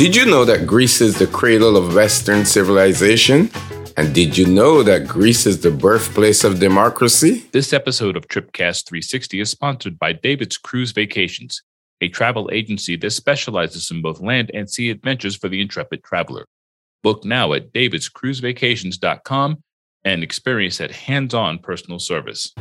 Did 0.00 0.16
you 0.16 0.24
know 0.24 0.46
that 0.46 0.66
Greece 0.66 1.02
is 1.02 1.18
the 1.18 1.26
cradle 1.26 1.76
of 1.76 1.94
Western 1.94 2.46
civilization? 2.46 3.50
And 3.98 4.14
did 4.14 4.34
you 4.34 4.46
know 4.46 4.82
that 4.82 5.06
Greece 5.06 5.44
is 5.44 5.60
the 5.60 5.70
birthplace 5.70 6.42
of 6.42 6.58
democracy? 6.58 7.44
This 7.52 7.74
episode 7.74 8.16
of 8.16 8.26
Tripcast 8.26 8.88
360 8.88 9.40
is 9.42 9.50
sponsored 9.50 9.98
by 9.98 10.14
David's 10.14 10.56
Cruise 10.56 10.92
Vacations, 10.92 11.62
a 12.00 12.08
travel 12.08 12.48
agency 12.50 12.96
that 12.96 13.10
specializes 13.10 13.90
in 13.90 14.00
both 14.00 14.22
land 14.22 14.50
and 14.54 14.70
sea 14.70 14.88
adventures 14.88 15.36
for 15.36 15.50
the 15.50 15.60
intrepid 15.60 16.02
traveler. 16.02 16.46
Book 17.02 17.22
now 17.26 17.52
at 17.52 17.70
davidscruisevacations.com 17.74 19.62
and 20.06 20.22
experience 20.22 20.78
that 20.78 20.92
hands 20.92 21.34
on 21.34 21.58
personal 21.58 21.98
service. 21.98 22.54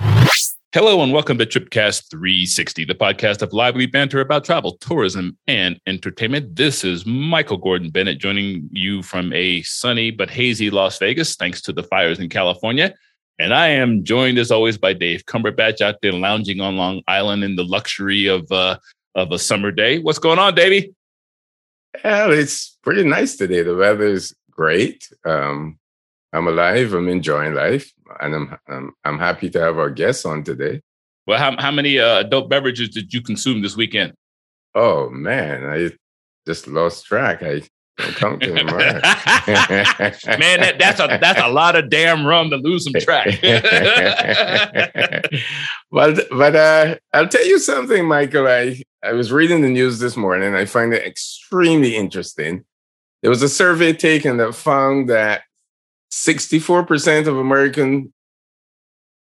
Hello 0.72 1.02
and 1.02 1.12
welcome 1.12 1.40
to 1.40 1.48
Tripcast 1.48 2.12
360, 2.12 2.86
the 2.86 2.93
podcast 2.93 3.42
of 3.42 3.52
lively 3.54 3.88
banter 3.88 4.21
about 4.21 4.46
travel, 4.46 4.78
tourism, 4.78 5.36
and 5.48 5.82
entertainment. 5.88 6.56
This 6.56 6.84
is 6.84 7.07
Michael 7.07 7.57
Gordon 7.57 7.89
Bennett 7.89 8.20
joining 8.20 8.70
you 8.71 9.02
from 9.02 9.34
a 9.34 9.64
sunny 9.64 10.12
but 10.12 10.29
hazy 10.29 10.70
Las 10.70 11.00
Vegas, 11.00 11.36
thanks 11.36 11.60
to 11.64 11.74
the 11.74 11.82
fires 11.82 12.20
in 12.20 12.29
California. 12.29 12.93
And 13.40 13.52
I 13.52 13.70
am 13.70 14.04
joined 14.04 14.38
as 14.38 14.52
always 14.52 14.78
by 14.78 14.93
Dave 14.93 15.26
Cumberbatch 15.26 15.82
out 15.82 15.96
there 16.04 16.14
lounging 16.14 16.62
on 16.62 16.78
Long 16.78 17.01
Island 17.07 17.43
in 17.43 17.56
the 17.56 17.65
luxury 17.65 18.28
of 18.28 18.51
uh, 18.51 18.78
of 19.15 19.32
a 19.32 19.40
summer 19.40 19.71
day. 19.71 19.98
What's 19.98 20.20
going 20.20 20.38
on, 20.38 20.54
Davey? 20.54 20.93
Well, 22.04 22.32
it's 22.32 22.78
pretty 22.84 23.06
nice 23.06 23.38
today. 23.38 23.64
The 23.64 23.76
weather's 23.76 24.36
great. 24.51 25.10
Um, 25.26 25.79
I'm 26.33 26.47
alive. 26.47 26.93
I'm 26.93 27.07
enjoying 27.07 27.54
life, 27.54 27.92
and 28.19 28.36
I'm 28.36 28.57
I'm, 28.68 28.92
I'm 29.04 29.20
happy 29.20 29.50
to 29.51 29.60
have 29.60 29.78
our 29.78 29.89
guests 29.89 30.25
on 30.25 30.43
today. 30.43 30.82
Well, 31.25 31.39
how 31.39 31.56
how 31.60 31.71
many 31.71 32.00
uh, 32.00 32.20
adult 32.20 32.50
beverages 32.50 32.89
did 32.89 33.14
you 33.14 33.22
consume 33.22 33.61
this 33.61 33.75
weekend? 33.75 34.14
Oh 34.76 35.09
man, 35.09 35.66
I 35.66 35.92
just 36.45 36.67
lost 36.67 37.06
track. 37.06 37.42
I 37.44 37.64
don't 37.98 38.16
count 38.16 38.42
to 38.44 38.54
man, 38.64 38.66
that, 40.62 40.76
that's 40.80 41.00
a 41.00 41.17
that's 41.20 41.42
a 41.42 41.50
lot 41.50 41.76
of 41.76 41.89
damn 41.89 42.26
rum 42.26 42.50
to 42.50 42.58
lose 42.58 42.84
some 42.86 42.94
track. 42.94 43.39
but 45.92 46.30
but 46.30 46.56
uh, 46.56 46.95
I'll 47.14 47.28
tell 47.28 47.45
you 47.45 47.59
something, 47.59 48.08
Michael. 48.08 48.48
I 48.48 48.82
I 49.04 49.14
was 49.14 49.32
reading 49.32 49.61
the 49.61 49.70
news 49.70 50.00
this 50.00 50.16
morning. 50.16 50.56
I 50.56 50.66
find 50.66 50.94
it 50.94 51.06
extremely 51.06 51.95
interesting. 51.95 52.66
There 53.22 53.30
was 53.30 53.44
a 53.44 53.50
survey 53.50 53.94
taken 53.94 54.38
that 54.38 54.56
found 54.56 55.09
that 55.09 55.42
64% 56.12 57.28
of 57.28 57.38
American 57.38 58.14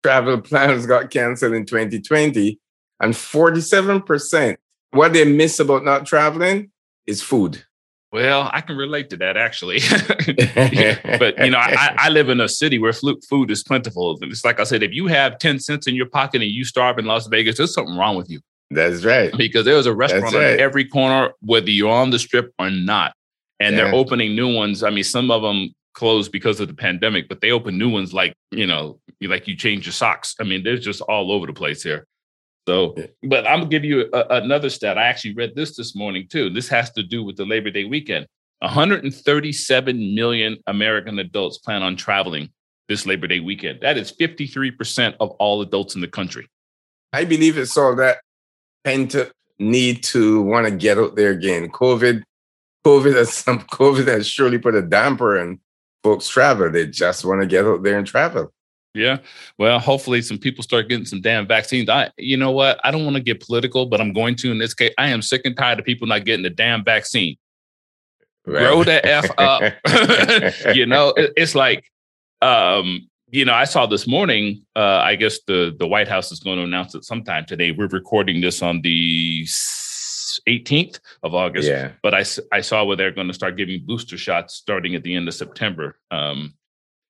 travel 0.04 0.42
plans 0.42 0.86
got 0.86 1.10
canceled 1.10 1.54
in 1.54 1.66
2020, 1.66 2.60
and 3.00 3.14
47% 3.14 4.58
what 4.92 5.14
they 5.14 5.26
miss 5.26 5.60
about 5.60 5.84
not 5.84 6.06
traveling 6.06 6.72
is 7.06 7.22
food. 7.22 7.64
Well, 8.12 8.50
I 8.54 8.62
can 8.62 8.78
relate 8.78 9.10
to 9.10 9.18
that 9.18 9.36
actually. 9.36 9.80
but 11.20 11.38
you 11.44 11.52
know, 11.52 11.58
I, 11.58 11.96
I, 12.00 12.10
live 12.10 12.30
in 12.30 12.40
a 12.40 12.48
city 12.48 12.80
where 12.80 12.94
food 12.94 13.52
is 13.52 13.64
plentiful. 13.64 14.18
It's 14.22 14.46
like 14.46 14.62
I 14.62 14.64
said, 14.64 14.82
if 14.82 14.94
you 14.94 15.08
have 15.08 15.40
10 15.40 15.60
cents 15.60 15.88
in 15.88 15.96
your 15.96 16.06
pocket 16.06 16.42
and 16.42 16.50
you 16.50 16.64
starve 16.64 16.98
in 17.00 17.06
Las 17.06 17.28
Vegas, 17.28 17.58
there's 17.58 17.74
something 17.74 17.98
wrong 17.98 18.16
with 18.16 18.30
you. 18.30 18.40
That's 18.72 19.04
right. 19.04 19.34
Because 19.38 19.66
there's 19.66 19.86
a 19.86 19.94
restaurant 19.94 20.34
right. 20.34 20.54
on 20.54 20.60
every 20.60 20.86
corner, 20.86 21.34
whether 21.42 21.70
you're 21.70 21.92
on 21.92 22.12
the 22.12 22.20
strip 22.20 22.54
or 22.60 22.70
not. 22.70 23.14
And 23.60 23.76
yeah. 23.76 23.86
they're 23.86 23.94
opening 23.94 24.36
new 24.36 24.54
ones. 24.54 24.84
I 24.84 24.90
mean, 24.90 25.04
some 25.04 25.30
of 25.30 25.42
them 25.42 25.74
closed 25.98 26.32
because 26.32 26.60
of 26.60 26.68
the 26.68 26.76
pandemic, 26.76 27.28
but 27.28 27.42
they 27.42 27.50
open 27.50 27.76
new 27.76 27.90
ones 27.90 28.14
like, 28.14 28.34
mm. 28.54 28.60
you 28.60 28.68
know, 28.68 29.00
like 29.22 29.48
you 29.48 29.56
change 29.56 29.88
your 29.88 29.94
socks. 29.94 30.36
I 30.40 30.44
mean, 30.44 30.64
they're 30.64 30.78
just 30.78 31.02
all 31.02 31.32
over 31.32 31.48
the 31.48 31.54
place 31.54 31.82
here. 31.82 32.06
So, 32.68 32.96
but 33.24 33.48
I'm 33.48 33.62
gonna 33.62 33.70
give 33.70 33.84
you 33.84 34.08
a, 34.14 34.26
another 34.30 34.70
stat. 34.70 34.98
I 34.98 35.08
actually 35.08 35.34
read 35.34 35.56
this 35.56 35.76
this 35.76 35.96
morning 35.96 36.28
too. 36.30 36.52
This 36.52 36.68
has 36.70 36.92
to 36.92 37.04
do 37.04 37.24
with 37.24 37.36
the 37.36 37.46
Labor 37.46 37.72
Day 37.72 37.86
weekend. 37.86 38.28
137 38.60 40.16
million 40.16 40.58
American 40.68 41.18
adults 41.18 41.58
plan 41.58 41.82
on 41.82 41.96
traveling 41.96 42.50
this 42.88 43.06
Labor 43.06 43.26
Day 43.26 43.40
weekend. 43.40 43.82
That 43.82 43.98
is 43.98 44.12
53% 44.12 45.16
of 45.20 45.32
all 45.32 45.62
adults 45.62 45.96
in 45.96 46.02
the 46.02 46.08
country. 46.08 46.48
I 47.12 47.24
believe 47.24 47.58
it's 47.58 47.78
all 47.78 47.96
that 47.96 48.20
pent 48.84 49.16
up 49.16 49.32
need 49.60 50.04
to 50.04 50.42
want 50.44 50.68
to 50.68 50.72
get 50.72 51.00
out 51.00 51.16
there 51.16 51.32
again. 51.32 51.70
COVID, 51.70 52.22
COVID 52.86 53.16
has 53.16 53.34
some 53.34 53.60
COVID 53.72 54.08
has 54.08 54.28
surely 54.28 54.60
put 54.60 54.76
a 54.76 54.82
damper 54.82 55.38
in 55.38 55.60
folks 56.08 56.30
travel. 56.30 56.72
They 56.72 56.88
just 56.88 57.26
want 57.26 57.42
to 57.42 57.48
get 57.48 57.66
out 57.66 57.84
there 57.84 57.98
and 57.98 58.08
travel. 58.08 58.54
Yeah. 58.94 59.18
Well, 59.58 59.78
hopefully 59.80 60.22
some 60.22 60.38
people 60.38 60.64
start 60.64 60.88
getting 60.88 61.06
some 61.06 61.22
damn 61.22 61.48
vaccines. 61.48 61.90
I 61.90 62.10
you 62.18 62.38
know 62.38 62.52
what? 62.52 62.80
I 62.84 62.92
don't 62.92 63.04
want 63.04 63.18
to 63.18 63.22
get 63.22 63.46
political, 63.46 63.86
but 63.86 64.00
I'm 64.00 64.14
going 64.14 64.36
to 64.38 64.52
in 64.52 64.58
this 64.58 64.74
case. 64.74 64.94
I 64.98 65.10
am 65.10 65.22
sick 65.22 65.42
and 65.46 65.56
tired 65.56 65.80
of 65.80 65.86
people 65.86 66.08
not 66.08 66.26
getting 66.26 66.44
the 66.44 66.50
damn 66.50 66.84
vaccine. 66.84 67.36
Right. 68.46 68.60
Grow 68.60 68.84
the 68.84 69.06
F 69.06 69.30
up. 69.38 69.62
you 70.76 70.86
know, 70.86 71.14
it's 71.18 71.54
like 71.54 71.84
um, 72.42 73.10
you 73.30 73.44
know, 73.44 73.54
I 73.54 73.66
saw 73.66 73.86
this 73.86 74.08
morning, 74.08 74.66
uh, 74.76 75.02
I 75.04 75.16
guess 75.16 75.40
the 75.46 75.76
the 75.78 75.88
White 75.88 76.08
House 76.08 76.32
is 76.32 76.40
going 76.40 76.58
to 76.58 76.64
announce 76.64 76.96
it 76.96 77.04
sometime 77.04 77.46
today. 77.46 77.72
We're 77.72 77.88
recording 77.88 78.42
this 78.42 78.62
on 78.62 78.82
the 78.82 79.46
18th 80.48 81.00
of 81.24 81.34
August. 81.34 81.68
Yeah. 81.68 81.92
But 82.02 82.14
I, 82.14 82.24
I 82.52 82.62
saw 82.62 82.84
where 82.84 82.96
they're 82.96 83.12
going 83.12 83.28
to 83.28 83.34
start 83.34 83.58
giving 83.58 83.86
booster 83.86 84.18
shots 84.18 84.56
starting 84.56 84.96
at 84.96 85.04
the 85.04 85.16
end 85.16 85.28
of 85.28 85.34
September. 85.34 85.98
Um, 86.12 86.54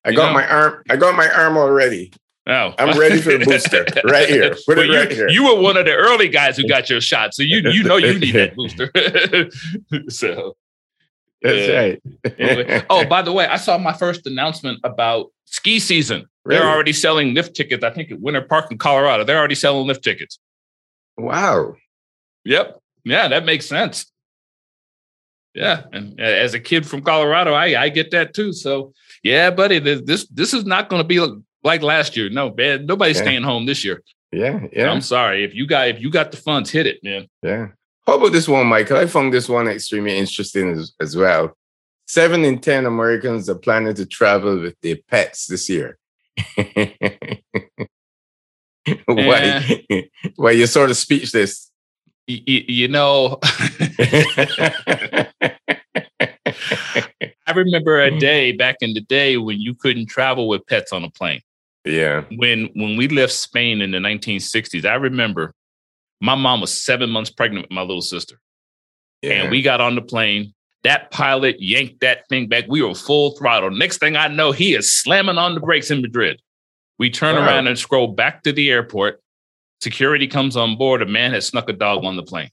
I 0.04 0.12
got 0.12 0.28
know? 0.28 0.34
my 0.34 0.46
arm. 0.48 0.82
I 0.88 0.96
got 0.96 1.16
my 1.16 1.28
arm 1.30 1.56
already. 1.56 2.12
Oh, 2.46 2.72
I'm 2.78 2.98
ready 2.98 3.20
for 3.20 3.36
the 3.36 3.44
booster 3.44 3.84
right 4.04 4.28
here. 4.28 4.56
Put 4.66 4.78
well, 4.78 4.90
it 4.90 4.96
right 4.96 5.10
you, 5.10 5.16
here. 5.16 5.28
You 5.28 5.44
were 5.44 5.60
one 5.60 5.76
of 5.76 5.84
the 5.84 5.94
early 5.94 6.28
guys 6.28 6.56
who 6.56 6.66
got 6.66 6.88
your 6.88 7.00
shot, 7.00 7.34
so 7.34 7.42
you 7.42 7.58
you 7.70 7.82
know 7.82 7.96
you 7.96 8.18
need 8.18 8.34
that 8.34 8.56
booster. 8.56 8.90
so 10.10 10.56
that's 11.42 11.68
right. 11.68 12.02
anyway. 12.38 12.84
Oh, 12.88 13.04
by 13.04 13.20
the 13.20 13.32
way, 13.32 13.46
I 13.46 13.56
saw 13.56 13.76
my 13.76 13.92
first 13.92 14.26
announcement 14.26 14.80
about 14.82 15.30
ski 15.44 15.78
season. 15.78 16.26
Really? 16.44 16.60
They're 16.60 16.70
already 16.70 16.94
selling 16.94 17.34
lift 17.34 17.54
tickets. 17.54 17.84
I 17.84 17.90
think 17.90 18.10
at 18.10 18.20
Winter 18.20 18.40
Park 18.40 18.72
in 18.72 18.78
Colorado, 18.78 19.24
they're 19.24 19.38
already 19.38 19.54
selling 19.54 19.86
lift 19.86 20.02
tickets. 20.02 20.38
Wow. 21.18 21.74
Yep. 22.46 22.80
Yeah, 23.04 23.28
that 23.28 23.44
makes 23.44 23.66
sense. 23.66 24.10
Yeah, 25.54 25.84
and 25.92 26.20
uh, 26.20 26.22
as 26.22 26.54
a 26.54 26.60
kid 26.60 26.86
from 26.86 27.02
Colorado, 27.02 27.52
I 27.52 27.82
I 27.82 27.88
get 27.88 28.10
that 28.12 28.34
too. 28.34 28.52
So 28.52 28.92
yeah, 29.22 29.50
buddy, 29.50 29.78
this 29.78 30.26
this 30.28 30.54
is 30.54 30.64
not 30.64 30.88
going 30.88 31.02
to 31.02 31.08
be 31.08 31.20
like 31.64 31.82
last 31.82 32.16
year. 32.16 32.30
No, 32.30 32.54
man, 32.54 32.86
nobody's 32.86 33.16
yeah. 33.16 33.22
staying 33.22 33.42
home 33.42 33.66
this 33.66 33.84
year. 33.84 34.02
Yeah, 34.30 34.66
yeah. 34.72 34.90
I'm 34.90 35.00
sorry 35.00 35.44
if 35.44 35.54
you 35.54 35.66
got 35.66 35.88
if 35.88 36.00
you 36.00 36.10
got 36.10 36.30
the 36.30 36.36
funds, 36.36 36.70
hit 36.70 36.86
it, 36.86 37.02
man. 37.02 37.26
Yeah. 37.42 37.68
How 38.06 38.16
about 38.16 38.32
this 38.32 38.48
one, 38.48 38.66
Michael? 38.66 38.96
I 38.96 39.06
found 39.06 39.34
this 39.34 39.48
one 39.48 39.68
extremely 39.68 40.16
interesting 40.16 40.70
as, 40.70 40.92
as 41.00 41.16
well. 41.16 41.56
Seven 42.06 42.44
in 42.44 42.58
ten 42.60 42.86
Americans 42.86 43.48
are 43.50 43.58
planning 43.58 43.94
to 43.94 44.06
travel 44.06 44.60
with 44.60 44.80
their 44.80 44.96
pets 45.10 45.46
this 45.46 45.68
year. 45.68 45.98
why? 49.06 49.82
Eh. 49.90 50.02
why 50.36 50.52
you're 50.52 50.66
sort 50.66 50.90
of 50.90 50.96
speechless? 50.96 51.67
You, 52.28 52.64
you 52.68 52.88
know, 52.88 53.38
I 57.46 57.52
remember 57.54 58.02
a 58.02 58.10
mm. 58.10 58.20
day 58.20 58.52
back 58.52 58.76
in 58.80 58.92
the 58.92 59.00
day 59.00 59.38
when 59.38 59.58
you 59.60 59.74
couldn't 59.74 60.06
travel 60.06 60.48
with 60.48 60.66
pets 60.66 60.92
on 60.92 61.02
a 61.02 61.10
plane. 61.10 61.40
Yeah. 61.84 62.24
When 62.36 62.68
when 62.74 62.96
we 62.96 63.08
left 63.08 63.32
Spain 63.32 63.80
in 63.80 63.92
the 63.92 63.98
1960s, 63.98 64.84
I 64.84 64.94
remember 64.94 65.54
my 66.20 66.34
mom 66.34 66.60
was 66.60 66.84
seven 66.84 67.08
months 67.10 67.30
pregnant 67.30 67.64
with 67.64 67.72
my 67.72 67.80
little 67.80 68.02
sister. 68.02 68.38
Yeah. 69.22 69.42
And 69.42 69.50
we 69.50 69.62
got 69.62 69.80
on 69.80 69.94
the 69.94 70.02
plane. 70.02 70.54
That 70.84 71.10
pilot 71.10 71.60
yanked 71.60 72.00
that 72.00 72.28
thing 72.28 72.46
back. 72.46 72.64
We 72.68 72.82
were 72.82 72.94
full 72.94 73.32
throttle. 73.32 73.70
Next 73.70 73.98
thing 73.98 74.16
I 74.16 74.28
know, 74.28 74.52
he 74.52 74.74
is 74.74 74.92
slamming 74.92 75.38
on 75.38 75.54
the 75.54 75.60
brakes 75.60 75.90
in 75.90 76.02
Madrid. 76.02 76.40
We 76.98 77.10
turn 77.10 77.36
wow. 77.36 77.46
around 77.46 77.66
and 77.66 77.78
scroll 77.78 78.08
back 78.08 78.42
to 78.42 78.52
the 78.52 78.70
airport. 78.70 79.20
Security 79.80 80.26
comes 80.26 80.56
on 80.56 80.76
board. 80.76 81.02
A 81.02 81.06
man 81.06 81.32
has 81.32 81.46
snuck 81.46 81.68
a 81.68 81.72
dog 81.72 82.04
on 82.04 82.16
the 82.16 82.22
plane. 82.22 82.50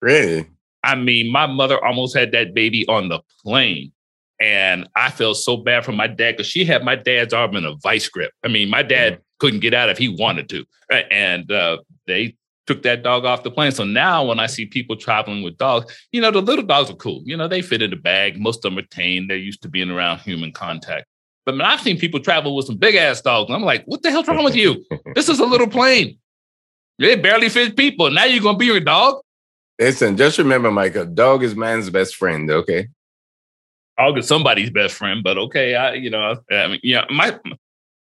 Really? 0.00 0.46
I 0.84 0.94
mean, 0.94 1.32
my 1.32 1.46
mother 1.46 1.82
almost 1.82 2.16
had 2.16 2.32
that 2.32 2.54
baby 2.54 2.86
on 2.88 3.08
the 3.08 3.20
plane. 3.42 3.92
And 4.40 4.88
I 4.94 5.10
felt 5.10 5.36
so 5.36 5.56
bad 5.56 5.84
for 5.84 5.92
my 5.92 6.06
dad 6.06 6.36
because 6.36 6.46
she 6.46 6.64
had 6.64 6.84
my 6.84 6.96
dad's 6.96 7.32
arm 7.32 7.56
in 7.56 7.64
a 7.64 7.74
vice 7.76 8.08
grip. 8.08 8.32
I 8.44 8.48
mean, 8.48 8.68
my 8.68 8.82
dad 8.82 9.14
mm. 9.14 9.20
couldn't 9.38 9.60
get 9.60 9.74
out 9.74 9.88
if 9.88 9.96
he 9.96 10.08
wanted 10.08 10.48
to. 10.50 10.64
And 11.10 11.50
uh, 11.50 11.78
they 12.06 12.36
took 12.66 12.82
that 12.82 13.02
dog 13.02 13.24
off 13.24 13.42
the 13.42 13.50
plane. 13.50 13.72
So 13.72 13.84
now 13.84 14.24
when 14.24 14.40
I 14.40 14.46
see 14.46 14.66
people 14.66 14.96
traveling 14.96 15.42
with 15.42 15.56
dogs, 15.56 15.94
you 16.12 16.20
know, 16.20 16.30
the 16.30 16.42
little 16.42 16.64
dogs 16.64 16.90
are 16.90 16.96
cool. 16.96 17.22
You 17.24 17.36
know, 17.36 17.48
they 17.48 17.62
fit 17.62 17.82
in 17.82 17.90
the 17.90 17.96
bag. 17.96 18.38
Most 18.38 18.64
of 18.64 18.72
them 18.72 18.78
are 18.78 18.86
tame. 18.88 19.28
They're 19.28 19.36
used 19.36 19.62
to 19.62 19.68
being 19.68 19.90
around 19.90 20.18
human 20.18 20.52
contact. 20.52 21.06
But 21.46 21.60
I've 21.60 21.80
seen 21.80 21.98
people 21.98 22.20
travel 22.20 22.56
with 22.56 22.66
some 22.66 22.76
big 22.76 22.94
ass 22.94 23.20
dogs. 23.20 23.48
And 23.48 23.56
I'm 23.56 23.62
like, 23.62 23.84
what 23.84 24.02
the 24.02 24.10
hell's 24.10 24.26
wrong 24.26 24.44
with 24.44 24.56
you? 24.56 24.84
this 25.14 25.28
is 25.28 25.40
a 25.40 25.44
little 25.44 25.68
plane. 25.68 26.18
It 26.98 27.22
barely 27.22 27.48
fits 27.48 27.74
people. 27.74 28.10
Now 28.10 28.24
you're 28.24 28.42
gonna 28.42 28.58
be 28.58 28.66
your 28.66 28.80
dog? 28.80 29.20
Listen, 29.78 30.16
just 30.16 30.38
remember, 30.38 30.70
Mike, 30.70 30.94
a 30.94 31.04
dog 31.04 31.42
is 31.42 31.56
man's 31.56 31.90
best 31.90 32.14
friend, 32.14 32.48
okay? 32.50 32.88
Dog 33.98 34.18
is 34.18 34.26
somebody's 34.26 34.70
best 34.70 34.94
friend, 34.94 35.22
but 35.22 35.36
okay, 35.36 35.74
I 35.74 35.94
you 35.94 36.10
know, 36.10 36.36
I 36.50 36.68
mean, 36.68 36.80
yeah, 36.82 37.04
my 37.10 37.38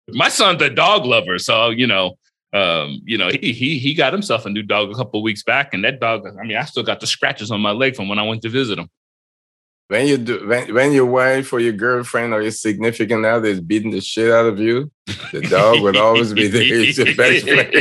my 0.10 0.30
son's 0.30 0.62
a 0.62 0.69
dog 0.69 1.06
lover, 1.06 1.38
so 1.38 1.69
you 1.69 1.88
know, 1.88 2.18
um, 2.54 3.01
you 3.06 3.18
know, 3.18 3.30
he 3.30 3.51
he 3.51 3.80
he 3.80 3.94
got 3.94 4.13
himself 4.13 4.45
a 4.45 4.50
new 4.50 4.63
dog 4.63 4.89
a 4.92 4.95
couple 4.95 5.22
weeks 5.22 5.44
back, 5.44 5.74
and 5.74 5.84
that 5.84 6.00
dog. 6.00 6.25
I 6.39 6.45
mean, 6.45 6.57
I 6.57 6.63
still 6.66 6.84
got 6.84 7.01
the 7.01 7.07
scratches 7.07 7.51
on 7.51 7.62
my 7.62 7.72
leg 7.72 7.95
from 7.95 8.07
when 8.07 8.19
I 8.19 8.24
went 8.24 8.42
to 8.44 8.50
visit 8.50 8.80
him. 8.80 8.89
When 9.89 10.06
you 10.06 10.18
do, 10.18 10.45
when, 10.45 10.74
when 10.74 10.92
your 10.92 11.06
wife 11.06 11.54
or 11.54 11.62
your 11.62 11.72
girlfriend 11.72 12.34
or 12.34 12.42
your 12.42 12.51
significant 12.51 13.25
other 13.25 13.48
is 13.48 13.62
beating 13.62 13.92
the 13.92 14.01
shit 14.01 14.30
out 14.31 14.45
of 14.45 14.60
you, 14.60 14.92
the 15.31 15.42
dog 15.42 15.81
would 15.81 15.95
always 15.95 16.34
be 16.34 16.48
there. 16.48 16.62
It's 16.63 16.98
your 16.98 17.16
best 17.16 17.48
friend. 17.48 17.74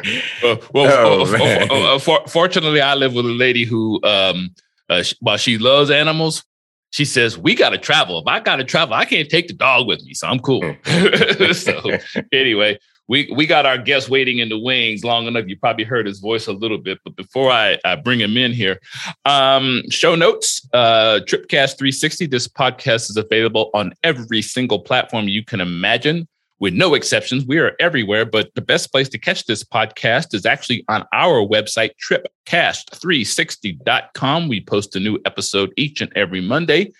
well, 0.42 0.60
well 0.72 1.26
oh, 1.32 1.68
oh, 1.70 1.98
oh, 2.06 2.26
fortunately, 2.28 2.80
I 2.80 2.94
live 2.94 3.14
with 3.14 3.26
a 3.26 3.28
lady 3.28 3.64
who, 3.64 4.00
um, 4.04 4.54
uh, 4.88 5.02
while 5.18 5.36
she 5.36 5.58
loves 5.58 5.90
animals, 5.90 6.44
she 6.90 7.04
says, 7.04 7.36
We 7.36 7.56
got 7.56 7.70
to 7.70 7.78
travel. 7.78 8.20
If 8.20 8.26
I 8.28 8.38
got 8.38 8.56
to 8.56 8.64
travel, 8.64 8.94
I 8.94 9.04
can't 9.04 9.28
take 9.28 9.48
the 9.48 9.54
dog 9.54 9.86
with 9.88 10.02
me. 10.04 10.14
So 10.14 10.28
I'm 10.28 10.38
cool. 10.38 10.76
so, 11.52 11.98
anyway, 12.32 12.78
we, 13.10 13.30
we 13.34 13.44
got 13.44 13.66
our 13.66 13.76
guest 13.76 14.08
waiting 14.08 14.38
in 14.38 14.48
the 14.48 14.58
wings 14.58 15.02
long 15.02 15.26
enough. 15.26 15.48
You 15.48 15.58
probably 15.58 15.82
heard 15.82 16.06
his 16.06 16.20
voice 16.20 16.46
a 16.46 16.52
little 16.52 16.78
bit. 16.78 17.00
But 17.02 17.16
before 17.16 17.50
I, 17.50 17.76
I 17.84 17.96
bring 17.96 18.20
him 18.20 18.36
in 18.36 18.52
here, 18.52 18.78
um, 19.24 19.82
show 19.90 20.14
notes 20.14 20.64
uh, 20.72 21.18
Tripcast 21.26 21.76
360. 21.76 22.26
This 22.26 22.46
podcast 22.46 23.10
is 23.10 23.16
available 23.16 23.72
on 23.74 23.94
every 24.04 24.42
single 24.42 24.78
platform 24.78 25.26
you 25.26 25.44
can 25.44 25.60
imagine 25.60 26.28
with 26.60 26.72
no 26.72 26.94
exceptions. 26.94 27.44
We 27.44 27.58
are 27.58 27.72
everywhere, 27.80 28.24
but 28.24 28.54
the 28.54 28.60
best 28.60 28.92
place 28.92 29.08
to 29.08 29.18
catch 29.18 29.46
this 29.46 29.64
podcast 29.64 30.32
is 30.32 30.46
actually 30.46 30.84
on 30.88 31.04
our 31.12 31.44
website, 31.44 31.90
tripcast360.com. 32.48 34.48
We 34.48 34.60
post 34.60 34.94
a 34.94 35.00
new 35.00 35.18
episode 35.24 35.72
each 35.76 36.00
and 36.00 36.12
every 36.14 36.42
Monday. 36.42 36.92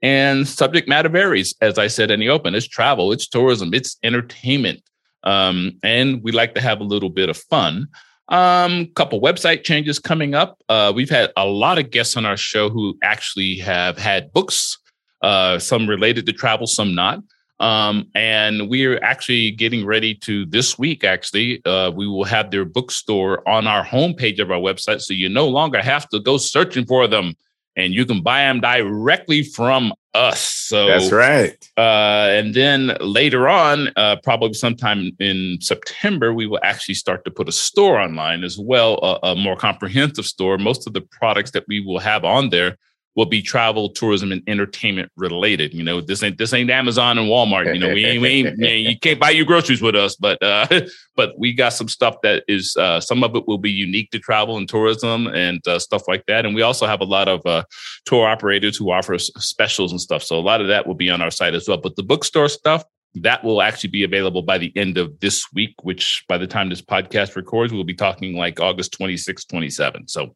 And 0.00 0.46
subject 0.46 0.88
matter 0.88 1.08
varies. 1.08 1.56
As 1.60 1.76
I 1.76 1.88
said 1.88 2.12
in 2.12 2.20
the 2.20 2.28
open, 2.28 2.54
it's 2.54 2.68
travel, 2.68 3.10
it's 3.10 3.26
tourism, 3.26 3.74
it's 3.74 3.96
entertainment. 4.04 4.80
Um, 5.26 5.78
and 5.82 6.22
we 6.22 6.32
like 6.32 6.54
to 6.54 6.60
have 6.62 6.80
a 6.80 6.84
little 6.84 7.10
bit 7.10 7.28
of 7.28 7.36
fun. 7.36 7.88
Um, 8.28 8.86
couple 8.94 9.20
website 9.20 9.62
changes 9.62 9.98
coming 9.98 10.34
up. 10.34 10.58
Uh, 10.68 10.92
we've 10.94 11.10
had 11.10 11.32
a 11.36 11.46
lot 11.46 11.78
of 11.78 11.90
guests 11.90 12.16
on 12.16 12.24
our 12.24 12.36
show 12.36 12.70
who 12.70 12.96
actually 13.02 13.56
have 13.58 13.98
had 13.98 14.32
books, 14.32 14.78
uh, 15.22 15.58
some 15.58 15.88
related 15.88 16.26
to 16.26 16.32
travel, 16.32 16.66
some 16.66 16.94
not. 16.94 17.20
Um, 17.58 18.10
and 18.14 18.68
we're 18.68 19.02
actually 19.02 19.50
getting 19.52 19.86
ready 19.86 20.14
to 20.16 20.44
this 20.46 20.78
week, 20.78 21.04
actually, 21.04 21.64
uh, 21.64 21.90
we 21.90 22.06
will 22.06 22.24
have 22.24 22.50
their 22.50 22.64
bookstore 22.64 23.48
on 23.48 23.66
our 23.66 23.84
homepage 23.84 24.40
of 24.40 24.50
our 24.50 24.58
website. 24.58 25.00
So 25.00 25.14
you 25.14 25.28
no 25.28 25.48
longer 25.48 25.80
have 25.80 26.08
to 26.10 26.20
go 26.20 26.36
searching 26.36 26.84
for 26.84 27.06
them 27.06 27.34
and 27.76 27.92
you 27.92 28.06
can 28.06 28.22
buy 28.22 28.40
them 28.40 28.60
directly 28.60 29.42
from 29.42 29.92
us. 30.14 30.40
So 30.40 30.86
that's 30.86 31.12
right. 31.12 31.70
Uh, 31.76 32.28
and 32.30 32.54
then 32.54 32.96
later 33.00 33.48
on, 33.48 33.88
uh, 33.96 34.16
probably 34.22 34.54
sometime 34.54 35.12
in 35.20 35.58
September, 35.60 36.32
we 36.32 36.46
will 36.46 36.60
actually 36.62 36.94
start 36.94 37.24
to 37.26 37.30
put 37.30 37.48
a 37.48 37.52
store 37.52 38.00
online 38.00 38.42
as 38.44 38.58
well, 38.58 38.98
a, 39.02 39.28
a 39.28 39.36
more 39.36 39.56
comprehensive 39.56 40.24
store. 40.24 40.58
Most 40.58 40.86
of 40.86 40.94
the 40.94 41.02
products 41.02 41.50
that 41.52 41.64
we 41.68 41.80
will 41.80 41.98
have 41.98 42.24
on 42.24 42.48
there 42.48 42.78
will 43.16 43.26
be 43.26 43.40
travel, 43.40 43.88
tourism, 43.88 44.30
and 44.30 44.42
entertainment 44.46 45.10
related. 45.16 45.72
You 45.72 45.82
know, 45.82 46.02
this 46.02 46.22
ain't 46.22 46.36
this 46.36 46.52
ain't 46.52 46.70
Amazon 46.70 47.18
and 47.18 47.28
Walmart. 47.28 47.72
You 47.72 47.80
know, 47.80 47.92
we 47.92 48.04
ain't, 48.04 48.20
we 48.20 48.28
ain't 48.28 48.58
man, 48.58 48.78
you 48.80 48.98
can't 48.98 49.18
buy 49.18 49.30
your 49.30 49.46
groceries 49.46 49.80
with 49.80 49.96
us, 49.96 50.14
but 50.14 50.40
uh, 50.42 50.66
but 51.16 51.36
we 51.38 51.52
got 51.52 51.70
some 51.70 51.88
stuff 51.88 52.16
that 52.22 52.44
is 52.46 52.76
uh, 52.76 53.00
some 53.00 53.24
of 53.24 53.34
it 53.34 53.48
will 53.48 53.58
be 53.58 53.70
unique 53.70 54.10
to 54.10 54.18
travel 54.18 54.58
and 54.58 54.68
tourism 54.68 55.26
and 55.28 55.66
uh, 55.66 55.78
stuff 55.78 56.02
like 56.06 56.24
that. 56.26 56.44
And 56.44 56.54
we 56.54 56.62
also 56.62 56.86
have 56.86 57.00
a 57.00 57.04
lot 57.04 57.26
of 57.26 57.44
uh, 57.46 57.64
tour 58.04 58.28
operators 58.28 58.76
who 58.76 58.90
offer 58.92 59.18
specials 59.18 59.90
and 59.90 60.00
stuff. 60.00 60.22
So 60.22 60.38
a 60.38 60.40
lot 60.40 60.60
of 60.60 60.68
that 60.68 60.86
will 60.86 60.94
be 60.94 61.10
on 61.10 61.22
our 61.22 61.30
site 61.30 61.54
as 61.54 61.66
well. 61.66 61.78
But 61.78 61.96
the 61.96 62.04
bookstore 62.04 62.48
stuff. 62.48 62.84
That 63.20 63.42
will 63.42 63.62
actually 63.62 63.88
be 63.88 64.04
available 64.04 64.42
by 64.42 64.58
the 64.58 64.70
end 64.76 64.98
of 64.98 65.20
this 65.20 65.46
week, 65.54 65.72
which 65.84 66.22
by 66.28 66.36
the 66.36 66.46
time 66.46 66.68
this 66.68 66.82
podcast 66.82 67.34
records, 67.34 67.72
we'll 67.72 67.82
be 67.82 67.94
talking 67.94 68.36
like 68.36 68.60
August 68.60 68.92
26, 68.92 69.46
27. 69.46 70.06
So 70.08 70.34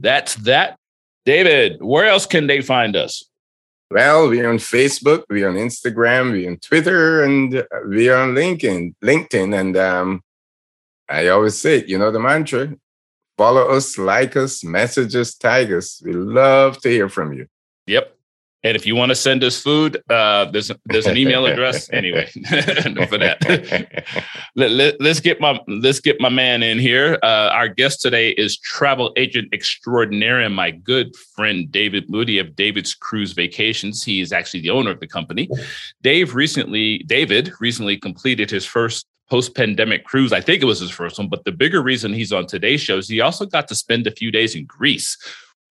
that's 0.00 0.34
that. 0.36 0.77
David, 1.28 1.82
where 1.82 2.06
else 2.06 2.24
can 2.24 2.46
they 2.46 2.62
find 2.62 2.96
us? 2.96 3.22
Well, 3.90 4.30
we're 4.30 4.48
on 4.48 4.56
Facebook, 4.56 5.24
we're 5.28 5.46
on 5.46 5.56
Instagram, 5.56 6.32
we're 6.32 6.48
on 6.48 6.56
Twitter, 6.56 7.22
and 7.22 7.52
we're 7.84 8.16
on 8.16 8.30
LinkedIn. 8.34 8.94
LinkedIn, 9.04 9.54
and 9.60 9.76
um, 9.76 10.22
I 11.06 11.28
always 11.28 11.58
say, 11.60 11.84
you 11.86 11.98
know 11.98 12.10
the 12.10 12.18
mantra: 12.18 12.74
follow 13.36 13.68
us, 13.76 13.98
like 13.98 14.38
us, 14.38 14.64
message 14.64 15.14
us, 15.16 15.34
tag 15.34 15.70
us. 15.70 16.00
We 16.02 16.14
love 16.14 16.80
to 16.80 16.88
hear 16.88 17.10
from 17.10 17.34
you. 17.34 17.46
Yep. 17.88 18.17
And 18.64 18.74
if 18.74 18.86
you 18.86 18.96
want 18.96 19.10
to 19.10 19.14
send 19.14 19.44
us 19.44 19.60
food, 19.60 20.02
uh, 20.10 20.46
there's 20.46 20.72
there's 20.86 21.06
an 21.06 21.16
email 21.16 21.46
address 21.46 21.88
anyway. 21.92 22.26
for 23.06 23.18
that, 23.18 23.38
let, 24.56 24.72
let, 24.72 25.00
us 25.00 25.20
get 25.20 25.40
my 25.40 25.60
let's 25.68 26.00
get 26.00 26.20
my 26.20 26.28
man 26.28 26.64
in 26.64 26.78
here. 26.78 27.18
Uh, 27.22 27.50
our 27.52 27.68
guest 27.68 28.00
today 28.00 28.30
is 28.30 28.58
travel 28.58 29.12
agent 29.16 29.48
extraordinaire 29.52 30.40
and 30.40 30.56
my 30.56 30.72
good 30.72 31.14
friend 31.36 31.70
David 31.70 32.10
Moody 32.10 32.38
of 32.38 32.56
David's 32.56 32.94
Cruise 32.94 33.32
Vacations. 33.32 34.02
He 34.02 34.20
is 34.20 34.32
actually 34.32 34.60
the 34.60 34.70
owner 34.70 34.90
of 34.90 34.98
the 34.98 35.06
company. 35.06 35.48
Dave 36.02 36.34
recently 36.34 36.98
David 37.06 37.52
recently 37.60 37.96
completed 37.96 38.50
his 38.50 38.66
first 38.66 39.06
post-pandemic 39.30 40.04
cruise. 40.04 40.32
I 40.32 40.40
think 40.40 40.62
it 40.62 40.66
was 40.66 40.80
his 40.80 40.90
first 40.90 41.18
one, 41.18 41.28
but 41.28 41.44
the 41.44 41.52
bigger 41.52 41.82
reason 41.82 42.12
he's 42.12 42.32
on 42.32 42.46
today's 42.46 42.80
show 42.80 42.96
is 42.98 43.08
he 43.08 43.20
also 43.20 43.44
got 43.44 43.68
to 43.68 43.74
spend 43.74 44.06
a 44.06 44.10
few 44.10 44.30
days 44.30 44.54
in 44.54 44.64
Greece. 44.64 45.16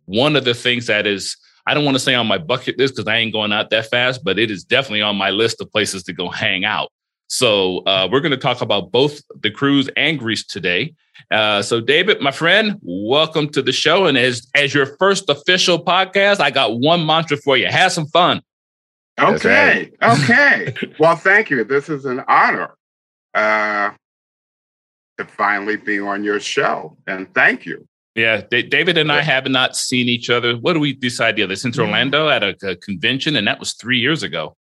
One 0.05 0.35
of 0.35 0.45
the 0.45 0.53
things 0.53 0.85
that 0.87 1.07
is 1.07 1.35
I 1.67 1.73
don't 1.73 1.83
want 1.83 1.95
to 1.95 1.99
say 1.99 2.15
on 2.15 2.27
my 2.27 2.37
bucket 2.37 2.77
list 2.77 2.95
because 2.95 3.09
I 3.09 3.17
ain't 3.17 3.33
going 3.33 3.51
out 3.51 3.71
that 3.71 3.87
fast, 3.87 4.23
but 4.23 4.39
it 4.39 4.49
is 4.49 4.63
definitely 4.63 5.01
on 5.01 5.17
my 5.17 5.31
list 5.31 5.59
of 5.59 5.69
places 5.69 6.01
to 6.03 6.13
go 6.13 6.29
hang 6.29 6.63
out. 6.63 6.89
So 7.27 7.79
uh, 7.79 8.07
we're 8.09 8.21
going 8.21 8.31
to 8.31 8.37
talk 8.37 8.61
about 8.61 8.89
both 8.89 9.21
the 9.41 9.51
cruise 9.51 9.89
and 9.97 10.17
Greece 10.17 10.45
today. 10.45 10.93
Uh, 11.29 11.61
so 11.61 11.81
David, 11.81 12.21
my 12.21 12.31
friend, 12.31 12.79
welcome 12.81 13.49
to 13.49 13.61
the 13.61 13.73
show. 13.73 14.05
And 14.05 14.17
as 14.17 14.47
as 14.55 14.73
your 14.73 14.85
first 14.97 15.29
official 15.29 15.83
podcast, 15.83 16.39
I 16.39 16.51
got 16.51 16.79
one 16.79 17.05
mantra 17.05 17.35
for 17.35 17.57
you: 17.57 17.67
have 17.67 17.91
some 17.91 18.07
fun. 18.07 18.41
Okay, 19.19 19.91
okay. 20.01 20.73
well, 20.99 21.17
thank 21.17 21.49
you. 21.49 21.65
This 21.65 21.89
is 21.89 22.05
an 22.05 22.23
honor 22.29 22.75
uh, 23.33 23.89
to 25.17 25.25
finally 25.25 25.75
be 25.75 25.99
on 25.99 26.23
your 26.23 26.39
show, 26.39 26.95
and 27.07 27.33
thank 27.33 27.65
you. 27.65 27.85
Yeah, 28.17 28.41
David 28.49 28.97
and 28.97 29.11
I 29.11 29.21
have 29.21 29.47
not 29.47 29.75
seen 29.75 30.09
each 30.09 30.31
other. 30.31 30.57
What 30.57 30.73
do 30.73 30.79
we 30.79 30.93
decide 30.93 31.35
the 31.35 31.43
other? 31.43 31.55
Since 31.55 31.77
Orlando 31.77 32.29
at 32.29 32.41
a, 32.41 32.55
a, 32.63 32.75
convention, 32.75 33.35
and 33.35 33.47
that 33.47 33.59
was 33.59 33.73
three 33.73 33.99
years 33.99 34.23
ago. 34.23 34.57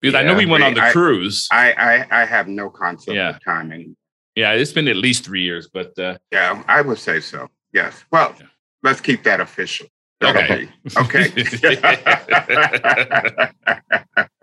Because 0.00 0.14
yeah, 0.14 0.20
I 0.20 0.22
know 0.22 0.36
we 0.36 0.46
went 0.46 0.62
on 0.62 0.74
the 0.74 0.84
I, 0.84 0.92
cruise. 0.92 1.48
I, 1.50 1.72
I, 1.72 2.22
I 2.22 2.24
have 2.24 2.46
no 2.46 2.70
concept 2.70 3.16
yeah. 3.16 3.30
of 3.30 3.44
time 3.44 3.72
anymore. 3.72 3.96
Yeah, 4.36 4.52
it's 4.52 4.70
been 4.70 4.86
at 4.86 4.94
least 4.94 5.24
three 5.24 5.42
years, 5.42 5.68
but 5.72 5.98
uh, 5.98 6.16
yeah, 6.30 6.62
I 6.68 6.80
would 6.80 6.98
say 6.98 7.18
so. 7.18 7.48
Yes. 7.72 8.04
Well, 8.12 8.32
yeah. 8.38 8.46
let's 8.84 9.00
keep 9.00 9.24
that 9.24 9.40
official. 9.40 9.88
Okay. 10.22 10.68
okay. 10.96 11.32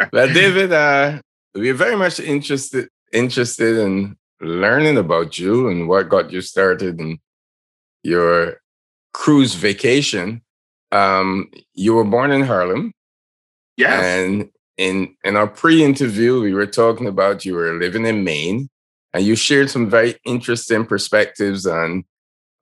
well, 0.12 0.33
David, 0.33 0.74
uh, 0.74 1.21
we're 1.55 1.74
very 1.74 1.95
much 1.95 2.19
interested 2.19 2.89
interested 3.13 3.77
in 3.77 4.17
learning 4.41 4.97
about 4.97 5.38
you 5.38 5.69
and 5.69 5.88
what 5.88 6.09
got 6.09 6.31
you 6.31 6.41
started 6.41 7.00
and 7.00 7.17
your 8.03 8.62
cruise 9.13 9.55
vacation, 9.55 10.41
um, 10.91 11.50
you 11.74 11.93
were 11.93 12.03
born 12.03 12.31
in 12.31 12.41
Harlem. 12.43 12.93
Yes. 13.77 14.03
And 14.03 14.50
in 14.77 15.15
in 15.24 15.36
our 15.36 15.48
pre-interview, 15.48 16.41
we 16.41 16.53
were 16.53 16.65
talking 16.67 17.08
about 17.08 17.46
you 17.46 17.55
were 17.55 17.74
living 17.74 18.05
in 18.05 18.24
Maine, 18.24 18.70
and 19.13 19.24
you 19.24 19.36
shared 19.36 19.70
some 19.70 19.89
very 19.89 20.15
interesting 20.25 20.86
perspectives 20.86 21.65
on 21.65 22.03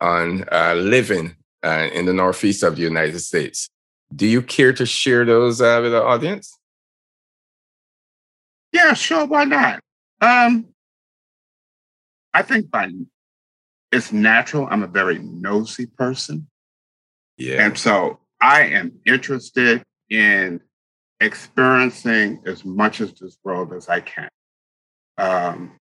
on 0.01 0.45
uh, 0.51 0.75
living 0.75 1.35
uh, 1.63 1.89
in 1.93 2.05
the 2.05 2.13
northeast 2.13 2.63
of 2.63 2.75
the 2.75 2.81
United 2.81 3.19
States. 3.19 3.69
Do 4.15 4.25
you 4.25 4.41
care 4.41 4.73
to 4.73 4.85
share 4.85 5.25
those 5.25 5.61
uh, 5.61 5.79
with 5.81 5.91
the 5.91 6.01
audience? 6.01 6.57
Yeah, 8.71 8.93
sure. 8.93 9.25
Why 9.25 9.45
not? 9.45 9.79
Um, 10.21 10.67
I 12.33 12.41
think 12.41 12.69
by 12.69 12.89
it's 13.91 14.11
natural. 14.11 14.67
I'm 14.69 14.83
a 14.83 14.87
very 14.87 15.19
nosy 15.19 15.85
person. 15.85 16.47
Yeah. 17.37 17.65
And 17.65 17.77
so 17.77 18.19
I 18.41 18.63
am 18.63 18.99
interested 19.05 19.83
in 20.09 20.61
experiencing 21.19 22.41
as 22.45 22.63
much 22.63 22.99
of 22.99 23.17
this 23.17 23.37
world 23.43 23.73
as 23.73 23.89
I 23.89 24.01
can. 24.01 24.29
Um, 25.17 25.77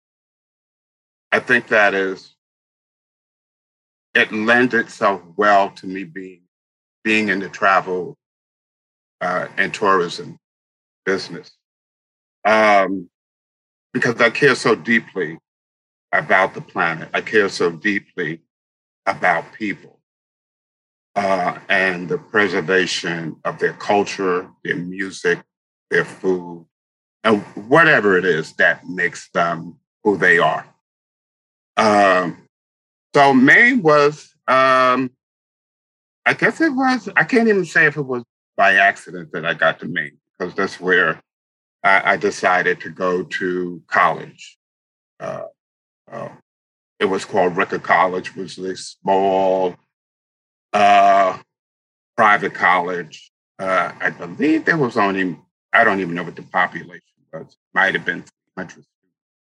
I 1.31 1.39
think 1.39 1.69
that 1.69 1.95
is, 1.95 2.35
it 4.15 4.33
lends 4.33 4.75
itself 4.75 5.23
well 5.37 5.71
to 5.71 5.87
me 5.87 6.05
being, 6.05 6.43
being 7.05 7.29
in 7.29 7.39
the 7.39 7.49
travel 7.49 8.17
uh, 9.21 9.49
and 9.57 9.73
tourism 9.73 10.39
business. 11.05 11.51
Um, 12.45 13.09
because 13.93 14.21
I 14.21 14.31
care 14.31 14.55
so 14.55 14.75
deeply 14.75 15.39
about 16.13 16.55
the 16.55 16.61
planet. 16.61 17.09
I 17.13 17.21
care 17.21 17.49
so 17.49 17.71
deeply 17.71 18.41
about 19.07 19.53
people 19.53 20.01
uh, 21.15 21.59
and 21.69 22.09
the 22.09 22.19
preservation 22.19 23.37
of 23.45 23.59
their 23.59 23.73
culture, 23.75 24.51
their 24.65 24.77
music, 24.77 25.43
their 25.91 26.05
food, 26.05 26.67
and 27.25 27.43
whatever 27.69 28.17
it 28.17 28.25
is 28.25 28.53
that 28.55 28.87
makes 28.87 29.29
them 29.31 29.77
who 30.05 30.17
they 30.17 30.39
are. 30.39 30.67
Um, 31.77 32.39
so 33.15 33.35
Maine 33.35 33.83
was, 33.83 34.33
um, 34.47 35.11
I 36.25 36.35
guess 36.35 36.61
it 36.61 36.73
was, 36.73 37.09
I 37.17 37.25
can't 37.25 37.49
even 37.49 37.65
say 37.65 37.87
if 37.87 37.97
it 37.97 38.03
was 38.03 38.23
by 38.57 38.75
accident 38.75 39.33
that 39.33 39.47
I 39.47 39.55
got 39.55 39.81
to 39.81 39.87
Maine, 39.87 40.19
because 40.39 40.55
that's 40.55 40.81
where 40.81 41.21
I, 41.83 42.13
I 42.13 42.17
decided 42.17 42.81
to 42.83 42.91
go 42.91 43.23
to 43.23 43.83
college. 43.89 44.59
Uh, 45.19 45.45
uh, 46.11 46.29
it 46.99 47.07
was 47.07 47.25
called 47.25 47.57
Ricker 47.57 47.79
College, 47.79 48.35
which 48.35 48.57
was 48.57 48.71
a 48.71 48.77
small 48.77 49.77
uh, 50.73 51.39
private 52.17 52.55
college. 52.55 53.31
Uh, 53.59 53.93
I 54.01 54.11
believe 54.11 54.65
there 54.65 54.77
was 54.77 54.97
only, 54.97 55.39
I 55.73 55.85
don't 55.85 56.01
even 56.01 56.15
know 56.15 56.25
what 56.25 56.37
the 56.37 56.43
population 56.43 57.03
was, 57.33 57.57
might 57.75 57.95
have 57.95 58.05
been 58.05 58.25
300, 58.57 58.85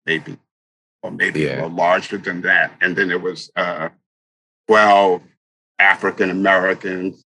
maybe, 0.06 0.38
or 1.02 1.12
maybe 1.12 1.42
yeah. 1.42 1.66
larger 1.66 2.18
than 2.18 2.42
that. 2.42 2.74
And 2.82 2.96
then 2.96 3.08
there 3.08 3.20
was 3.20 3.52
uh, 3.56 3.90
12 4.68 5.22
African 5.80 6.30
Americans 6.30 7.24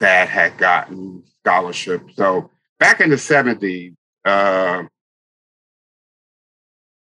that 0.00 0.28
had 0.28 0.58
gotten 0.58 1.22
scholarships. 1.40 2.16
So 2.16 2.50
back 2.78 3.00
in 3.00 3.10
the 3.10 3.16
70s, 3.16 3.94
uh, 4.24 4.84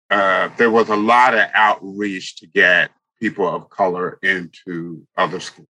uh, 0.10 0.50
there 0.58 0.72
was 0.72 0.90
a 0.90 0.96
lot 0.96 1.34
of 1.34 1.48
outreach 1.54 2.38
to 2.38 2.48
get 2.48 2.92
people 3.20 3.48
of 3.48 3.70
color 3.70 4.18
into 4.24 5.06
other 5.18 5.40
schools, 5.40 5.68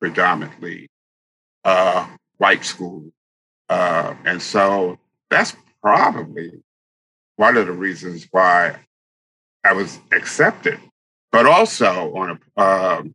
predominantly 0.00 0.88
uh, 1.64 2.06
white 2.38 2.64
schools. 2.64 3.10
Uh, 3.68 4.14
and 4.24 4.40
so 4.40 4.98
that's 5.30 5.56
probably 5.82 6.52
one 7.36 7.56
of 7.56 7.66
the 7.66 7.72
reasons 7.72 8.28
why 8.30 8.76
I 9.64 9.72
was 9.72 9.98
accepted. 10.12 10.78
But 11.32 11.46
also 11.46 12.14
on 12.14 12.38
a, 12.56 12.62
um, 12.62 13.14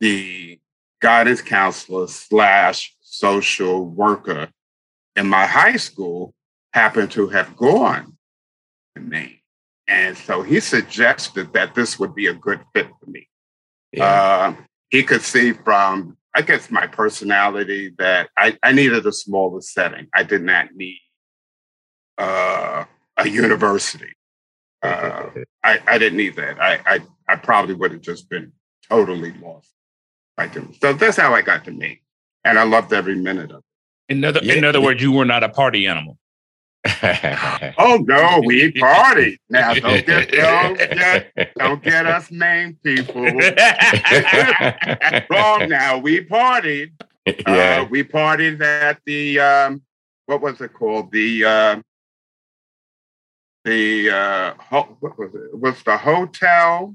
the 0.00 0.58
guidance 1.00 1.42
counselor 1.42 2.08
slash 2.08 2.94
social 3.00 3.86
worker 3.86 4.48
in 5.14 5.28
my 5.28 5.46
high 5.46 5.76
school 5.76 6.34
happened 6.72 7.12
to 7.12 7.28
have 7.28 7.56
gone 7.56 8.17
to 8.98 9.04
Maine. 9.04 9.38
And 9.86 10.16
so 10.16 10.42
he 10.42 10.60
suggested 10.60 11.52
that 11.54 11.74
this 11.74 11.98
would 11.98 12.14
be 12.14 12.26
a 12.26 12.34
good 12.34 12.60
fit 12.74 12.88
for 13.00 13.10
me. 13.10 13.28
Yeah. 13.92 14.04
Uh, 14.04 14.54
he 14.90 15.02
could 15.02 15.22
see 15.22 15.52
from, 15.52 16.16
I 16.34 16.42
guess, 16.42 16.70
my 16.70 16.86
personality 16.86 17.94
that 17.98 18.28
I, 18.36 18.58
I 18.62 18.72
needed 18.72 19.06
a 19.06 19.12
smaller 19.12 19.60
setting. 19.60 20.08
I 20.14 20.22
did 20.24 20.42
not 20.42 20.74
need 20.74 21.00
uh, 22.18 22.84
a 23.16 23.28
university. 23.28 24.12
Uh, 24.82 25.30
I, 25.64 25.80
I 25.86 25.98
didn't 25.98 26.18
need 26.18 26.36
that. 26.36 26.60
I, 26.60 26.80
I, 26.86 27.00
I 27.26 27.36
probably 27.36 27.74
would 27.74 27.92
have 27.92 28.02
just 28.02 28.28
been 28.28 28.52
totally 28.88 29.32
lost. 29.42 29.72
I 30.36 30.48
So 30.80 30.92
that's 30.92 31.16
how 31.16 31.34
I 31.34 31.42
got 31.42 31.64
to 31.64 31.70
me. 31.70 32.02
And 32.44 32.58
I 32.58 32.62
loved 32.62 32.92
every 32.92 33.16
minute 33.16 33.50
of 33.50 33.58
it. 33.58 34.14
In 34.14 34.24
other, 34.24 34.40
yeah. 34.42 34.54
in 34.54 34.64
other 34.64 34.80
words, 34.80 35.02
you 35.02 35.12
were 35.12 35.24
not 35.24 35.42
a 35.42 35.48
party 35.48 35.86
animal. 35.86 36.18
oh 37.78 38.04
no, 38.06 38.40
we 38.44 38.72
party 38.72 39.40
now. 39.50 39.74
Don't 39.74 40.06
get 40.06 40.30
don't 40.30 40.78
get 40.94 41.54
don't 41.56 41.82
get 41.82 42.06
us 42.06 42.30
Maine 42.30 42.78
people 42.82 43.22
wrong. 45.30 45.68
Now 45.68 45.98
we 45.98 46.24
partied. 46.24 46.92
Yeah. 47.26 47.82
Uh, 47.82 47.84
we 47.90 48.04
partied 48.04 48.62
at 48.62 49.00
the 49.04 49.40
um, 49.40 49.82
what 50.26 50.40
was 50.40 50.60
it 50.60 50.72
called? 50.72 51.10
The 51.10 51.44
uh, 51.44 51.80
the 53.64 54.10
uh, 54.10 54.54
ho- 54.58 54.96
what 55.00 55.18
was 55.18 55.34
it? 55.34 55.50
it? 55.52 55.58
Was 55.58 55.82
the 55.82 55.96
hotel? 55.96 56.94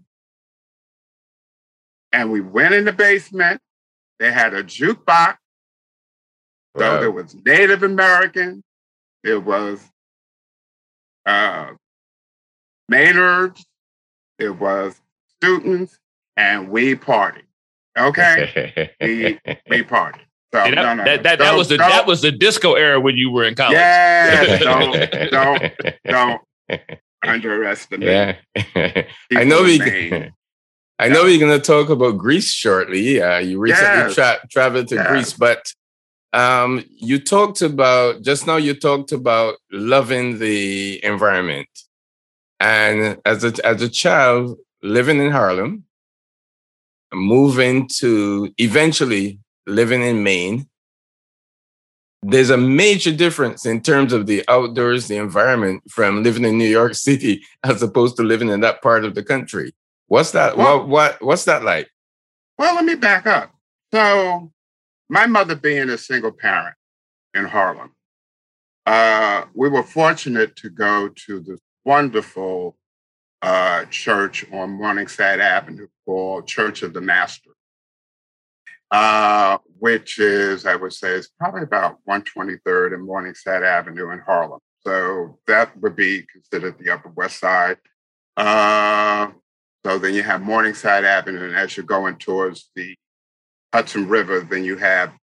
And 2.11 2.31
we 2.31 2.41
went 2.41 2.73
in 2.73 2.85
the 2.85 2.93
basement. 2.93 3.59
They 4.19 4.31
had 4.31 4.53
a 4.53 4.63
jukebox. 4.63 5.37
So 6.77 6.93
wow. 6.93 6.99
there 6.99 7.11
was 7.11 7.35
Native 7.45 7.83
American, 7.83 8.63
it 9.23 9.43
was 9.43 9.83
uh, 11.25 11.71
Mainers, 12.91 13.63
it 14.37 14.59
was 14.59 14.99
students, 15.37 15.99
and 16.35 16.69
we 16.69 16.95
party. 16.95 17.41
Okay, 17.97 18.91
we 18.99 19.39
we 19.69 19.83
party. 19.83 20.21
So, 20.53 20.59
that, 20.59 20.75
no, 20.75 20.93
no, 20.93 21.03
that, 21.03 21.23
that, 21.23 21.39
that 21.39 21.55
was 21.55 21.69
the 21.69 21.77
that 21.77 22.05
was 22.05 22.21
the 22.21 22.31
disco 22.31 22.73
era 22.73 22.99
when 22.99 23.17
you 23.17 23.31
were 23.31 23.43
in 23.43 23.55
college. 23.55 23.73
Yeah, 23.73 24.57
don't 24.59 25.11
don't 25.31 26.41
don't 26.69 26.81
underestimate. 27.23 28.37
Yeah. 28.75 29.05
I 29.35 29.43
know 29.43 29.63
we. 29.63 30.31
I 30.99 31.09
know 31.09 31.23
we're 31.23 31.39
going 31.39 31.59
to 31.59 31.65
talk 31.65 31.89
about 31.89 32.19
Greece 32.19 32.53
shortly. 32.53 33.19
Uh, 33.19 33.39
you 33.39 33.59
recently 33.59 33.87
yes. 33.87 34.13
tra- 34.13 34.47
traveled 34.49 34.87
to 34.89 34.95
yes. 34.95 35.07
Greece, 35.07 35.33
but 35.33 35.73
um, 36.33 36.83
you 36.97 37.19
talked 37.19 37.61
about 37.61 38.23
just 38.23 38.47
now. 38.47 38.57
You 38.57 38.73
talked 38.73 39.11
about 39.11 39.55
loving 39.71 40.39
the 40.39 41.03
environment, 41.05 41.69
and 42.59 43.19
as 43.23 43.43
a 43.43 43.53
as 43.65 43.81
a 43.81 43.89
child 43.89 44.57
living 44.81 45.19
in 45.19 45.31
Harlem, 45.31 45.85
moving 47.13 47.87
to 47.99 48.51
eventually 48.57 49.39
living 49.67 50.01
in 50.01 50.23
Maine. 50.23 50.67
There's 52.25 52.49
a 52.49 52.57
major 52.57 53.13
difference 53.13 53.65
in 53.65 53.81
terms 53.81 54.13
of 54.13 54.27
the 54.27 54.45
outdoors, 54.47 55.09
the 55.09 55.17
environment 55.17 55.83
from 55.91 56.23
living 56.23 56.45
in 56.45 56.57
New 56.57 56.69
York 56.69 56.95
City 57.07 57.43
as 57.63 57.83
opposed 57.83 58.15
to 58.17 58.23
living 58.23 58.49
in 58.49 58.61
that 58.61 58.81
part 58.81 59.05
of 59.05 59.13
the 59.13 59.23
country. 59.23 59.73
What's 60.07 60.31
that? 60.31 60.57
Well, 60.57 60.79
what 60.79 60.87
what 60.87 61.21
what's 61.21 61.45
that 61.45 61.63
like? 61.63 61.89
Well, 62.57 62.75
let 62.75 62.85
me 62.85 62.95
back 62.95 63.27
up. 63.27 63.51
So 63.93 64.51
my 65.13 65.27
mother 65.27 65.55
being 65.55 65.91
a 65.91 65.97
single 65.97 66.31
parent 66.31 66.75
in 67.35 67.45
Harlem, 67.45 67.91
uh, 68.87 69.45
we 69.53 69.69
were 69.69 69.83
fortunate 69.83 70.55
to 70.55 70.71
go 70.71 71.07
to 71.27 71.39
this 71.39 71.59
wonderful 71.85 72.75
uh, 73.43 73.85
church 73.91 74.43
on 74.51 74.71
Morningside 74.71 75.39
Avenue 75.39 75.85
called 76.03 76.47
Church 76.47 76.81
of 76.81 76.93
the 76.93 77.01
Master, 77.01 77.51
uh, 78.89 79.59
which 79.77 80.17
is, 80.17 80.65
I 80.65 80.75
would 80.75 80.93
say, 80.93 81.11
is 81.11 81.29
probably 81.37 81.61
about 81.61 81.99
123rd 82.09 82.95
and 82.95 83.05
Morningside 83.05 83.61
Avenue 83.61 84.09
in 84.09 84.19
Harlem. 84.19 84.61
So 84.79 85.37
that 85.45 85.79
would 85.79 85.95
be 85.95 86.23
considered 86.23 86.79
the 86.79 86.89
Upper 86.89 87.09
West 87.09 87.39
Side. 87.39 87.77
Uh, 88.35 89.27
so 89.85 89.99
then 89.99 90.15
you 90.15 90.23
have 90.23 90.41
Morningside 90.41 91.05
Avenue, 91.05 91.45
and 91.45 91.55
as 91.55 91.77
you're 91.77 91.85
going 91.85 92.15
towards 92.15 92.71
the 92.75 92.95
Hudson 93.73 94.07
River, 94.07 94.41
then 94.41 94.63
you 94.63 94.77
have 94.77 95.13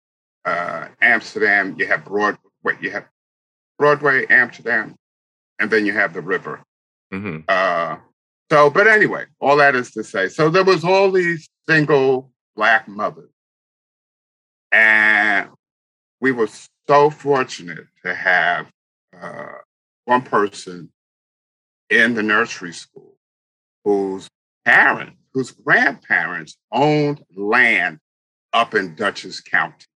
uh, 0.44 0.88
Amsterdam, 1.00 1.76
you 1.78 1.86
have 1.86 2.04
Broadway, 2.04 2.76
you 2.80 2.90
have 2.90 3.06
Broadway, 3.78 4.26
Amsterdam, 4.26 4.96
and 5.60 5.70
then 5.70 5.86
you 5.86 5.92
have 5.92 6.12
the 6.12 6.20
river. 6.20 6.60
Mm-hmm. 7.14 7.42
Uh, 7.46 7.98
so, 8.50 8.68
but 8.68 8.88
anyway, 8.88 9.26
all 9.40 9.56
that 9.58 9.76
is 9.76 9.92
to 9.92 10.02
say, 10.02 10.28
so 10.28 10.50
there 10.50 10.64
was 10.64 10.84
all 10.84 11.12
these 11.12 11.48
single 11.68 12.32
black 12.56 12.88
mothers, 12.88 13.30
and 14.72 15.48
we 16.20 16.32
were 16.32 16.48
so 16.88 17.08
fortunate 17.08 17.86
to 18.04 18.12
have 18.12 18.66
uh, 19.18 19.52
one 20.06 20.22
person 20.22 20.90
in 21.88 22.14
the 22.14 22.22
nursery 22.22 22.72
school 22.72 23.14
whose 23.84 24.28
parents, 24.64 25.16
whose 25.32 25.52
grandparents 25.52 26.56
owned 26.72 27.22
land 27.36 28.00
up 28.52 28.74
in 28.74 28.94
Dutchess 28.94 29.40
County. 29.40 29.86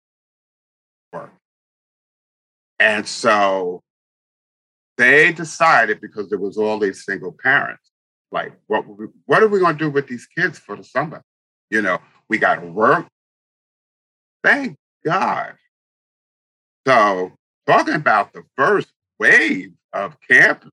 And 2.78 3.06
so 3.06 3.82
they 4.96 5.32
decided 5.32 6.00
because 6.00 6.28
there 6.28 6.38
was 6.38 6.58
all 6.58 6.78
these 6.78 7.04
single 7.04 7.34
parents, 7.42 7.90
like, 8.30 8.52
what, 8.66 8.86
we, 8.86 9.06
what 9.26 9.42
are 9.42 9.48
we 9.48 9.60
going 9.60 9.78
to 9.78 9.84
do 9.84 9.90
with 9.90 10.08
these 10.08 10.26
kids 10.26 10.58
for 10.58 10.76
the 10.76 10.84
summer? 10.84 11.22
You 11.70 11.82
know, 11.82 11.98
we 12.28 12.38
got 12.38 12.56
to 12.56 12.66
work. 12.66 13.06
Thank 14.42 14.76
God. 15.04 15.54
So 16.86 17.32
talking 17.66 17.94
about 17.94 18.32
the 18.32 18.42
first 18.56 18.88
wave 19.18 19.72
of 19.92 20.16
camp, 20.28 20.68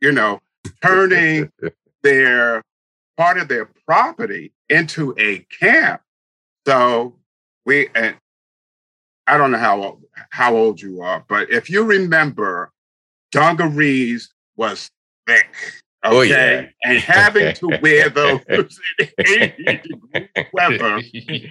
you 0.00 0.12
know, 0.12 0.40
turning 0.82 1.50
their 2.02 2.62
part 3.16 3.38
of 3.38 3.48
their 3.48 3.68
property 3.86 4.52
into 4.68 5.14
a 5.18 5.40
camp. 5.60 6.00
So 6.66 7.19
we 7.70 7.88
and 7.94 8.16
I 9.28 9.36
don't 9.38 9.52
know 9.52 9.58
how 9.58 9.98
how 10.30 10.56
old 10.56 10.80
you 10.80 11.02
are, 11.02 11.24
but 11.28 11.50
if 11.50 11.70
you 11.70 11.84
remember, 11.84 12.72
dungarees 13.30 14.34
was 14.56 14.90
thick. 15.26 15.46
Okay, 16.04 16.16
oh, 16.16 16.22
yeah. 16.22 16.66
and 16.82 16.98
having 16.98 17.54
to 17.54 17.78
wear 17.82 18.08
those 18.08 18.40
in 18.98 19.52
80 19.66 19.90
weather. 20.52 21.00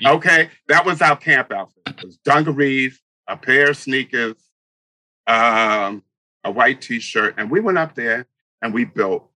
Okay, 0.08 0.50
that 0.68 0.86
was 0.86 1.02
our 1.02 1.16
camp 1.16 1.54
outfit. 1.54 1.84
It 1.88 2.04
was 2.04 2.18
dungarees, 2.18 3.00
a 3.28 3.38
pair 3.38 3.70
of 3.70 3.78
sneakers, 3.78 4.36
um, 5.28 6.04
a 6.44 6.52
white 6.52 6.82
T-shirt, 6.82 7.36
and 7.38 7.50
we 7.50 7.60
went 7.60 7.78
up 7.78 7.96
there 7.96 8.26
and 8.62 8.74
we 8.74 8.86
built 8.86 9.30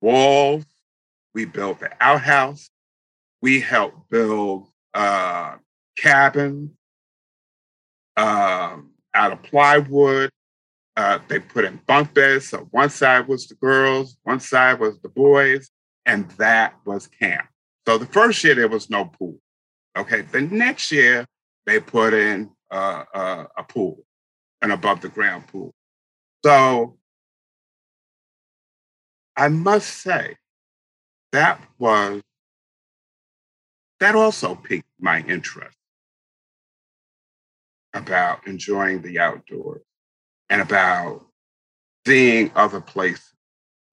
walls. 0.00 0.64
We 1.34 1.44
built 1.44 1.78
the 1.78 1.90
outhouse. 2.00 2.70
We 3.42 3.60
helped 3.60 4.08
build 4.08 4.66
uh, 4.94 5.56
cabins 6.00 6.70
um, 8.16 8.90
out 9.14 9.32
of 9.32 9.42
plywood. 9.42 10.30
Uh, 10.96 11.18
they 11.28 11.38
put 11.38 11.64
in 11.64 11.80
bunk 11.86 12.12
beds. 12.12 12.48
So 12.48 12.68
one 12.72 12.90
side 12.90 13.28
was 13.28 13.46
the 13.46 13.54
girls, 13.54 14.16
one 14.24 14.40
side 14.40 14.80
was 14.80 15.00
the 15.00 15.08
boys, 15.08 15.70
and 16.06 16.28
that 16.32 16.74
was 16.84 17.06
camp. 17.06 17.46
So 17.86 17.98
the 17.98 18.06
first 18.06 18.42
year 18.42 18.54
there 18.54 18.68
was 18.68 18.90
no 18.90 19.04
pool. 19.04 19.38
Okay, 19.96 20.22
the 20.22 20.40
next 20.40 20.90
year 20.90 21.24
they 21.66 21.80
put 21.80 22.14
in 22.14 22.50
uh, 22.70 23.04
uh, 23.14 23.44
a 23.56 23.62
pool, 23.62 24.04
an 24.60 24.72
above 24.72 25.00
the 25.00 25.08
ground 25.08 25.46
pool. 25.46 25.72
So 26.44 26.98
I 29.36 29.48
must 29.48 29.88
say 30.02 30.36
that 31.32 31.60
was 31.78 32.22
that 34.00 34.14
also 34.16 34.54
piqued 34.54 34.88
my 35.00 35.20
interest 35.28 35.77
about 37.94 38.46
enjoying 38.46 39.02
the 39.02 39.18
outdoors 39.18 39.82
and 40.50 40.60
about 40.60 41.26
seeing 42.06 42.50
other 42.54 42.80
places 42.80 43.34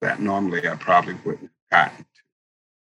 that 0.01 0.19
normally 0.19 0.67
I 0.67 0.75
probably 0.75 1.15
wouldn't 1.25 1.51
have 1.71 1.89
gotten 1.89 2.03
to 2.03 2.09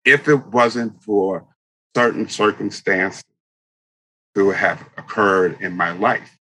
if 0.05 0.27
it 0.27 0.45
wasn't 0.47 1.01
for 1.03 1.47
certain 1.95 2.29
circumstances 2.29 3.23
to 4.35 4.51
have 4.51 4.87
occurred 4.97 5.61
in 5.61 5.75
my 5.75 5.91
life. 5.91 6.37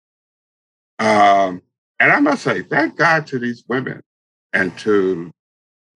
Um, 0.99 1.62
and 1.99 2.12
I 2.12 2.21
must 2.21 2.43
say, 2.43 2.62
thank 2.62 2.97
God 2.97 3.26
to 3.29 3.38
these 3.38 3.64
women 3.69 4.00
and 4.52 4.76
to 4.79 5.31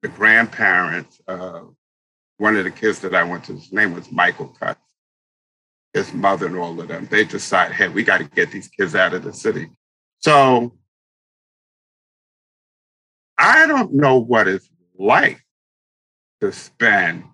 the 0.03 0.09
grandparents. 0.09 1.21
of 1.27 1.75
one 2.39 2.57
of 2.57 2.65
the 2.65 2.71
kids 2.71 2.99
that 3.01 3.15
I 3.15 3.23
went 3.23 3.45
to, 3.45 3.53
his 3.53 3.73
name 3.73 3.95
was 3.95 4.11
Michael 4.11 4.49
Cutts, 4.49 4.81
his 5.95 6.13
mother 6.13 6.47
and 6.47 6.57
all 6.57 6.79
of 6.81 6.89
them. 6.89 7.07
They 7.11 7.25
decide, 7.25 7.73
hey, 7.73 7.89
we 7.89 8.03
got 8.03 8.19
to 8.19 8.25
get 8.25 8.51
these 8.51 8.69
kids 8.69 8.95
out 8.95 9.15
of 9.15 9.23
the 9.23 9.33
city. 9.33 9.71
So 10.19 10.77
I 13.39 13.67
don't 13.67 13.95
know 13.95 14.19
what 14.19 14.49
it's 14.49 14.69
like 14.99 15.41
to 16.41 16.53
spend 16.53 17.25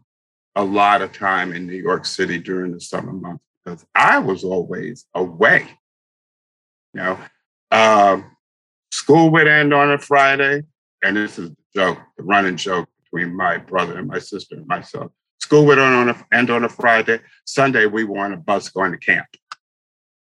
a 0.55 0.63
lot 0.63 1.01
of 1.01 1.13
time 1.13 1.53
in 1.53 1.67
New 1.67 1.77
York 1.77 2.05
City 2.05 2.39
during 2.39 2.73
the 2.73 2.81
summer 2.81 3.13
months 3.13 3.45
because 3.65 3.87
I 3.95 4.19
was 4.19 4.45
always 4.45 5.07
away. 5.15 5.69
You 6.93 7.01
know, 7.01 7.19
um, 7.71 8.37
school 8.91 9.31
would 9.31 9.47
end 9.47 9.73
on 9.73 9.93
a 9.93 9.99
Friday, 9.99 10.65
and 11.03 11.17
this 11.17 11.39
is 11.39 11.51
the 11.51 11.57
joke, 11.75 11.99
the 12.17 12.25
running 12.25 12.57
joke 12.57 12.89
between 13.05 13.35
my 13.35 13.59
brother 13.59 13.99
and 13.99 14.09
my 14.09 14.19
sister 14.19 14.57
and 14.57 14.67
myself. 14.67 15.13
School 15.41 15.67
would 15.67 15.79
end 15.79 15.95
on 15.95 16.09
a, 16.11 16.27
end 16.33 16.51
on 16.51 16.65
a 16.65 16.69
Friday. 16.69 17.21
Sunday, 17.45 17.87
we 17.87 18.05
were 18.05 18.19
on 18.19 18.33
a 18.33 18.37
bus 18.37 18.69
going 18.69 18.93
to 18.93 18.99
camp. 18.99 19.27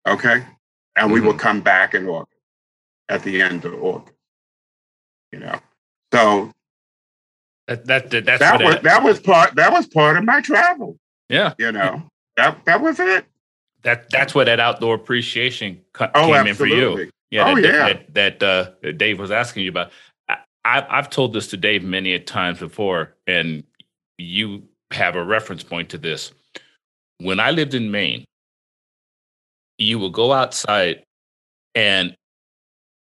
Okay, 0.06 0.44
and 0.96 1.10
we 1.10 1.18
mm-hmm. 1.18 1.28
would 1.28 1.38
come 1.38 1.60
back 1.60 1.94
in 1.94 2.06
August, 2.06 2.32
at 3.08 3.22
the 3.22 3.40
end 3.40 3.64
of 3.64 3.74
August. 3.82 4.12
You 5.32 5.40
know, 5.40 5.58
so 6.12 6.52
that 7.66 7.86
that, 7.86 8.10
that 8.10 8.38
that 8.38 8.62
was 8.62 8.76
that 8.82 9.02
was 9.02 9.20
part 9.20 9.54
that 9.54 9.72
was 9.72 9.86
part 9.86 10.16
of 10.16 10.24
my 10.24 10.40
travel. 10.40 10.98
Yeah, 11.28 11.54
you 11.58 11.72
know 11.72 12.02
that 12.36 12.64
that 12.66 12.82
was 12.82 13.00
it. 13.00 13.24
That 13.82 14.10
that's 14.10 14.34
what 14.34 14.44
that 14.44 14.60
outdoor 14.60 14.94
appreciation 14.94 15.80
co- 15.92 16.10
oh, 16.14 16.26
came 16.26 16.48
absolutely. 16.48 16.48
in 16.48 16.54
for 16.54 17.02
you. 17.02 17.10
Yeah, 17.30 17.50
oh, 17.50 17.54
that, 17.56 17.64
yeah. 17.64 17.86
that, 17.86 18.14
that, 18.14 18.42
uh, 18.42 18.70
that 18.82 18.98
Dave 18.98 19.18
was 19.18 19.30
asking 19.30 19.64
you 19.64 19.70
about. 19.70 19.90
I, 20.28 20.86
I've 20.88 21.10
told 21.10 21.32
this 21.32 21.48
to 21.48 21.56
Dave 21.56 21.82
many 21.82 22.14
a 22.14 22.20
times 22.20 22.60
before, 22.60 23.16
and 23.26 23.64
you 24.18 24.62
have 24.94 25.16
a 25.16 25.24
reference 25.24 25.62
point 25.62 25.90
to 25.90 25.98
this. 25.98 26.32
When 27.18 27.40
I 27.40 27.50
lived 27.50 27.74
in 27.74 27.90
Maine, 27.90 28.24
you 29.78 29.98
would 29.98 30.12
go 30.12 30.32
outside 30.32 31.02
and 31.74 32.14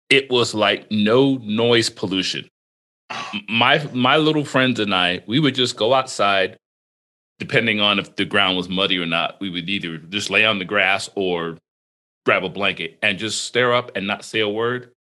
it 0.09 0.29
was 0.29 0.53
like 0.53 0.89
no 0.91 1.35
noise 1.37 1.89
pollution. 1.89 2.47
My 3.47 3.83
my 3.93 4.17
little 4.17 4.45
friends 4.45 4.79
and 4.79 4.93
I, 4.93 5.23
we 5.27 5.39
would 5.39 5.55
just 5.55 5.75
go 5.75 5.93
outside, 5.93 6.57
depending 7.39 7.79
on 7.79 7.99
if 7.99 8.15
the 8.15 8.25
ground 8.25 8.57
was 8.57 8.69
muddy 8.69 8.97
or 8.97 9.05
not. 9.05 9.39
We 9.39 9.49
would 9.49 9.69
either 9.69 9.97
just 9.97 10.29
lay 10.29 10.45
on 10.45 10.59
the 10.59 10.65
grass 10.65 11.09
or 11.15 11.57
grab 12.25 12.43
a 12.43 12.49
blanket 12.49 12.97
and 13.01 13.17
just 13.17 13.45
stare 13.45 13.73
up 13.73 13.91
and 13.95 14.07
not 14.07 14.23
say 14.23 14.39
a 14.39 14.49
word. 14.49 14.91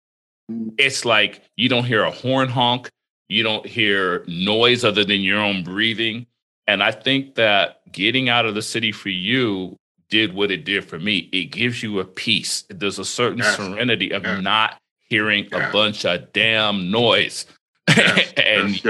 Mm. 0.50 0.74
It's 0.78 1.04
like 1.04 1.42
you 1.56 1.68
don't 1.68 1.84
hear 1.84 2.04
a 2.04 2.10
horn 2.10 2.48
honk, 2.48 2.90
you 3.28 3.42
don't 3.42 3.66
hear 3.66 4.24
noise 4.26 4.84
other 4.84 5.04
than 5.04 5.20
your 5.20 5.38
own 5.38 5.62
breathing. 5.62 6.26
And 6.66 6.82
I 6.82 6.92
think 6.92 7.34
that 7.34 7.80
getting 7.90 8.28
out 8.28 8.46
of 8.46 8.54
the 8.54 8.62
city 8.62 8.92
for 8.92 9.08
you 9.08 9.76
did 10.12 10.34
what 10.34 10.50
it 10.50 10.66
did 10.66 10.84
for 10.84 10.98
me. 10.98 11.30
It 11.32 11.46
gives 11.46 11.82
you 11.82 11.98
a 11.98 12.04
peace. 12.04 12.64
There's 12.68 12.98
a 12.98 13.04
certain 13.04 13.38
yes. 13.38 13.56
serenity 13.56 14.10
of 14.12 14.22
yes. 14.22 14.42
not 14.42 14.78
hearing 15.08 15.48
yes. 15.50 15.70
a 15.70 15.72
bunch 15.72 16.04
of 16.04 16.30
damn 16.34 16.90
noise. 16.90 17.46
and 17.88 18.80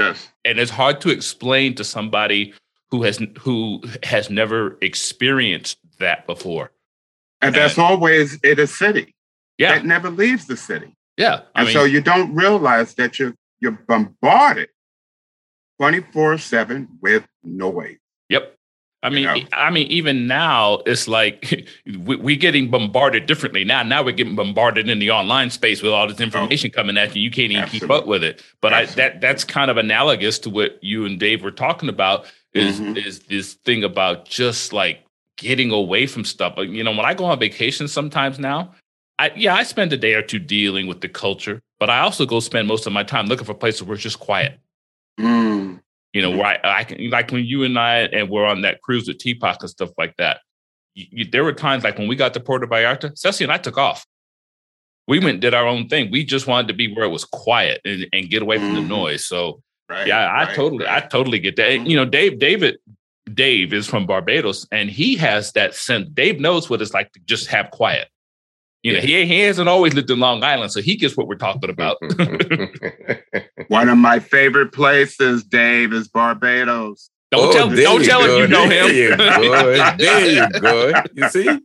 and 0.45 0.59
it's 0.59 0.69
hard 0.69 0.99
to 1.01 1.09
explain 1.09 1.75
to 1.75 1.83
somebody 1.85 2.53
who 2.91 3.03
has 3.03 3.25
who 3.39 3.81
has 4.03 4.29
never 4.29 4.77
experienced 4.81 5.77
that 5.99 6.27
before. 6.27 6.71
And 7.41 7.55
that's 7.55 7.77
always 7.77 8.35
in 8.41 8.59
a 8.59 8.67
city. 8.67 9.15
Yeah. 9.57 9.75
That 9.75 9.85
never 9.85 10.09
leaves 10.09 10.45
the 10.45 10.57
city. 10.57 10.93
Yeah. 11.17 11.41
I 11.55 11.61
and 11.61 11.67
mean, 11.67 11.73
so 11.73 11.85
you 11.85 12.01
don't 12.01 12.35
realize 12.35 12.95
that 12.95 13.17
you're 13.17 13.33
you're 13.61 13.79
bombarded 13.87 14.67
24-7 15.81 16.87
with 17.01 17.27
no 17.43 17.71
noise. 17.71 17.97
Yep. 18.29 18.57
I 19.03 19.09
mean, 19.09 19.23
you 19.23 19.43
know? 19.43 19.47
I 19.51 19.69
mean, 19.69 19.87
even 19.87 20.27
now 20.27 20.75
it's 20.85 21.09
like 21.09 21.67
we, 22.05 22.33
are 22.33 22.37
getting 22.37 22.71
bombarded 22.71 23.25
differently 23.25 23.65
now. 23.65 23.83
Now 23.83 24.01
we're 24.01 24.13
getting 24.13 24.35
bombarded 24.35 24.87
in 24.87 24.99
the 24.99 25.11
online 25.11 25.49
space 25.49 25.81
with 25.81 25.91
all 25.91 26.07
this 26.07 26.21
oh. 26.21 26.23
information 26.23 26.71
oh, 26.73 26.77
coming 26.77 26.97
at 26.97 27.13
you. 27.15 27.21
You 27.21 27.29
can't 27.29 27.51
even 27.51 27.63
absolutely. 27.63 27.87
keep 27.87 27.95
up 27.95 28.07
with 28.07 28.23
it. 28.23 28.41
But 28.61 28.73
I, 28.73 28.85
that 28.85 29.19
that's 29.19 29.43
kind 29.43 29.69
of 29.69 29.75
analogous 29.75 30.39
to 30.39 30.49
what 30.49 30.81
you 30.81 31.05
and 31.05 31.19
Dave 31.19 31.43
were 31.43 31.51
talking 31.51 31.89
about. 31.89 32.25
Is 32.53 32.79
mm-hmm. 32.79 32.95
is 32.95 33.19
this 33.21 33.55
thing 33.55 33.83
about 33.83 34.25
just 34.25 34.71
like 34.71 35.03
getting 35.37 35.71
away 35.71 36.07
from 36.07 36.23
stuff. 36.23 36.53
You 36.57 36.83
know, 36.83 36.91
when 36.91 37.05
I 37.05 37.13
go 37.13 37.25
on 37.25 37.39
vacation 37.39 37.89
sometimes 37.89 38.39
now, 38.39 38.73
I 39.19 39.31
yeah, 39.35 39.55
I 39.55 39.63
spend 39.63 39.91
a 39.91 39.97
day 39.97 40.13
or 40.13 40.21
two 40.21 40.39
dealing 40.39 40.87
with 40.87 41.01
the 41.01 41.09
culture, 41.09 41.61
but 41.79 41.89
I 41.89 41.99
also 41.99 42.25
go 42.25 42.39
spend 42.39 42.67
most 42.67 42.87
of 42.87 42.93
my 42.93 43.03
time 43.03 43.27
looking 43.27 43.45
for 43.45 43.53
places 43.53 43.83
where 43.83 43.95
it's 43.95 44.03
just 44.03 44.19
quiet. 44.19 44.59
Mm. 45.19 45.81
You 46.13 46.21
know, 46.21 46.31
where 46.31 46.45
I, 46.45 46.79
I, 46.79 46.83
can 46.83 47.09
like 47.09 47.31
when 47.31 47.43
you 47.43 47.63
and 47.63 47.77
I 47.77 47.99
and 48.01 48.29
we're 48.29 48.45
on 48.45 48.61
that 48.61 48.81
cruise 48.81 49.07
with 49.07 49.17
Teapot 49.17 49.57
and 49.61 49.69
stuff 49.69 49.89
like 49.97 50.15
that. 50.17 50.41
You, 50.93 51.05
you, 51.09 51.25
there 51.25 51.43
were 51.43 51.53
times 51.53 51.83
like 51.83 51.97
when 51.97 52.07
we 52.07 52.15
got 52.15 52.33
to 52.35 52.39
Puerto 52.39 52.67
Vallarta, 52.67 53.17
Ceci 53.17 53.43
and 53.43 53.51
I 53.51 53.57
took 53.57 53.77
off. 53.77 54.05
We 55.07 55.19
went 55.19 55.41
did 55.41 55.53
our 55.53 55.67
own 55.67 55.89
thing. 55.89 56.11
We 56.11 56.23
just 56.23 56.47
wanted 56.47 56.67
to 56.69 56.73
be 56.73 56.93
where 56.93 57.05
it 57.05 57.09
was 57.09 57.25
quiet 57.25 57.81
and, 57.83 58.07
and 58.13 58.29
get 58.29 58.41
away 58.41 58.57
from 58.57 58.69
mm. 58.69 58.75
the 58.75 58.79
mm-hmm. 58.81 58.89
noise. 58.89 59.25
So 59.25 59.61
right, 59.89 60.07
yeah, 60.07 60.19
I 60.19 60.45
right, 60.45 60.55
totally, 60.55 60.85
right. 60.85 61.03
I 61.03 61.07
totally 61.07 61.39
get 61.39 61.55
that. 61.55 61.71
Mm. 61.71 61.89
You 61.89 61.97
know, 61.97 62.05
Dave, 62.05 62.39
David, 62.39 62.77
Dave 63.33 63.73
is 63.73 63.87
from 63.87 64.05
Barbados, 64.05 64.67
and 64.71 64.89
he 64.89 65.15
has 65.15 65.51
that 65.53 65.73
sense. 65.73 66.09
Dave 66.09 66.39
knows 66.39 66.69
what 66.69 66.81
it's 66.81 66.93
like 66.93 67.11
to 67.13 67.19
just 67.25 67.47
have 67.47 67.71
quiet. 67.71 68.07
You 68.83 68.93
know, 68.93 68.99
he, 68.99 69.25
he 69.25 69.39
hasn't 69.39 69.69
always 69.69 69.93
lived 69.93 70.11
in 70.11 70.19
Long 70.19 70.43
Island, 70.43 70.73
so 70.73 70.81
he 70.81 70.97
gets 70.97 71.15
what 71.15 71.27
we're 71.27 71.35
talking 71.35 71.61
mm-hmm. 71.61 71.71
about. 71.71 71.97
Mm-hmm. 72.01 73.63
One 73.67 73.87
of 73.87 73.97
my 73.97 74.19
favorite 74.19 74.73
places, 74.73 75.43
Dave, 75.43 75.93
is 75.93 76.09
Barbados. 76.09 77.09
Don't 77.31 77.49
oh, 77.49 77.53
tell, 77.53 77.69
don't 77.69 78.03
tell 78.03 78.21
him 78.21 78.41
you 78.41 78.47
know 78.47 78.63
him. 78.63 78.69
There 78.69 78.93
you 78.93 79.15
go. 79.17 79.95
There 79.97 80.29
you 80.29 80.59
go. 80.59 80.93
You 81.15 81.29
see? 81.29 81.59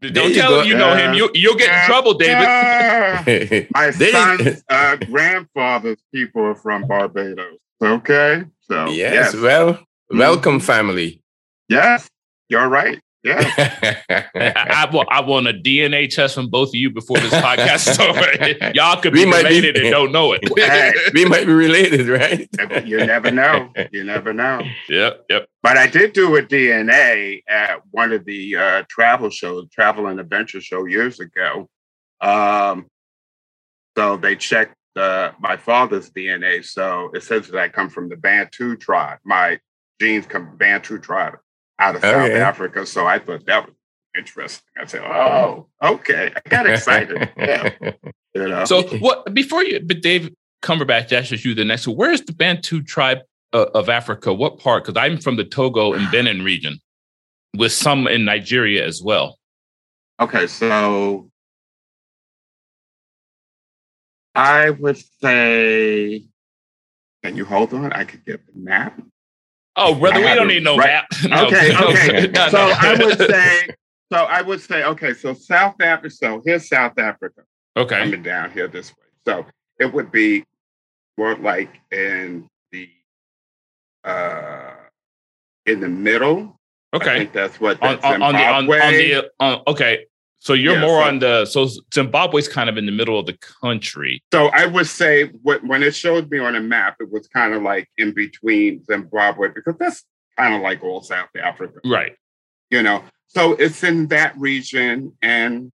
Don't 0.00 0.34
tell 0.34 0.60
him 0.60 0.66
you 0.66 0.76
know 0.76 0.96
him. 0.96 1.14
You, 1.14 1.30
you'll 1.34 1.56
get 1.56 1.72
in 1.72 1.86
trouble, 1.86 2.14
David. 2.14 3.68
my 3.74 3.90
son's 3.90 4.62
uh, 4.68 4.96
grandfather's 4.96 6.02
people 6.12 6.42
are 6.42 6.54
from 6.54 6.86
Barbados. 6.86 7.58
Okay. 7.82 8.44
So, 8.62 8.86
yes, 8.86 9.34
yes. 9.34 9.36
well, 9.36 9.74
mm-hmm. 9.74 10.18
Welcome, 10.18 10.60
family. 10.60 11.22
Yes, 11.68 12.08
you're 12.48 12.68
right. 12.68 13.00
Yeah. 13.26 14.04
I, 14.08 14.24
I, 14.34 15.04
I, 15.10 15.20
want 15.20 15.48
a 15.48 15.52
DNA 15.52 16.08
test 16.08 16.36
from 16.36 16.48
both 16.48 16.68
of 16.68 16.76
you 16.76 16.90
before 16.90 17.18
this 17.18 17.32
podcast 17.32 17.90
is 17.90 17.98
over. 17.98 18.70
Y'all 18.74 19.00
could 19.00 19.12
be 19.12 19.24
we 19.24 19.32
related 19.32 19.74
be, 19.74 19.80
and 19.80 19.90
don't 19.90 20.12
know 20.12 20.32
it. 20.32 20.42
we 21.14 21.24
might 21.24 21.44
be 21.44 21.52
related, 21.52 22.06
right? 22.06 22.48
you 22.86 22.98
never 22.98 23.32
know. 23.32 23.72
You 23.90 24.04
never 24.04 24.32
know. 24.32 24.62
Yep, 24.88 25.24
yep. 25.28 25.48
But 25.60 25.76
I 25.76 25.88
did 25.88 26.12
do 26.12 26.36
a 26.36 26.42
DNA 26.42 27.42
at 27.48 27.80
one 27.90 28.12
of 28.12 28.24
the 28.24 28.54
uh, 28.54 28.82
travel 28.88 29.30
shows, 29.30 29.66
travel 29.70 30.06
and 30.06 30.20
adventure 30.20 30.60
show 30.60 30.84
years 30.84 31.18
ago. 31.18 31.68
Um, 32.20 32.86
so 33.98 34.16
they 34.16 34.36
checked 34.36 34.76
uh, 34.94 35.32
my 35.40 35.56
father's 35.56 36.10
DNA. 36.10 36.64
So 36.64 37.10
it 37.12 37.24
says 37.24 37.48
that 37.48 37.58
I 37.58 37.68
come 37.70 37.90
from 37.90 38.08
the 38.08 38.16
Bantu 38.16 38.76
tribe. 38.76 39.18
My 39.24 39.58
genes 40.00 40.26
come 40.26 40.56
Bantu 40.56 40.98
tribe 40.98 41.38
out 41.78 41.96
of 41.96 42.02
South 42.02 42.30
Africa. 42.30 42.86
So 42.86 43.06
I 43.06 43.18
thought 43.18 43.46
that 43.46 43.66
was 43.66 43.74
interesting. 44.16 44.66
I 44.80 44.86
said, 44.86 45.02
oh, 45.02 45.66
okay. 45.82 46.32
I 46.34 46.48
got 46.48 46.66
excited. 46.70 47.30
yeah. 47.36 47.70
You 48.34 48.48
know? 48.48 48.64
So 48.64 48.82
what 48.98 49.32
before 49.32 49.62
you 49.64 49.80
but 49.80 50.02
Dave 50.02 50.30
Cumberbatch 50.62 51.12
asks 51.12 51.44
you 51.44 51.54
the 51.54 51.64
next 51.64 51.86
one, 51.86 51.96
where's 51.96 52.22
the 52.22 52.32
Bantu 52.32 52.82
tribe 52.82 53.18
uh, 53.52 53.66
of 53.74 53.88
Africa? 53.88 54.32
What 54.32 54.58
part? 54.58 54.84
Because 54.84 55.00
I'm 55.00 55.18
from 55.18 55.36
the 55.36 55.44
Togo 55.44 55.92
and 55.92 56.10
Benin 56.12 56.42
region, 56.42 56.80
with 57.56 57.72
some 57.72 58.06
in 58.06 58.24
Nigeria 58.24 58.84
as 58.84 59.02
well. 59.02 59.38
Okay, 60.18 60.46
so 60.46 61.30
I 64.34 64.70
would 64.70 64.98
say, 65.20 66.24
can 67.22 67.36
you 67.36 67.44
hold 67.44 67.74
on? 67.74 67.92
I 67.92 68.04
could 68.04 68.24
get 68.24 68.46
the 68.46 68.58
map. 68.58 69.00
Oh, 69.76 69.94
brother, 69.94 70.20
we 70.20 70.34
don't 70.34 70.48
need 70.48 70.64
no 70.64 70.76
right. 70.76 70.86
map. 70.86 71.06
no, 71.28 71.46
okay, 71.46 71.76
okay. 71.76 72.26
No, 72.28 72.48
so. 72.48 72.58
I 72.58 72.96
would 72.98 73.18
say, 73.18 73.68
so 74.10 74.18
I 74.18 74.42
would 74.42 74.60
say, 74.60 74.84
okay, 74.84 75.12
so 75.12 75.34
South 75.34 75.80
Africa. 75.80 76.10
So 76.10 76.42
here's 76.44 76.68
South 76.68 76.98
Africa. 76.98 77.42
Okay, 77.76 77.98
coming 77.98 78.22
down 78.22 78.50
here 78.52 78.68
this 78.68 78.90
way. 78.90 79.04
So 79.26 79.46
it 79.78 79.92
would 79.92 80.10
be 80.10 80.44
more 81.18 81.36
like 81.36 81.70
in 81.90 82.48
the 82.72 82.88
uh 84.04 84.72
in 85.66 85.80
the 85.80 85.88
middle. 85.88 86.58
Okay, 86.94 87.14
I 87.14 87.18
think 87.18 87.32
that's 87.32 87.60
what 87.60 87.80
that's 87.80 88.02
on, 88.02 88.22
on, 88.22 88.32
the 88.32 88.40
on, 88.40 88.54
on 88.54 88.66
the 88.66 89.30
uh, 89.40 89.58
okay. 89.66 90.06
So 90.38 90.52
you're 90.52 90.74
yeah, 90.74 90.80
more 90.80 91.02
so, 91.02 91.08
on 91.08 91.18
the 91.18 91.44
so 91.46 91.68
Zimbabwe's 91.92 92.46
kind 92.48 92.68
of 92.68 92.76
in 92.76 92.86
the 92.86 92.92
middle 92.92 93.18
of 93.18 93.26
the 93.26 93.36
country. 93.62 94.22
So 94.32 94.48
I 94.48 94.66
would 94.66 94.86
say 94.86 95.26
what, 95.42 95.64
when 95.64 95.82
it 95.82 95.94
showed 95.94 96.30
me 96.30 96.38
on 96.38 96.54
a 96.54 96.60
map, 96.60 96.96
it 97.00 97.10
was 97.10 97.26
kind 97.28 97.54
of 97.54 97.62
like 97.62 97.88
in 97.98 98.12
between 98.12 98.84
Zimbabwe 98.84 99.48
because 99.54 99.74
that's 99.78 100.04
kind 100.38 100.54
of 100.54 100.60
like 100.60 100.82
all 100.82 101.00
South 101.02 101.30
Africa, 101.36 101.80
right? 101.84 102.14
You 102.70 102.82
know, 102.82 103.02
so 103.28 103.52
it's 103.54 103.82
in 103.82 104.08
that 104.08 104.36
region 104.38 105.16
and 105.22 105.72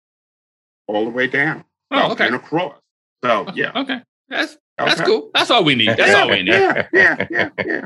all 0.87 1.05
the 1.05 1.11
way 1.11 1.27
down, 1.27 1.63
oh, 1.91 2.11
okay, 2.11 2.27
and 2.27 2.35
across. 2.35 2.77
So 3.23 3.47
yeah, 3.53 3.71
okay, 3.75 4.01
that's 4.29 4.57
that's 4.77 5.01
cool. 5.01 5.31
That's 5.33 5.51
all 5.51 5.63
we 5.63 5.75
need. 5.75 5.89
That's 5.97 6.15
all 6.15 6.29
we 6.29 6.37
need. 6.43 6.47
yeah, 6.47 6.87
yeah, 6.93 7.27
yeah, 7.29 7.49
yeah. 7.65 7.85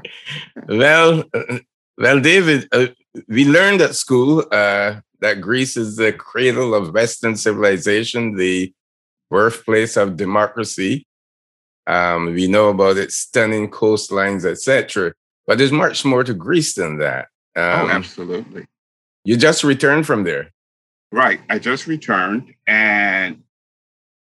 well, 0.67 1.23
uh, 1.33 1.59
well, 1.97 2.19
David, 2.19 2.67
uh, 2.71 2.87
we 3.27 3.45
learned 3.45 3.81
at 3.81 3.95
school 3.95 4.45
uh, 4.51 4.99
that 5.21 5.41
Greece 5.41 5.77
is 5.77 5.95
the 5.95 6.13
cradle 6.13 6.73
of 6.73 6.93
Western 6.93 7.35
civilization, 7.35 8.35
the 8.35 8.73
birthplace 9.29 9.97
of 9.97 10.17
democracy. 10.17 11.07
Um, 11.87 12.33
we 12.33 12.47
know 12.47 12.69
about 12.69 12.97
its 12.97 13.15
stunning 13.15 13.69
coastlines, 13.69 14.45
etc. 14.45 15.13
But 15.47 15.57
there's 15.57 15.71
much 15.71 16.03
more 16.03 16.23
to 16.23 16.33
Greece 16.33 16.73
than 16.73 16.97
that. 16.99 17.27
Oh, 17.55 17.61
um, 17.61 17.89
oh, 17.89 17.93
absolutely. 17.93 18.65
You 19.23 19.37
just 19.37 19.63
returned 19.63 20.05
from 20.05 20.23
there. 20.23 20.51
Right. 21.11 21.39
I 21.49 21.59
just 21.59 21.87
returned, 21.87 22.53
and 22.67 23.43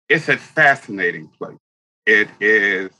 it's 0.09 0.29
a 0.29 0.37
fascinating 0.37 1.29
place. 1.37 1.57
It 2.05 2.29
is. 2.39 2.91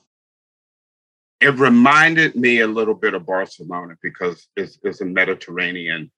It 1.43 1.59
reminded 1.59 2.35
me 2.35 2.59
a 2.61 2.67
little 2.67 2.93
bit 2.95 3.13
of 3.13 3.25
Barcelona 3.25 3.95
because 4.01 4.47
it's, 4.55 4.79
it's 4.83 5.01
a 5.01 5.05
Mediterranean 5.05 6.11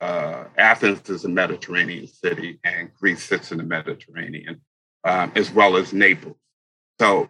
uh, 0.00 0.44
Athens 0.56 1.08
is 1.10 1.24
a 1.24 1.28
Mediterranean 1.28 2.06
city, 2.06 2.58
and 2.64 2.90
Greece 2.94 3.22
sits 3.22 3.52
in 3.52 3.58
the 3.58 3.64
Mediterranean, 3.64 4.60
um, 5.04 5.32
as 5.34 5.50
well 5.50 5.76
as 5.76 5.92
Naples. 5.92 6.36
So 6.98 7.28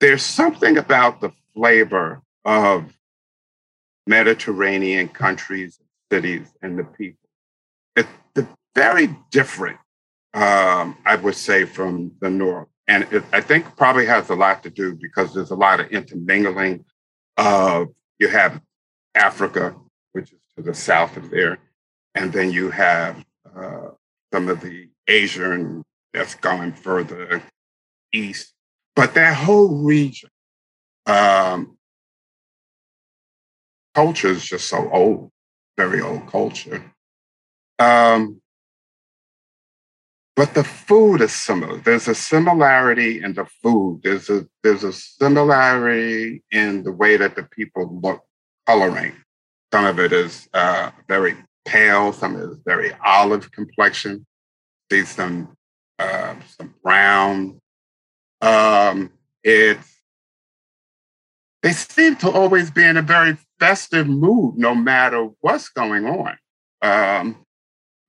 there's 0.00 0.22
something 0.22 0.78
about 0.78 1.20
the 1.20 1.32
flavor 1.54 2.22
of 2.44 2.96
Mediterranean 4.06 5.08
countries, 5.08 5.78
cities, 6.10 6.48
and 6.62 6.78
the 6.78 6.84
people. 6.84 7.28
It's 7.96 8.08
very 8.74 9.14
different, 9.30 9.78
um, 10.32 10.96
I 11.04 11.16
would 11.16 11.36
say, 11.36 11.64
from 11.64 12.12
the 12.20 12.30
North. 12.30 12.68
And 12.86 13.06
it, 13.10 13.24
I 13.32 13.40
think 13.40 13.76
probably 13.76 14.06
has 14.06 14.28
a 14.30 14.34
lot 14.34 14.62
to 14.64 14.70
do 14.70 14.94
because 14.94 15.32
there's 15.32 15.50
a 15.50 15.56
lot 15.56 15.80
of 15.80 15.88
intermingling 15.88 16.84
of, 17.36 17.88
you 18.18 18.28
have 18.28 18.60
Africa, 19.14 19.74
which 20.12 20.32
is 20.32 20.40
to 20.56 20.62
the 20.62 20.74
south 20.74 21.16
of 21.16 21.30
there. 21.30 21.58
And 22.14 22.32
then 22.32 22.52
you 22.52 22.70
have 22.70 23.24
uh, 23.56 23.88
some 24.32 24.48
of 24.48 24.60
the 24.60 24.88
Asian 25.08 25.82
that's 26.12 26.34
going 26.34 26.72
further 26.72 27.42
east. 28.12 28.52
But 28.94 29.14
that 29.14 29.36
whole 29.36 29.82
region, 29.82 30.30
um, 31.06 31.76
culture 33.94 34.28
is 34.28 34.44
just 34.44 34.68
so 34.68 34.88
old, 34.90 35.30
very 35.76 36.00
old 36.00 36.26
culture. 36.28 36.84
Um, 37.78 38.40
but 40.36 40.54
the 40.54 40.64
food 40.64 41.20
is 41.20 41.32
similar. 41.32 41.78
There's 41.78 42.08
a 42.08 42.14
similarity 42.14 43.22
in 43.22 43.34
the 43.34 43.44
food. 43.62 44.00
There's 44.02 44.28
a 44.30 44.46
there's 44.62 44.82
a 44.82 44.92
similarity 44.92 46.42
in 46.50 46.82
the 46.82 46.92
way 46.92 47.16
that 47.16 47.36
the 47.36 47.44
people 47.44 48.00
look 48.02 48.22
coloring. 48.66 49.12
Some 49.72 49.84
of 49.84 49.98
it 49.98 50.12
is 50.12 50.48
uh, 50.52 50.90
very 51.08 51.36
pale, 51.64 52.12
some 52.12 52.36
of 52.36 52.42
it 52.42 52.52
is 52.52 52.58
very 52.64 52.92
olive 53.04 53.50
complexion. 53.52 54.26
See 54.90 55.04
some 55.04 55.56
uh, 55.98 56.34
some 56.58 56.74
brown. 56.82 57.60
Um, 58.40 59.10
it's 59.42 59.94
they 61.62 61.72
seem 61.72 62.16
to 62.16 62.30
always 62.30 62.70
be 62.70 62.84
in 62.84 62.96
a 62.96 63.02
very 63.02 63.38
festive 63.58 64.06
mood, 64.06 64.56
no 64.56 64.74
matter 64.74 65.28
what's 65.40 65.68
going 65.70 66.04
on. 66.04 66.36
Um, 66.82 67.44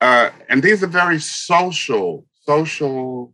uh, 0.01 0.29
and 0.49 0.61
these 0.61 0.83
are 0.83 0.87
very 0.87 1.19
social, 1.19 2.25
social, 2.41 3.33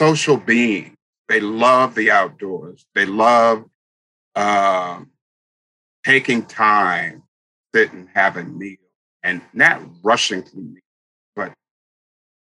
social 0.00 0.36
beings. 0.36 0.96
They 1.28 1.40
love 1.40 1.94
the 1.94 2.10
outdoors. 2.10 2.86
They 2.94 3.06
love 3.06 3.64
um, 4.34 5.10
taking 6.04 6.44
time, 6.44 7.22
sitting, 7.74 8.08
having 8.14 8.58
meal, 8.58 8.76
and 9.22 9.40
not 9.52 9.80
rushing 10.02 10.42
to 10.42 10.56
meal, 10.56 10.82
but 11.34 11.52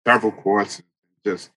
several 0.07 0.31
courses, 0.31 0.83
just 1.23 1.51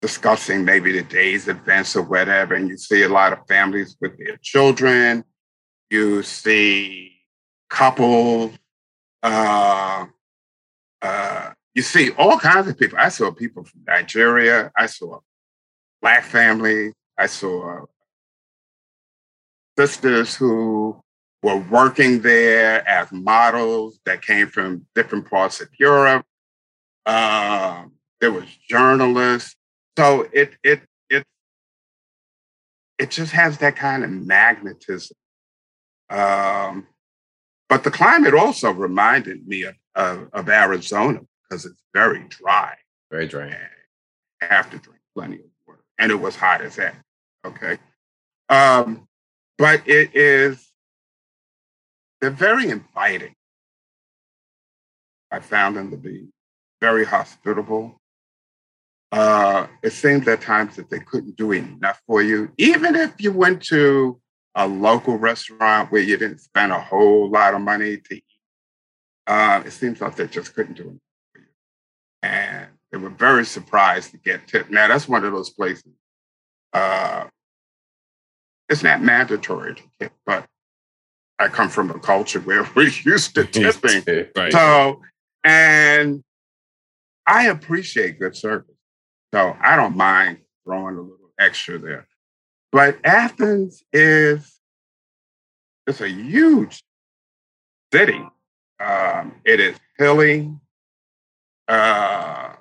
discussing 0.00 0.64
maybe 0.64 0.92
the 0.92 1.02
day's 1.02 1.48
events 1.48 1.96
or 1.96 2.02
whatever. 2.02 2.54
And 2.54 2.68
you 2.68 2.76
see 2.76 3.02
a 3.02 3.08
lot 3.08 3.32
of 3.32 3.46
families 3.48 3.96
with 4.00 4.16
their 4.18 4.36
children. 4.42 5.24
You 5.90 6.22
see 6.22 7.12
couples. 7.68 8.52
Uh, 9.22 10.06
uh, 11.00 11.52
you 11.74 11.82
see 11.82 12.10
all 12.12 12.38
kinds 12.38 12.68
of 12.68 12.78
people. 12.78 12.98
I 12.98 13.08
saw 13.08 13.30
people 13.30 13.64
from 13.64 13.82
Nigeria. 13.86 14.70
I 14.76 14.86
saw 14.86 15.20
black 16.00 16.24
family. 16.24 16.92
I 17.16 17.26
saw 17.26 17.86
sisters 19.78 20.34
who 20.34 21.00
were 21.42 21.56
working 21.56 22.20
there 22.20 22.86
as 22.88 23.10
models 23.10 23.98
that 24.04 24.22
came 24.22 24.46
from 24.46 24.86
different 24.94 25.28
parts 25.28 25.60
of 25.60 25.68
Europe. 25.78 26.24
Um, 27.06 27.92
there 28.20 28.32
was 28.32 28.44
journalists. 28.68 29.56
So 29.98 30.28
it 30.32 30.54
it 30.62 30.82
it 31.10 31.24
it 32.98 33.10
just 33.10 33.32
has 33.32 33.58
that 33.58 33.76
kind 33.76 34.04
of 34.04 34.10
magnetism. 34.10 35.16
Um, 36.08 36.86
but 37.72 37.84
the 37.84 37.90
climate 37.90 38.34
also 38.34 38.70
reminded 38.70 39.48
me 39.48 39.62
of, 39.62 39.74
of, 39.94 40.28
of 40.34 40.48
Arizona 40.50 41.20
because 41.48 41.64
it's 41.64 41.82
very 41.94 42.22
dry. 42.28 42.74
Very 43.10 43.26
dry. 43.26 43.56
I 44.42 44.44
have 44.44 44.68
to 44.72 44.78
drink 44.78 45.00
plenty 45.14 45.36
of 45.36 45.46
water. 45.66 45.80
And 45.98 46.12
it 46.12 46.16
was 46.16 46.36
hot 46.36 46.60
as 46.60 46.76
that. 46.76 46.94
Okay. 47.46 47.78
Um, 48.50 49.08
but 49.56 49.88
it 49.88 50.14
is, 50.14 50.70
they're 52.20 52.28
very 52.28 52.68
inviting. 52.68 53.34
I 55.30 55.40
found 55.40 55.74
them 55.74 55.92
to 55.92 55.96
be 55.96 56.28
very 56.82 57.06
hospitable. 57.06 57.98
Uh, 59.12 59.66
it 59.82 59.94
seems 59.94 60.28
at 60.28 60.42
times 60.42 60.76
that 60.76 60.90
they 60.90 61.00
couldn't 61.00 61.38
do 61.38 61.52
enough 61.52 62.02
for 62.06 62.20
you. 62.20 62.52
Even 62.58 62.96
if 62.96 63.14
you 63.18 63.32
went 63.32 63.62
to 63.68 64.20
a 64.54 64.66
local 64.66 65.16
restaurant 65.16 65.90
where 65.90 66.02
you 66.02 66.16
didn't 66.16 66.40
spend 66.40 66.72
a 66.72 66.80
whole 66.80 67.30
lot 67.30 67.54
of 67.54 67.60
money 67.60 67.96
to 67.96 68.14
eat, 68.16 68.24
uh, 69.26 69.62
it 69.64 69.70
seems 69.70 70.00
like 70.00 70.16
they 70.16 70.26
just 70.26 70.54
couldn't 70.54 70.76
do 70.76 70.84
you. 70.84 71.00
And 72.22 72.68
they 72.90 72.98
were 72.98 73.10
very 73.10 73.44
surprised 73.44 74.10
to 74.10 74.18
get 74.18 74.46
tipped. 74.46 74.70
Now, 74.70 74.88
that's 74.88 75.08
one 75.08 75.24
of 75.24 75.32
those 75.32 75.50
places 75.50 75.92
uh, 76.72 77.24
it's 78.68 78.82
not 78.82 79.02
mandatory 79.02 79.74
to 79.74 79.82
tip, 80.00 80.12
but 80.24 80.46
I 81.38 81.48
come 81.48 81.68
from 81.68 81.90
a 81.90 81.98
culture 81.98 82.40
where 82.40 82.68
we're 82.76 82.88
used 83.04 83.34
to 83.34 83.44
tipping. 83.44 84.26
right. 84.36 84.52
So, 84.52 85.00
and 85.44 86.22
I 87.26 87.48
appreciate 87.48 88.18
good 88.18 88.36
service. 88.36 88.74
So 89.34 89.56
I 89.60 89.76
don't 89.76 89.96
mind 89.96 90.38
throwing 90.64 90.96
a 90.96 91.00
little 91.00 91.30
extra 91.38 91.78
there. 91.78 92.06
But 92.72 92.98
Athens 93.04 93.84
is 93.92 94.58
it's 95.86 96.00
a 96.00 96.08
huge 96.08 96.82
city. 97.92 98.26
Um, 98.80 99.34
it 99.44 99.60
is 99.60 99.76
hilly. 99.98 100.50
Uh, 101.68 102.54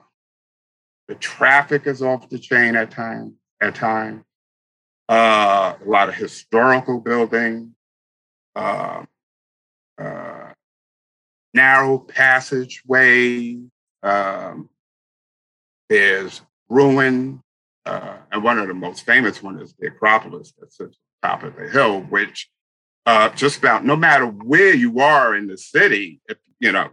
the 1.07 1.15
traffic 1.15 1.87
is 1.87 2.01
off 2.01 2.29
the 2.29 2.39
chain 2.39 2.75
at 2.75 2.91
times. 2.91 3.33
At 3.61 3.75
times, 3.75 4.23
uh, 5.07 5.75
a 5.79 5.87
lot 5.87 6.09
of 6.09 6.15
historical 6.15 6.99
buildings, 6.99 7.69
uh, 8.55 9.03
uh, 9.99 10.53
narrow 11.53 11.99
passageway. 11.99 13.59
Um, 14.01 14.69
there's 15.89 16.41
ruin, 16.69 17.43
uh, 17.85 18.17
and 18.31 18.43
one 18.43 18.59
of 18.59 18.67
the 18.67 18.73
most 18.73 19.05
famous 19.05 19.41
one 19.41 19.59
is 19.59 19.73
the 19.79 19.87
Acropolis 19.87 20.53
that 20.59 20.71
sits 20.71 20.97
on 21.23 21.29
top 21.29 21.43
of 21.43 21.55
the 21.55 21.67
hill, 21.67 22.01
which 22.01 22.49
uh, 23.05 23.29
just 23.29 23.57
about 23.57 23.85
no 23.85 23.95
matter 23.95 24.25
where 24.25 24.73
you 24.73 24.99
are 24.99 25.35
in 25.35 25.47
the 25.47 25.57
city, 25.57 26.21
if, 26.27 26.37
you 26.59 26.71
know, 26.71 26.89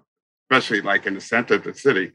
especially 0.51 0.81
like 0.81 1.07
in 1.07 1.14
the 1.14 1.20
center 1.20 1.55
of 1.55 1.64
the 1.64 1.74
city, 1.74 2.12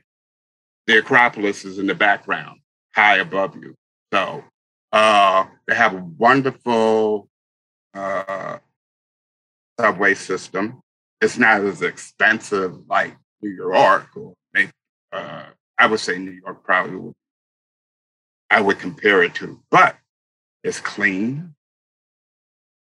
the 0.88 0.98
Acropolis 1.00 1.66
is 1.66 1.80
in 1.80 1.88
the 1.88 1.96
background, 1.96 2.60
high 2.96 3.18
above 3.18 3.56
you. 3.56 3.76
So 4.12 4.44
uh, 4.92 5.46
they 5.68 5.76
have 5.76 5.94
a 5.94 6.04
wonderful 6.18 7.30
uh, 7.94 8.58
subway 9.80 10.16
system. 10.16 10.82
It's 11.22 11.38
not 11.38 11.62
as 11.62 11.82
expensive 11.82 12.76
like 12.90 13.16
New 13.42 13.52
York 13.52 14.08
or 14.16 14.34
maybe, 14.54 14.72
uh, 15.12 15.46
I 15.78 15.88
would 15.88 16.00
say 16.00 16.18
New 16.18 16.32
York 16.32 16.64
probably 16.64 16.96
would, 16.96 17.14
I 18.54 18.62
would 18.62 18.78
compare 18.78 19.24
it 19.24 19.34
to, 19.36 19.60
but 19.72 19.98
it's 20.64 20.80
clean. 20.80 21.56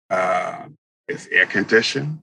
Uh, 0.08 0.68
it's 1.08 1.26
air 1.26 1.46
conditioned. 1.46 2.20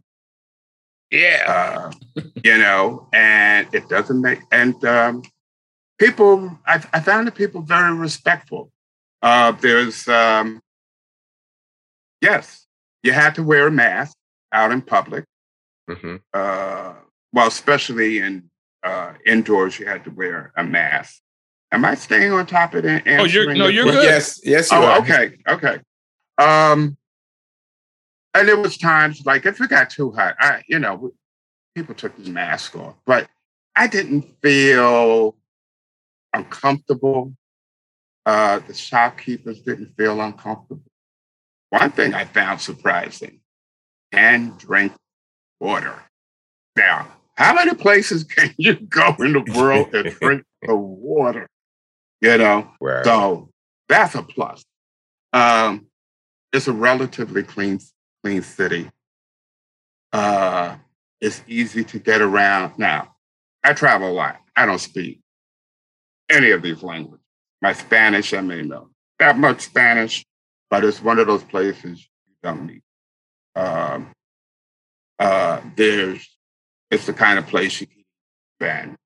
Yeah. 1.11 1.91
Uh, 2.15 2.21
you 2.43 2.57
know, 2.57 3.07
and 3.11 3.67
it 3.73 3.89
doesn't 3.89 4.21
make, 4.21 4.39
and 4.51 4.83
um, 4.85 5.23
people, 5.99 6.57
I, 6.65 6.83
I 6.93 7.01
found 7.01 7.27
the 7.27 7.31
people 7.31 7.61
very 7.61 7.93
respectful. 7.93 8.71
Uh, 9.21 9.51
there's, 9.51 10.07
um, 10.07 10.61
yes, 12.21 12.65
you 13.03 13.11
had 13.11 13.35
to 13.35 13.43
wear 13.43 13.67
a 13.67 13.71
mask 13.71 14.15
out 14.53 14.71
in 14.71 14.81
public. 14.81 15.25
Mm-hmm. 15.89 16.15
Uh, 16.33 16.93
well, 17.33 17.47
especially 17.47 18.19
in 18.19 18.49
uh, 18.83 19.13
indoors, 19.25 19.77
you 19.79 19.85
had 19.85 20.05
to 20.05 20.11
wear 20.11 20.53
a 20.55 20.63
mask. 20.63 21.19
Am 21.73 21.83
I 21.83 21.95
staying 21.95 22.31
on 22.31 22.45
top 22.45 22.75
of 22.75 22.85
it? 22.85 23.01
Oh, 23.07 23.23
you're 23.23 23.51
no, 23.55 23.65
you're 23.67 23.85
good. 23.85 24.03
yes, 24.03 24.39
yes, 24.43 24.71
you 24.71 24.77
Oh, 24.77 24.83
are. 24.85 24.99
okay, 24.99 25.37
okay. 25.49 25.79
Um, 26.37 26.95
and 28.35 28.47
there 28.47 28.57
was 28.57 28.77
times 28.77 29.25
like 29.25 29.47
if 29.47 29.59
it 29.59 29.71
got 29.71 29.89
too 29.89 30.11
hot, 30.11 30.35
I, 30.39 30.61
you 30.67 30.77
know, 30.77 31.13
people 31.73 31.95
took 31.95 32.15
the 32.15 32.29
mask 32.29 32.75
off, 32.75 32.95
but 33.07 33.27
I 33.75 33.87
didn't 33.87 34.39
feel 34.43 35.35
uncomfortable. 36.31 37.33
Uh, 38.23 38.59
the 38.59 38.75
shopkeepers 38.75 39.61
didn't 39.61 39.97
feel 39.97 40.21
uncomfortable. 40.21 40.83
One 41.71 41.89
thing 41.89 42.13
I 42.13 42.25
found 42.25 42.61
surprising: 42.61 43.39
can 44.11 44.53
drink 44.59 44.93
water. 45.59 45.95
Now, 46.77 47.07
how 47.35 47.55
many 47.55 47.73
places 47.73 48.23
can 48.35 48.53
you 48.57 48.75
go 48.75 49.15
in 49.17 49.33
the 49.33 49.53
world 49.57 49.95
and 49.95 50.13
drink 50.19 50.43
the 50.61 50.75
water? 50.75 51.49
You 52.23 52.37
know, 52.37 52.71
Where? 52.79 53.03
so 53.03 53.49
that's 53.89 54.15
a 54.15 54.23
plus. 54.23 54.63
Um, 55.33 55.87
it's 56.53 56.69
a 56.69 56.71
relatively 56.71 57.43
clean, 57.43 57.79
clean 58.23 58.41
city. 58.41 58.89
Uh, 60.13 60.77
it's 61.19 61.43
easy 61.49 61.83
to 61.83 61.99
get 61.99 62.21
around. 62.21 62.79
Now, 62.79 63.13
I 63.61 63.73
travel 63.73 64.09
a 64.09 64.13
lot. 64.13 64.37
I 64.55 64.65
don't 64.65 64.79
speak 64.79 65.19
any 66.29 66.51
of 66.51 66.61
these 66.61 66.81
languages. 66.81 67.19
My 67.61 67.73
Spanish, 67.73 68.33
I 68.33 68.39
may 68.39 68.61
know 68.61 68.87
that 69.19 69.37
much 69.37 69.59
Spanish, 69.59 70.25
but 70.69 70.85
it's 70.85 71.03
one 71.03 71.19
of 71.19 71.27
those 71.27 71.43
places 71.43 72.07
you 72.25 72.35
don't 72.41 72.67
need. 72.67 72.83
Um, 73.53 74.13
uh, 75.19 75.59
there's, 75.75 76.25
it's 76.89 77.05
the 77.05 77.13
kind 77.13 77.37
of 77.37 77.47
place 77.47 77.81
you 77.81 77.87
can 77.87 78.03
spend 78.57 78.97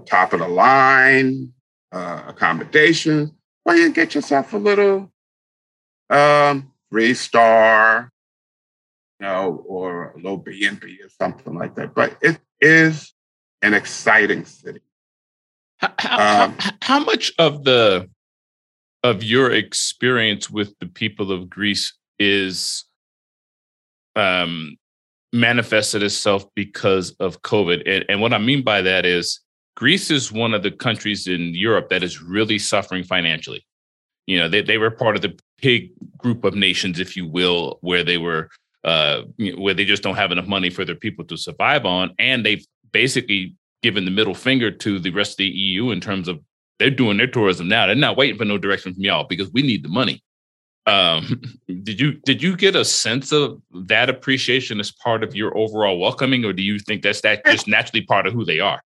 top 0.00 0.32
of 0.32 0.40
the 0.40 0.48
line, 0.48 1.52
uh, 1.92 2.22
accommodations, 2.28 3.30
or 3.64 3.76
you 3.76 3.92
get 3.92 4.14
yourself 4.14 4.52
a 4.52 4.58
little 4.58 5.12
um, 6.10 6.72
three 6.90 7.14
star, 7.14 8.10
you 9.20 9.26
know, 9.26 9.64
or 9.66 10.12
a 10.12 10.16
little 10.16 10.38
B 10.38 10.66
and 10.66 10.80
B 10.80 10.98
or 11.02 11.08
something 11.08 11.54
like 11.54 11.74
that. 11.76 11.94
But 11.94 12.16
it 12.20 12.38
is 12.60 13.12
an 13.62 13.74
exciting 13.74 14.44
city. 14.44 14.80
How, 15.78 15.92
how, 15.98 16.44
Um, 16.44 16.56
how, 16.58 16.70
how 16.82 17.04
much 17.04 17.32
of 17.38 17.64
the 17.64 18.08
of 19.04 19.22
your 19.22 19.50
experience 19.50 20.48
with 20.48 20.78
the 20.78 20.86
people 20.86 21.32
of 21.32 21.50
Greece 21.50 21.92
is 22.18 22.84
um, 24.14 24.76
manifested 25.32 26.02
itself 26.02 26.46
because 26.54 27.12
of 27.18 27.42
COVID? 27.42 27.82
And, 27.86 28.04
and 28.08 28.20
what 28.20 28.32
I 28.32 28.38
mean 28.38 28.62
by 28.62 28.82
that 28.82 29.04
is 29.04 29.40
Greece 29.76 30.10
is 30.10 30.30
one 30.30 30.54
of 30.54 30.62
the 30.62 30.70
countries 30.70 31.26
in 31.26 31.54
Europe 31.54 31.88
that 31.90 32.02
is 32.02 32.22
really 32.22 32.58
suffering 32.58 33.04
financially. 33.04 33.64
You 34.26 34.38
know, 34.38 34.48
they, 34.48 34.62
they 34.62 34.78
were 34.78 34.90
part 34.90 35.16
of 35.16 35.22
the 35.22 35.38
big 35.60 35.90
group 36.16 36.44
of 36.44 36.54
nations, 36.54 37.00
if 37.00 37.16
you 37.16 37.26
will, 37.26 37.78
where 37.80 38.04
they 38.04 38.18
were 38.18 38.50
uh, 38.84 39.22
you 39.36 39.54
know, 39.54 39.62
where 39.62 39.74
they 39.74 39.84
just 39.84 40.02
don't 40.02 40.16
have 40.16 40.32
enough 40.32 40.46
money 40.46 40.70
for 40.70 40.84
their 40.84 40.96
people 40.96 41.24
to 41.24 41.36
survive 41.36 41.86
on, 41.86 42.12
and 42.18 42.44
they've 42.44 42.66
basically 42.92 43.54
given 43.82 44.04
the 44.04 44.10
middle 44.10 44.34
finger 44.34 44.70
to 44.70 44.98
the 44.98 45.10
rest 45.10 45.32
of 45.32 45.36
the 45.38 45.46
EU 45.46 45.90
in 45.90 46.00
terms 46.00 46.28
of 46.28 46.40
they're 46.78 46.90
doing 46.90 47.16
their 47.16 47.26
tourism 47.26 47.68
now. 47.68 47.86
They're 47.86 47.94
not 47.94 48.16
waiting 48.16 48.36
for 48.36 48.44
no 48.44 48.58
direction 48.58 48.92
from 48.94 49.02
y'all 49.02 49.24
because 49.24 49.52
we 49.52 49.62
need 49.62 49.84
the 49.84 49.88
money. 49.88 50.22
Um, 50.86 51.40
did 51.82 52.00
you 52.00 52.12
did 52.24 52.42
you 52.42 52.56
get 52.56 52.74
a 52.74 52.84
sense 52.84 53.30
of 53.32 53.60
that 53.72 54.08
appreciation 54.08 54.80
as 54.80 54.90
part 54.90 55.22
of 55.22 55.36
your 55.36 55.56
overall 55.56 55.98
welcoming, 55.98 56.44
or 56.44 56.52
do 56.52 56.62
you 56.62 56.78
think 56.78 57.02
that's 57.02 57.20
that 57.20 57.44
just 57.46 57.68
naturally 57.68 58.04
part 58.04 58.26
of 58.26 58.32
who 58.32 58.44
they 58.44 58.58
are? 58.58 58.82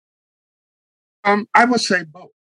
Um, 1.23 1.47
I 1.53 1.65
would 1.65 1.81
say 1.81 2.03
both. 2.03 2.31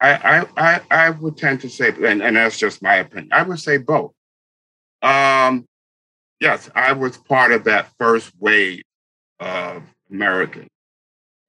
I, 0.00 0.12
I, 0.12 0.46
I, 0.56 0.80
I 0.90 1.10
would 1.10 1.36
tend 1.36 1.60
to 1.62 1.68
say, 1.68 1.88
and, 1.88 2.22
and 2.22 2.36
that's 2.36 2.58
just 2.58 2.82
my 2.82 2.96
opinion. 2.96 3.30
I 3.32 3.42
would 3.42 3.60
say 3.60 3.76
both. 3.76 4.12
Um, 5.02 5.66
yes, 6.40 6.70
I 6.74 6.92
was 6.92 7.18
part 7.18 7.52
of 7.52 7.64
that 7.64 7.90
first 7.98 8.32
wave 8.38 8.82
of 9.40 9.82
Americans 10.10 10.68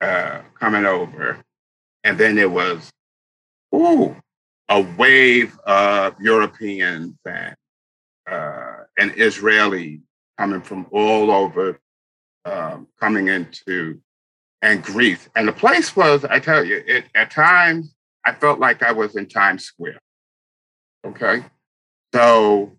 uh, 0.02 0.42
coming 0.60 0.86
over, 0.86 1.40
and 2.04 2.18
then 2.18 2.36
there 2.36 2.50
was, 2.50 2.90
ooh, 3.74 4.16
a 4.70 4.82
wave 4.98 5.58
of 5.66 6.20
Europeans 6.20 7.16
and 7.26 7.56
uh, 8.30 8.78
and 8.98 9.12
Israelis 9.12 10.02
coming 10.38 10.62
from 10.62 10.88
all 10.92 11.32
over, 11.32 11.80
um, 12.46 12.88
coming 13.00 13.28
into 13.28 14.00
and 14.62 14.84
Greece. 14.84 15.30
And 15.36 15.48
the 15.48 15.54
place 15.54 15.96
was, 15.96 16.24
I 16.26 16.40
tell 16.40 16.64
you, 16.64 16.84
it, 16.86 17.06
at 17.16 17.32
times 17.32 17.94
I 18.26 18.34
felt 18.34 18.60
like 18.60 18.84
I 18.84 18.92
was 18.92 19.16
in 19.16 19.28
Times 19.28 19.66
Square. 19.66 20.00
Okay. 21.06 21.44
So 22.14 22.78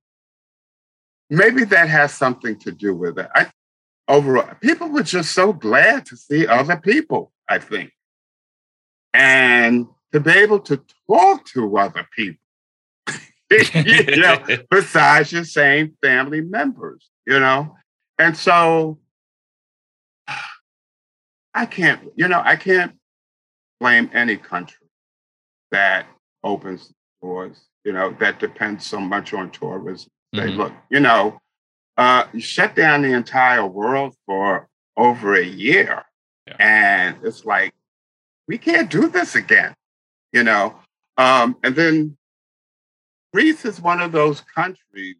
maybe 1.29 1.65
that 1.65 1.89
has 1.89 2.13
something 2.13 2.59
to 2.61 2.73
do 2.73 2.95
with 2.95 3.19
it. 3.19 3.29
I, 3.35 3.51
overall, 4.07 4.55
people 4.61 4.89
were 4.89 5.03
just 5.03 5.33
so 5.33 5.53
glad 5.53 6.07
to 6.07 6.17
see 6.17 6.47
other 6.47 6.77
people, 6.77 7.33
I 7.49 7.59
think. 7.59 7.93
And 9.15 9.89
to 10.13 10.21
be 10.21 10.31
able 10.31 10.61
to 10.61 10.81
talk 11.09 11.45
to 11.47 11.77
other 11.77 12.07
people, 12.15 12.41
you 13.75 14.17
know, 14.17 14.39
besides 14.71 15.33
your 15.33 15.45
same 15.45 15.97
family 16.03 16.41
members, 16.41 17.11
you 17.27 17.41
know? 17.41 17.75
And 18.19 18.37
so 18.37 18.99
I 21.55 21.67
can't, 21.67 22.11
you 22.17 22.29
know, 22.29 22.41
I 22.45 22.57
can't 22.57 22.97
blame 23.81 24.11
any 24.13 24.37
country 24.37 24.87
that 25.71 26.07
opens 26.43 26.93
doors, 27.21 27.69
you 27.85 27.93
know, 27.93 28.11
that 28.21 28.39
depends 28.39 28.87
so 28.87 29.01
much 29.01 29.33
on 29.35 29.51
tourism. 29.51 30.11
Say, 30.35 30.49
Mhm. 30.49 30.57
look, 30.57 30.73
you 30.91 31.01
know, 31.01 31.41
uh, 31.97 32.27
you 32.33 32.41
shut 32.41 32.75
down 32.75 33.03
the 33.03 33.13
entire 33.13 33.67
world 33.67 34.17
for 34.27 34.69
over 34.97 35.35
a 35.35 35.45
year. 35.45 36.05
Yeah. 36.47 36.57
And 36.59 37.25
it's 37.25 37.45
like, 37.45 37.75
we 38.49 38.59
can't 38.59 38.91
do 38.91 39.09
this 39.09 39.35
again, 39.35 39.75
you 40.33 40.43
know? 40.43 40.81
Um, 41.17 41.59
and 41.63 41.77
then 41.77 42.17
Greece 43.33 43.65
is 43.65 43.81
one 43.81 44.01
of 44.01 44.13
those 44.13 44.41
countries, 44.41 45.17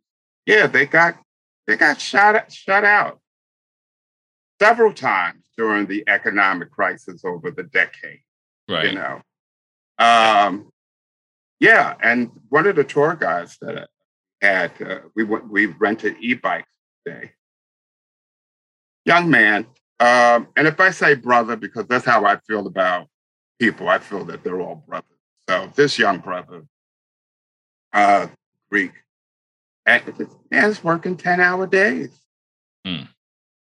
yeah, 0.47 0.67
they 0.67 0.87
got 0.87 1.19
they 1.67 1.77
got 1.77 2.01
shut 2.01 2.51
shut 2.51 2.85
out 2.85 3.21
several 4.61 4.93
times 4.93 5.42
during 5.57 5.87
the 5.87 6.05
economic 6.09 6.71
crisis 6.71 7.25
over 7.25 7.51
the 7.51 7.65
decade 7.65 8.21
Right. 8.69 8.87
you 8.87 8.95
know. 8.95 9.21
Um, 9.99 10.71
yeah, 11.61 11.95
and 12.03 12.31
one 12.49 12.67
of 12.67 12.77
the 12.77 12.85
tour 12.85 13.15
guides 13.15 13.59
that 13.61 13.79
I 13.79 13.87
had, 14.47 14.83
uh, 14.83 15.01
we 15.15 15.25
went, 15.25 15.49
we 15.49 15.67
rented 15.67 16.17
e-bikes 16.21 16.73
today, 17.05 17.33
young 19.05 19.31
man. 19.31 19.67
Um, 20.01 20.49
and 20.57 20.67
if 20.67 20.81
I 20.81 20.91
say 20.91 21.15
brother, 21.15 21.55
because 21.55 21.87
that's 21.87 22.05
how 22.05 22.25
I 22.25 22.39
feel 22.49 22.67
about 22.67 23.07
people, 23.61 23.89
I 23.89 23.99
feel 23.99 24.25
that 24.25 24.43
they're 24.43 24.61
all 24.61 24.83
brothers. 24.87 25.09
So 25.49 25.71
this 25.77 25.99
young 25.99 26.19
brother, 26.19 26.65
uh, 27.93 28.27
Greek, 28.71 28.93
and 29.87 30.03
man's 30.51 30.83
working 30.83 31.17
10 31.17 31.41
hour 31.41 31.67
days. 31.67 32.11
Hmm. 32.85 33.03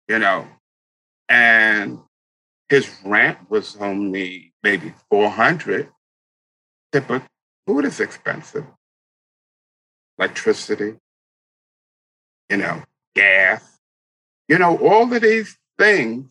You 0.08 0.20
know, 0.20 0.48
and 1.32 1.98
his 2.67 2.91
rent 3.06 3.38
was 3.50 3.78
only 3.78 4.54
maybe 4.63 4.94
400. 5.10 5.89
But 6.91 7.24
food 7.65 7.86
is 7.86 8.02
expensive. 8.02 8.65
Electricity, 10.20 10.96
you 12.50 12.58
know, 12.58 12.84
gas, 13.15 13.80
you 14.50 14.58
know, 14.58 14.78
all 14.78 15.12
of 15.12 15.22
these 15.22 15.58
things, 15.80 16.30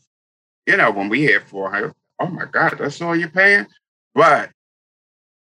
you 0.67 0.77
know, 0.77 0.91
when 0.91 1.09
we 1.09 1.21
hear 1.21 1.41
400, 1.41 1.95
oh 2.21 2.27
my 2.27 2.45
God, 2.45 2.77
that's 2.79 3.01
all 3.01 3.17
you're 3.17 3.31
paying. 3.31 3.67
But 4.15 4.51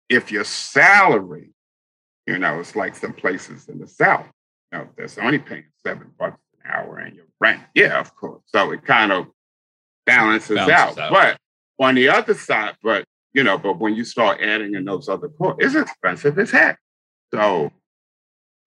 if 0.08 0.32
your 0.32 0.46
salary, 0.46 1.52
you 2.26 2.38
know, 2.38 2.62
it's 2.62 2.78
like 2.78 2.96
some 2.96 3.14
places 3.14 3.68
in 3.68 3.80
the 3.80 3.88
South, 3.88 4.26
you 4.72 4.80
know, 4.80 4.88
that's 4.98 5.18
only 5.18 5.40
paying 5.40 5.66
seven 5.86 6.12
bucks 6.18 6.40
an 6.64 6.72
hour 6.72 7.00
and 7.00 7.18
your 7.18 7.26
rent. 7.42 7.62
Yeah, 7.76 8.00
of 8.00 8.16
course. 8.16 8.42
So 8.46 8.72
it 8.72 8.86
kind 8.86 9.12
of 9.12 9.28
balances, 10.06 10.56
Balances 10.56 10.98
out. 10.98 11.00
out. 11.00 11.12
But 11.12 11.86
on 11.86 11.96
the 11.96 12.10
other 12.10 12.34
side, 12.34 12.76
but 12.84 13.06
you 13.34 13.44
know, 13.44 13.58
but 13.58 13.80
when 13.80 13.96
you 13.96 14.04
start 14.04 14.42
adding 14.42 14.76
in 14.76 14.86
those 14.86 15.08
other 15.08 15.30
costs, 15.30 15.64
it's 15.64 15.76
expensive 15.76 16.38
as 16.40 16.52
heck. 16.52 16.80
So 17.34 17.72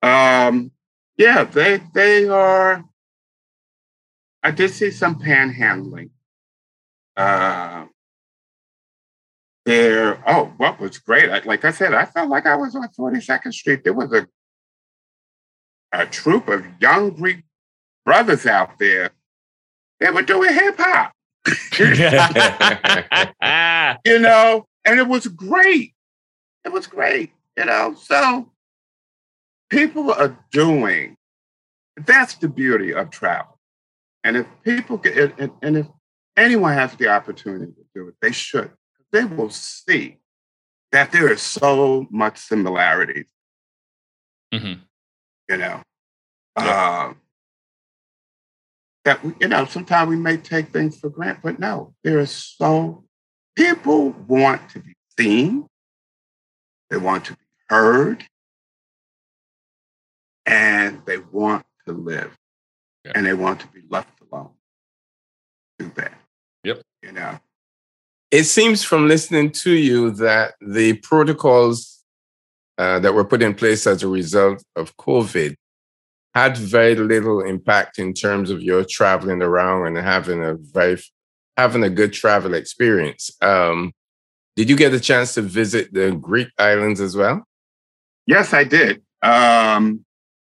um 0.02 0.70
yeah, 1.16 1.44
they 1.44 1.80
they 1.94 2.28
are 2.28 2.84
I 4.42 4.50
did 4.50 4.70
see 4.70 4.90
some 4.90 5.20
panhandling. 5.20 6.10
Uh 7.16 7.86
there, 9.64 10.22
oh, 10.26 10.52
what 10.56 10.80
was 10.80 10.98
great? 10.98 11.30
I, 11.30 11.38
like 11.44 11.64
I 11.64 11.70
said, 11.70 11.94
I 11.94 12.04
felt 12.04 12.28
like 12.28 12.46
I 12.46 12.56
was 12.56 12.74
on 12.74 12.88
42nd 12.98 13.52
Street. 13.52 13.84
There 13.84 13.92
was 13.92 14.12
a 14.12 14.26
a 15.92 16.06
troop 16.06 16.48
of 16.48 16.64
young 16.80 17.10
Greek 17.10 17.44
brothers 18.04 18.46
out 18.46 18.78
there. 18.78 19.10
They 20.00 20.10
were 20.10 20.22
doing 20.22 20.52
hip 20.52 20.76
hop, 20.78 21.12
you 24.04 24.18
know, 24.18 24.66
and 24.84 24.98
it 25.00 25.08
was 25.08 25.26
great. 25.26 25.94
It 26.64 26.72
was 26.72 26.86
great, 26.86 27.32
you 27.56 27.64
know. 27.64 27.94
So 28.00 28.50
people 29.70 30.12
are 30.12 30.38
doing. 30.52 31.16
That's 31.96 32.34
the 32.36 32.48
beauty 32.48 32.94
of 32.94 33.10
travel, 33.10 33.58
and 34.24 34.36
if 34.36 34.46
people 34.64 34.96
get, 34.96 35.38
and, 35.38 35.52
and 35.60 35.76
if 35.76 35.86
anyone 36.36 36.72
has 36.72 36.94
the 36.96 37.08
opportunity 37.08 37.72
to 37.72 37.84
do 37.94 38.08
it, 38.08 38.14
they 38.22 38.32
should. 38.32 38.70
They 39.12 39.24
will 39.24 39.50
see 39.50 40.18
that 40.92 41.12
there 41.12 41.30
is 41.30 41.42
so 41.42 42.06
much 42.10 42.38
similarities 42.38 43.26
Mhm. 44.52 44.80
you 45.48 45.56
know. 45.56 45.82
Yeah. 46.58 47.04
Um, 47.08 47.20
that 49.04 49.24
we, 49.24 49.34
you 49.40 49.48
know, 49.48 49.64
sometimes 49.64 50.08
we 50.08 50.16
may 50.16 50.36
take 50.36 50.68
things 50.68 50.98
for 50.98 51.10
granted, 51.10 51.42
but 51.42 51.58
no, 51.58 51.94
there 52.04 52.18
is 52.20 52.30
so 52.30 53.04
people 53.56 54.10
want 54.26 54.68
to 54.70 54.80
be 54.80 54.94
seen, 55.18 55.66
they 56.90 56.96
want 56.96 57.24
to 57.26 57.32
be 57.32 57.38
heard, 57.68 58.24
and 60.46 61.02
they 61.06 61.18
want 61.18 61.64
to 61.86 61.92
live, 61.92 62.36
Yeah. 63.04 63.12
and 63.14 63.26
they 63.26 63.34
want 63.34 63.60
to 63.60 63.66
be 63.68 63.82
left 63.88 64.20
alone. 64.30 64.50
Do 65.78 65.90
that. 65.96 66.14
Yep. 66.64 66.82
You 67.02 67.12
know. 67.12 67.40
It 68.30 68.44
seems 68.44 68.82
from 68.82 69.08
listening 69.08 69.50
to 69.62 69.72
you 69.72 70.10
that 70.12 70.54
the 70.60 70.94
protocols 70.94 72.02
uh, 72.78 72.98
that 73.00 73.12
were 73.14 73.24
put 73.24 73.42
in 73.42 73.54
place 73.54 73.86
as 73.86 74.02
a 74.02 74.08
result 74.08 74.62
of 74.76 74.96
COVID 74.96 75.54
had 76.34 76.56
very 76.56 76.94
little 76.94 77.40
impact 77.40 77.98
in 77.98 78.14
terms 78.14 78.50
of 78.50 78.62
your 78.62 78.84
traveling 78.84 79.42
around 79.42 79.86
and 79.86 79.96
having 79.98 80.42
a 80.42 80.54
very 80.54 80.98
having 81.56 81.84
a 81.84 81.90
good 81.90 82.12
travel 82.12 82.54
experience. 82.54 83.30
Um, 83.42 83.92
did 84.56 84.70
you 84.70 84.76
get 84.76 84.94
a 84.94 85.00
chance 85.00 85.34
to 85.34 85.42
visit 85.42 85.92
the 85.92 86.12
Greek 86.12 86.48
islands 86.58 87.00
as 87.00 87.16
well? 87.16 87.46
Yes, 88.26 88.54
I 88.54 88.64
did. 88.64 89.02
Um, 89.22 90.04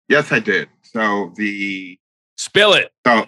yes, 0.08 0.32
I 0.32 0.39
did. 0.39 0.70
So 0.84 1.34
the 1.36 1.98
Spill 2.38 2.74
it. 2.74 2.91
So 3.06 3.28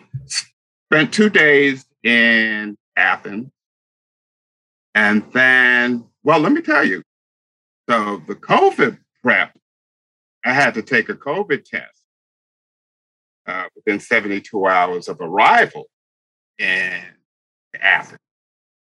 spent 0.91 1.13
two 1.13 1.29
days 1.29 1.85
in 2.03 2.75
Athens. 2.95 3.49
And 4.95 5.23
then, 5.33 6.05
well, 6.23 6.39
let 6.39 6.51
me 6.51 6.61
tell 6.61 6.83
you. 6.83 7.03
So 7.87 8.21
the 8.27 8.35
COVID 8.35 8.97
prep, 9.21 9.55
I 10.43 10.53
had 10.53 10.73
to 10.75 10.81
take 10.81 11.09
a 11.09 11.13
COVID 11.13 11.63
test 11.63 12.02
uh, 13.45 13.65
within 13.75 13.99
72 13.99 14.65
hours 14.65 15.07
of 15.07 15.19
arrival 15.19 15.85
in 16.57 17.01
Athens. 17.79 18.19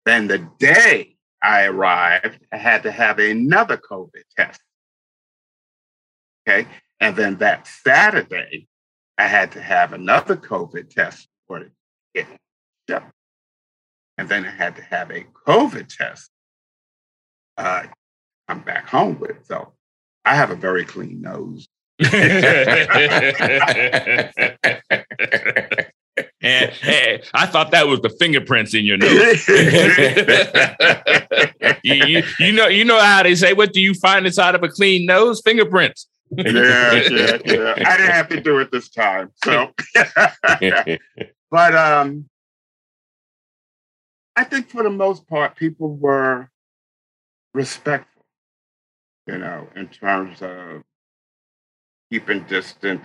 Then 0.04 0.26
the 0.26 0.48
day 0.58 1.16
I 1.42 1.64
arrived, 1.64 2.38
I 2.52 2.56
had 2.56 2.82
to 2.82 2.90
have 2.90 3.18
another 3.18 3.76
COVID 3.76 4.22
test. 4.36 4.60
Okay. 6.46 6.68
And 7.00 7.16
then 7.16 7.36
that 7.38 7.66
Saturday, 7.66 8.68
I 9.18 9.26
had 9.26 9.52
to 9.52 9.62
have 9.62 9.92
another 9.92 10.36
COVID 10.36 10.90
test 10.90 11.28
for 11.46 11.68
it. 12.14 12.26
shipped. 12.88 13.10
And 14.16 14.28
then 14.28 14.44
I 14.44 14.50
had 14.50 14.76
to 14.76 14.82
have 14.82 15.10
a 15.10 15.24
COVID 15.46 15.88
test 15.88 16.30
uh, 17.56 17.84
come 18.48 18.60
back 18.60 18.88
home 18.88 19.18
with. 19.18 19.44
So 19.46 19.72
I 20.24 20.34
have 20.34 20.50
a 20.50 20.56
very 20.56 20.84
clean 20.84 21.20
nose. 21.20 21.68
And, 26.42 26.72
hey, 26.72 27.22
I 27.32 27.46
thought 27.46 27.70
that 27.70 27.88
was 27.88 28.02
the 28.02 28.10
fingerprints 28.10 28.74
in 28.74 28.84
your 28.84 28.98
nose. 28.98 29.48
you, 31.82 31.94
you, 32.06 32.22
you 32.38 32.52
know, 32.52 32.68
you 32.68 32.84
know 32.84 33.00
how 33.00 33.22
they 33.22 33.34
say, 33.34 33.54
"What 33.54 33.72
do 33.72 33.80
you 33.80 33.94
find 33.94 34.26
inside 34.26 34.54
of 34.54 34.62
a 34.62 34.68
clean 34.68 35.06
nose? 35.06 35.40
Fingerprints." 35.42 36.06
yeah, 36.30 36.44
yeah, 36.52 37.38
yeah. 37.44 37.74
I 37.86 37.96
didn't 37.96 38.12
have 38.12 38.28
to 38.28 38.40
do 38.40 38.58
it 38.58 38.70
this 38.70 38.90
time. 38.90 39.30
So, 39.42 39.70
but 41.50 41.74
um, 41.74 42.28
I 44.36 44.44
think 44.44 44.68
for 44.68 44.82
the 44.82 44.90
most 44.90 45.26
part, 45.26 45.56
people 45.56 45.96
were 45.96 46.50
respectful, 47.54 48.26
you 49.26 49.38
know, 49.38 49.68
in 49.74 49.88
terms 49.88 50.42
of 50.42 50.82
keeping 52.14 52.44
distance, 52.44 53.04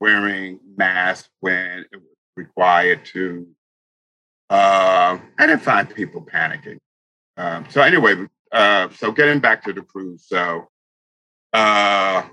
wearing 0.00 0.58
masks 0.76 1.28
when 1.38 1.84
it 1.92 1.94
was 1.94 2.16
required 2.36 3.04
to. 3.04 3.46
Uh, 4.50 5.16
I 5.38 5.46
didn't 5.46 5.62
find 5.62 5.88
people 5.88 6.26
panicking. 6.26 6.78
Um, 7.36 7.66
so 7.70 7.82
anyway, 7.82 8.26
uh, 8.50 8.88
so 8.96 9.12
getting 9.12 9.38
back 9.38 9.62
to 9.62 9.72
the 9.72 9.82
cruise, 9.82 10.24
so 10.26 10.68
uh, 11.52 12.26
I 12.26 12.30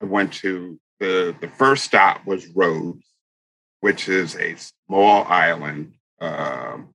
went 0.00 0.32
to 0.34 0.80
the 0.98 1.36
the 1.40 1.48
first 1.48 1.84
stop 1.84 2.26
was 2.26 2.48
Rhodes, 2.48 3.06
which 3.78 4.08
is 4.08 4.34
a 4.34 4.56
small 4.56 5.24
island, 5.28 5.94
um, 6.20 6.88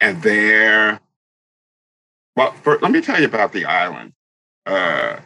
and 0.00 0.22
there. 0.22 1.00
Well, 2.36 2.52
for, 2.52 2.78
let 2.78 2.90
me 2.90 3.02
tell 3.02 3.20
you 3.20 3.26
about 3.26 3.52
the 3.52 3.66
island. 3.66 4.14
Uh, 4.64 5.18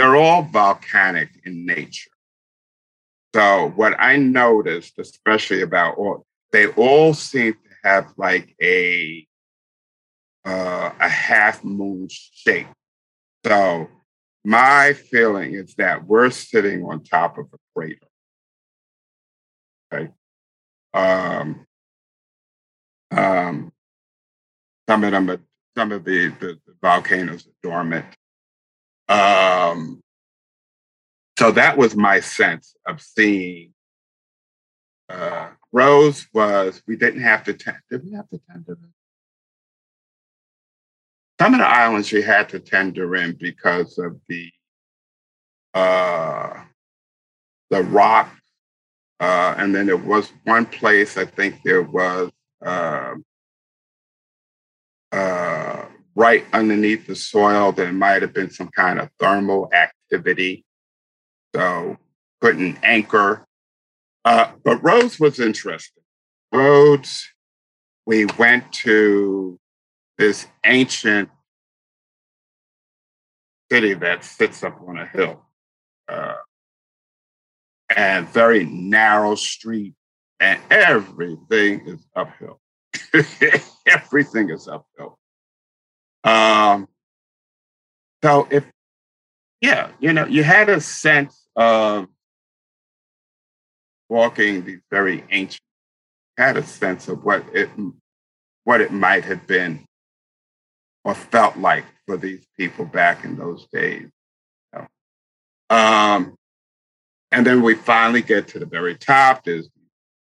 they're 0.00 0.16
all 0.16 0.40
volcanic 0.40 1.28
in 1.44 1.66
nature. 1.66 2.10
So 3.34 3.70
what 3.76 3.94
I 3.98 4.16
noticed, 4.16 4.98
especially 4.98 5.60
about 5.60 5.98
all, 5.98 6.24
they 6.52 6.68
all 6.68 7.12
seem 7.12 7.52
to 7.52 7.70
have 7.84 8.06
like 8.16 8.56
a 8.62 9.26
uh, 10.46 10.90
a 10.98 11.08
half 11.08 11.62
moon 11.62 12.08
shape. 12.08 12.68
So 13.44 13.88
my 14.42 14.94
feeling 14.94 15.52
is 15.52 15.74
that 15.74 16.06
we're 16.06 16.30
sitting 16.30 16.82
on 16.82 17.04
top 17.04 17.36
of 17.36 17.48
a 17.52 17.58
crater. 17.76 17.98
Okay. 19.92 20.08
Um, 20.94 21.66
um, 23.10 23.70
some 24.88 25.04
of 25.04 25.12
them 25.12 25.30
are, 25.30 25.40
some 25.76 25.92
of 25.92 26.04
the, 26.04 26.28
the, 26.40 26.58
the 26.66 26.74
volcanoes 26.80 27.46
are 27.46 27.50
dormant. 27.62 28.06
Um, 29.10 30.02
so 31.38 31.52
that 31.52 31.76
was 31.76 31.96
my 31.96 32.20
sense 32.20 32.74
of 32.86 33.02
seeing. 33.02 33.74
Uh, 35.08 35.50
Rhodes 35.72 36.28
was, 36.34 36.82
we 36.86 36.96
didn't 36.96 37.22
have 37.22 37.44
to 37.44 37.54
tend, 37.54 37.78
did 37.90 38.04
we 38.04 38.12
have 38.12 38.28
to 38.30 38.40
tender? 38.50 38.78
Some 41.40 41.54
of 41.54 41.60
the 41.60 41.66
islands 41.66 42.12
we 42.12 42.22
had 42.22 42.48
to 42.50 42.60
tender 42.60 43.16
in 43.16 43.32
because 43.34 43.98
of 43.98 44.20
the 44.28 44.50
uh, 45.74 46.64
the 47.70 47.82
rock 47.84 48.30
Uh, 49.20 49.54
and 49.58 49.74
then 49.74 49.86
there 49.86 49.96
was 49.96 50.32
one 50.44 50.66
place, 50.66 51.18
I 51.18 51.26
think 51.26 51.62
there 51.62 51.82
was 51.82 52.30
uh, 52.64 53.14
uh, 55.12 55.49
right 56.14 56.44
underneath 56.52 57.06
the 57.06 57.14
soil, 57.14 57.72
there 57.72 57.92
might 57.92 58.22
have 58.22 58.32
been 58.32 58.50
some 58.50 58.68
kind 58.68 58.98
of 58.98 59.08
thermal 59.18 59.70
activity. 59.72 60.64
So 61.54 61.96
couldn't 62.40 62.78
anchor. 62.82 63.46
Uh, 64.24 64.52
but 64.64 64.82
Rhodes 64.82 65.18
was 65.18 65.40
interesting. 65.40 66.02
Rhodes, 66.52 67.28
we 68.06 68.26
went 68.38 68.72
to 68.72 69.58
this 70.18 70.46
ancient 70.64 71.30
city 73.70 73.94
that 73.94 74.24
sits 74.24 74.62
up 74.62 74.80
on 74.86 74.98
a 74.98 75.06
hill. 75.06 75.44
Uh, 76.08 76.34
and 77.96 78.28
very 78.28 78.64
narrow 78.64 79.34
street, 79.34 79.94
and 80.38 80.60
everything 80.70 81.86
is 81.86 82.06
uphill. 82.14 82.60
everything 83.86 84.50
is 84.50 84.68
uphill. 84.68 85.18
Um, 86.30 86.88
so 88.22 88.46
if, 88.50 88.64
yeah, 89.60 89.90
you 89.98 90.12
know, 90.12 90.26
you 90.26 90.42
had 90.42 90.68
a 90.68 90.80
sense 90.80 91.46
of 91.56 92.06
walking 94.08 94.64
these 94.64 94.80
very 94.90 95.24
ancient, 95.30 95.62
had 96.36 96.56
a 96.56 96.62
sense 96.62 97.08
of 97.08 97.24
what 97.24 97.44
it 97.54 97.68
what 98.64 98.80
it 98.80 98.92
might 98.92 99.24
have 99.24 99.46
been 99.46 99.84
or 101.04 101.14
felt 101.14 101.56
like 101.56 101.84
for 102.06 102.16
these 102.16 102.46
people 102.56 102.84
back 102.84 103.24
in 103.24 103.36
those 103.36 103.66
days. 103.72 104.08
Um, 105.70 106.34
and 107.32 107.46
then 107.46 107.62
we 107.62 107.74
finally 107.74 108.22
get 108.22 108.48
to 108.48 108.58
the 108.58 108.66
very 108.66 108.96
top. 108.96 109.44
There's 109.44 109.68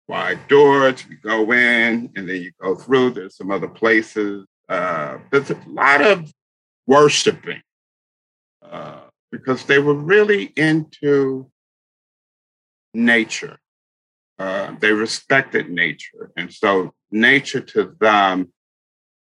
wide 0.09 0.49
doors. 0.49 1.05
You 1.09 1.17
go 1.17 1.53
in, 1.53 2.11
and 2.17 2.29
then 2.29 2.43
you 2.43 2.51
go 2.61 2.75
through. 2.75 3.11
There's 3.11 3.37
some 3.37 3.51
other 3.51 3.69
places. 3.69 4.47
Uh, 4.69 5.19
there's 5.31 5.51
a 5.51 5.61
lot 5.67 6.01
of 6.01 6.33
worshiping 6.87 7.63
uh, 8.63 9.01
because 9.31 9.65
they 9.65 9.79
were 9.79 9.95
really 9.95 10.53
into 10.57 11.51
nature. 12.95 13.59
Uh, 14.39 14.75
they 14.81 14.93
respected 14.93 15.71
nature, 15.71 16.31
and 16.37 16.53
so 16.53 16.93
nature 17.13 17.61
to 17.61 17.95
them, 18.01 18.53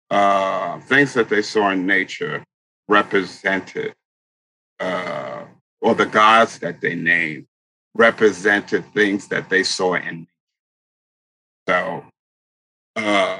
uh, 0.09 0.79
things 0.81 1.13
that 1.13 1.29
they 1.29 1.43
saw 1.43 1.69
in 1.69 1.85
nature 1.85 2.43
represented, 2.87 3.93
uh, 4.79 5.45
or 5.81 5.93
the 5.93 6.07
gods 6.07 6.57
that 6.59 6.81
they 6.81 6.95
named 6.95 7.45
represented 7.95 8.83
things 8.93 9.27
that 9.29 9.49
they 9.49 9.63
saw 9.63 9.95
in 9.95 10.27
so 11.67 12.03
uh 12.97 13.39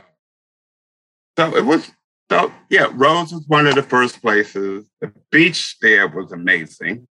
so 1.37 1.55
it 1.55 1.65
was 1.65 1.91
so 2.29 2.51
yeah 2.69 2.87
Rhodes 2.93 3.33
was 3.33 3.45
one 3.47 3.67
of 3.67 3.75
the 3.75 3.83
first 3.83 4.21
places. 4.21 4.89
The 5.01 5.11
beach 5.31 5.77
there 5.81 6.07
was 6.07 6.31
amazing. 6.31 7.07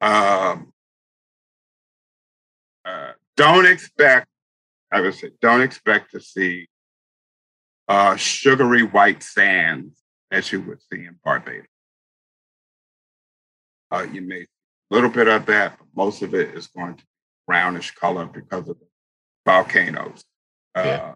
Um 0.00 0.72
uh, 2.84 3.12
don't 3.36 3.66
expect 3.66 4.26
i 4.90 5.00
would 5.00 5.14
say 5.14 5.30
don't 5.42 5.60
expect 5.60 6.10
to 6.10 6.20
see 6.20 6.66
uh 7.88 8.16
sugary 8.16 8.82
white 8.82 9.22
sands 9.22 10.00
as 10.30 10.50
you 10.52 10.60
would 10.62 10.80
see 10.90 11.04
in 11.04 11.16
barbados. 11.24 11.66
Uh, 13.90 14.06
you 14.12 14.22
may 14.22 14.42
a 14.42 14.46
little 14.94 15.10
bit 15.10 15.28
of 15.28 15.46
that, 15.46 15.76
but 15.78 15.86
most 15.94 16.22
of 16.22 16.34
it 16.34 16.54
is 16.54 16.68
going 16.68 16.94
to 16.94 17.02
be 17.02 17.08
brownish 17.46 17.90
color 17.92 18.26
because 18.26 18.68
of 18.68 18.78
the 18.78 18.86
volcanoes. 19.44 20.24
Uh, 20.74 21.14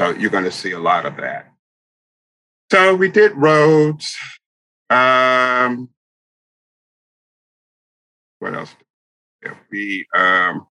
So 0.00 0.10
you're 0.10 0.30
going 0.30 0.44
to 0.44 0.50
see 0.50 0.72
a 0.72 0.78
lot 0.78 1.06
of 1.06 1.16
that. 1.16 1.50
So 2.70 2.94
we 2.94 3.10
did 3.10 3.32
Rhodes. 3.34 4.16
Um, 4.90 5.90
what 8.38 8.54
else? 8.54 8.74
We, 9.70 10.06
um, 10.14 10.66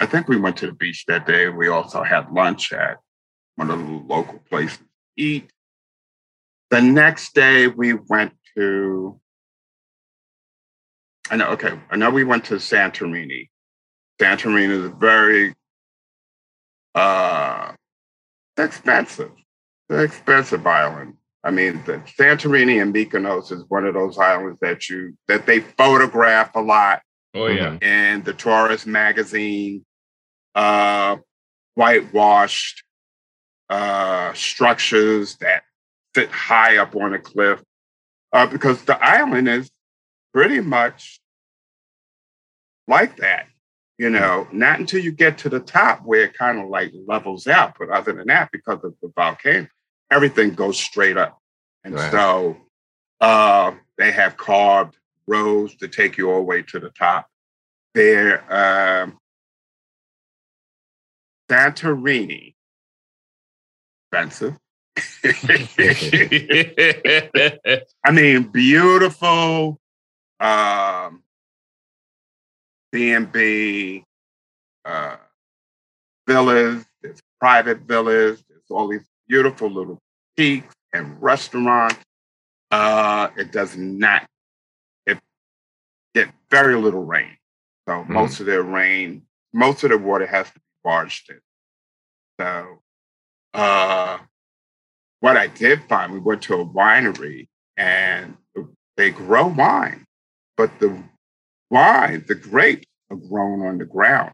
I 0.00 0.06
think 0.06 0.28
we 0.28 0.36
went 0.36 0.56
to 0.58 0.66
the 0.66 0.72
beach 0.72 1.04
that 1.06 1.26
day. 1.26 1.48
We 1.48 1.68
also 1.68 2.02
had 2.02 2.30
lunch 2.30 2.72
at 2.72 2.98
one 3.56 3.70
of 3.70 3.78
the 3.78 3.84
local 3.84 4.40
places 4.50 4.78
to 4.78 4.84
eat. 5.16 5.50
The 6.70 6.82
next 6.82 7.34
day, 7.34 7.66
we 7.66 7.94
went 7.94 8.34
to 8.56 9.20
I 11.30 11.36
know. 11.36 11.48
Okay, 11.50 11.78
I 11.90 11.96
know 11.96 12.10
we 12.10 12.24
went 12.24 12.46
to 12.46 12.54
Santorini. 12.54 13.48
Santorini 14.20 14.86
is 14.86 14.92
very 14.98 15.54
uh, 16.94 17.72
expensive. 18.58 19.32
It's 19.88 20.14
expensive 20.14 20.66
island. 20.66 21.14
I 21.44 21.50
mean, 21.50 21.82
the 21.86 21.98
Santorini 22.18 22.82
and 22.82 22.94
Mykonos 22.94 23.52
is 23.52 23.64
one 23.68 23.84
of 23.86 23.94
those 23.94 24.18
islands 24.18 24.58
that 24.60 24.88
you 24.88 25.16
that 25.28 25.46
they 25.46 25.60
photograph 25.60 26.54
a 26.54 26.60
lot. 26.60 27.02
Oh 27.34 27.46
yeah, 27.46 27.78
in 27.80 28.22
the 28.22 28.32
tourist 28.32 28.86
magazine, 28.86 29.84
uh, 30.54 31.16
whitewashed 31.74 32.82
uh, 33.70 34.32
structures 34.34 35.36
that 35.36 35.62
sit 36.14 36.30
high 36.30 36.78
up 36.78 36.96
on 36.96 37.14
a 37.14 37.18
cliff, 37.18 37.62
uh, 38.32 38.46
because 38.46 38.82
the 38.84 39.02
island 39.02 39.48
is 39.48 39.70
pretty 40.34 40.60
much 40.60 41.20
like 42.88 43.16
that. 43.18 43.46
You 43.98 44.10
know, 44.10 44.46
not 44.52 44.78
until 44.78 45.02
you 45.02 45.10
get 45.10 45.38
to 45.38 45.48
the 45.48 45.58
top 45.58 46.02
where 46.04 46.22
it 46.22 46.38
kind 46.38 46.60
of 46.60 46.68
like 46.68 46.92
levels 47.08 47.48
out. 47.48 47.74
But 47.78 47.90
other 47.90 48.12
than 48.12 48.28
that, 48.28 48.50
because 48.52 48.78
of 48.84 48.94
the 49.02 49.10
volcano, 49.14 49.66
everything 50.08 50.54
goes 50.54 50.78
straight 50.78 51.16
up. 51.16 51.40
And 51.82 51.94
right. 51.94 52.12
so 52.12 52.56
uh, 53.20 53.72
they 53.96 54.12
have 54.12 54.36
carved 54.36 54.96
roads 55.26 55.74
to 55.76 55.88
take 55.88 56.16
you 56.16 56.30
all 56.30 56.38
the 56.38 56.42
way 56.42 56.62
to 56.62 56.78
the 56.78 56.90
top. 56.90 57.26
There, 57.94 58.44
um, 58.52 59.18
Santorini, 61.50 62.54
expensive. 64.12 64.56
I 68.04 68.12
mean, 68.12 68.44
beautiful, 68.44 69.80
um, 70.40 71.22
B&B, 72.92 74.04
uh, 74.84 75.16
villas, 76.26 76.84
there's 77.02 77.20
private 77.40 77.80
villas, 77.80 78.42
there's 78.48 78.62
all 78.70 78.88
these 78.88 79.06
beautiful 79.28 79.70
little 79.70 79.98
boutiques 80.36 80.74
and 80.92 81.20
restaurants. 81.22 81.98
Uh, 82.70 83.28
it 83.36 83.52
does 83.52 83.76
not, 83.76 84.26
it 85.06 85.18
get 86.14 86.28
very 86.50 86.76
little 86.76 87.04
rain. 87.04 87.36
So 87.88 88.04
mm 88.04 88.08
most 88.08 88.40
of 88.40 88.46
their 88.46 88.62
rain, 88.62 89.22
most 89.52 89.82
of 89.84 89.90
the 89.90 89.98
water 89.98 90.26
has 90.26 90.46
to 90.48 90.54
be 90.54 90.60
barged 90.84 91.30
in. 91.30 91.40
So 92.38 92.82
uh, 93.54 94.18
what 95.20 95.36
I 95.36 95.46
did 95.46 95.82
find, 95.88 96.12
we 96.12 96.18
went 96.18 96.42
to 96.42 96.54
a 96.54 96.66
winery 96.66 97.48
and 97.76 98.36
they 98.96 99.10
grow 99.10 99.46
wine, 99.46 100.04
but 100.56 100.78
the 100.80 101.02
wine, 101.70 102.24
the 102.26 102.34
grapes 102.34 102.86
are 103.10 103.16
grown 103.16 103.66
on 103.66 103.78
the 103.78 103.84
ground 103.84 104.32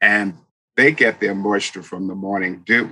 and 0.00 0.34
they 0.76 0.92
get 0.92 1.20
their 1.20 1.34
moisture 1.34 1.82
from 1.82 2.08
the 2.08 2.14
morning 2.14 2.62
dew. 2.66 2.90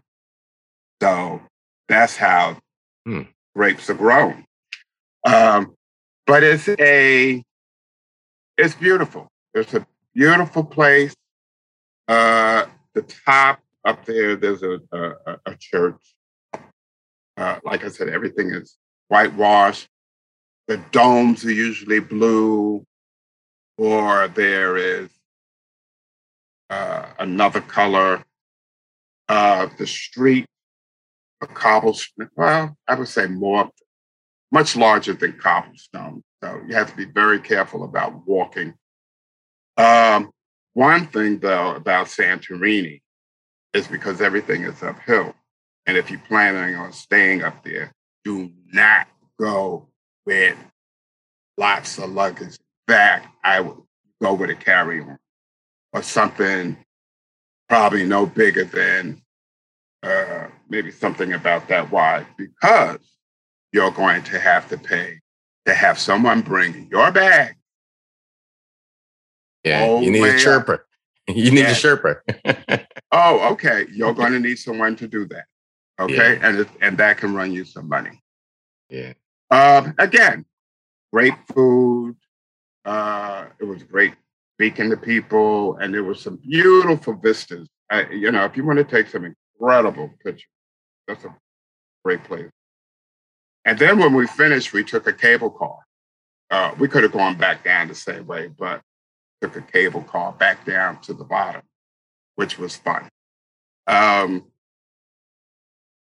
So 1.03 1.41
that's 1.89 2.17
how 2.17 2.59
hmm. 3.05 3.23
grapes 3.55 3.91
are 3.91 3.95
grown. 3.95 4.45
Um, 5.27 5.75
but 6.27 6.43
it's 6.43 6.69
a, 6.69 7.43
it's 8.57 8.75
beautiful. 8.75 9.29
It's 9.55 9.75
a 9.75 9.87
beautiful 10.15 10.65
place. 10.65 11.15
Uh, 12.09 12.67
the 12.95 13.03
top 13.03 13.61
up 13.85 14.05
there, 14.05 14.37
there's 14.37 14.63
a, 14.63 14.81
a, 14.93 15.37
a 15.47 15.57
church. 15.59 16.15
Uh, 17.37 17.59
like 17.65 17.85
I 17.85 17.89
said, 17.89 18.09
everything 18.09 18.51
is 18.51 18.77
whitewashed. 19.09 19.89
The 20.69 20.77
domes 20.93 21.45
are 21.45 21.53
usually 21.53 21.99
blue 21.99 22.87
or 23.77 24.29
there 24.29 24.77
is 24.77 25.09
uh, 26.71 27.07
another 27.19 27.61
color. 27.61 28.25
Uh, 29.29 29.69
the 29.79 29.87
street, 29.87 30.47
a 31.41 31.47
cobblestone, 31.47 32.29
well, 32.37 32.77
I 32.87 32.95
would 32.95 33.09
say 33.09 33.27
more, 33.27 33.71
much 34.51 34.77
larger 34.77 35.15
than 35.15 35.33
cobblestone. 35.35 36.23
So 36.43 36.61
you 36.67 36.75
have 36.75 36.91
to 36.91 36.97
be 36.97 37.07
very 37.07 37.41
careful 37.41 37.85
about 37.85 38.27
walking. 38.27 38.75
Um, 39.77 40.31
one 40.75 41.07
thing, 41.07 41.39
though, 41.39 41.75
about 41.75 42.07
Santorini 42.09 43.01
is 43.73 43.87
because 43.87 44.21
everything 44.21 44.65
is 44.65 44.83
uphill. 44.83 45.35
And 45.87 45.97
if 45.97 46.11
you're 46.11 46.21
planning 46.21 46.77
on 46.77 46.93
staying 46.93 47.43
up 47.43 47.65
there, 47.65 47.93
do 48.25 48.51
not 48.73 49.09
go 49.39 49.89
with 50.27 50.57
lots 51.57 51.99
of 51.99 52.11
luggage 52.11 52.57
back, 52.97 53.33
I 53.43 53.61
would 53.61 53.79
go 54.21 54.35
with 54.35 54.51
a 54.51 54.55
carry 54.55 55.01
on. 55.01 55.19
or 55.95 56.03
something 56.03 56.77
probably 57.69 58.05
no 58.05 58.27
bigger 58.27 58.65
than 58.65 59.23
uh, 60.03 60.47
maybe 60.69 60.91
something 60.91 61.33
about 61.33 61.69
that 61.69 61.91
wide 61.91 62.27
because 62.37 62.99
you're 63.73 63.91
going 63.93 64.23
to 64.25 64.39
have 64.39 64.69
to 64.69 64.77
pay 64.77 65.21
to 65.65 65.73
have 65.73 65.99
someone 65.99 66.43
bring 66.43 66.89
your 66.91 67.11
bag. 67.13 67.55
Yeah, 69.65 70.01
you 70.01 70.11
need 70.11 70.23
a 70.25 70.35
Sherpa. 70.35 70.81
You 71.29 71.51
need 71.51 71.61
Yeah. 71.61 71.71
a 71.71 71.75
Sherpa. 71.75 72.87
Oh, 73.13 73.53
okay. 73.53 73.87
You're 73.93 74.13
going 74.15 74.33
to 74.33 74.41
need 74.41 74.59
someone 74.59 74.97
to 74.97 75.07
do 75.09 75.27
that. 75.29 75.45
Okay, 76.01 76.39
and 76.43 76.67
and 76.81 76.99
that 76.99 77.19
can 77.19 77.33
run 77.35 77.53
you 77.53 77.65
some 77.65 77.89
money. 77.89 78.21
yeah. 78.91 79.13
Um, 79.51 79.95
again, 79.99 80.47
great 81.13 81.35
food. 81.55 82.17
Uh, 82.85 83.47
it 83.61 83.65
was 83.65 83.83
great 83.83 84.15
speaking 84.57 84.91
to 84.91 84.97
people, 84.97 85.77
and 85.77 85.93
there 85.93 86.05
were 86.05 86.15
some 86.15 86.37
beautiful 86.37 87.15
vistas. 87.15 87.69
I, 87.91 88.09
you 88.11 88.31
know, 88.31 88.45
if 88.45 88.57
you 88.57 88.65
want 88.65 88.79
to 88.79 88.85
take 88.85 89.09
some 89.09 89.25
incredible 89.25 90.11
pictures, 90.25 90.49
that's 91.07 91.25
a 91.25 91.35
great 92.05 92.25
place. 92.25 92.51
And 93.65 93.79
then 93.79 93.99
when 93.99 94.15
we 94.15 94.27
finished, 94.27 94.73
we 94.73 94.85
took 94.85 95.07
a 95.07 95.13
cable 95.13 95.51
car. 95.51 95.79
Uh, 96.51 96.75
we 96.79 96.89
could 96.89 97.03
have 97.03 97.13
gone 97.13 97.37
back 97.37 97.65
down 97.65 97.89
the 97.89 97.95
same 97.95 98.27
way, 98.27 98.49
but 98.49 98.83
took 99.41 99.57
a 99.57 99.63
cable 99.63 100.03
car 100.03 100.33
back 100.33 100.65
down 100.67 101.01
to 101.03 101.15
the 101.15 101.25
bottom, 101.25 101.63
which 102.35 102.59
was 102.59 102.77
fun. 102.77 103.09
Um, 103.87 104.45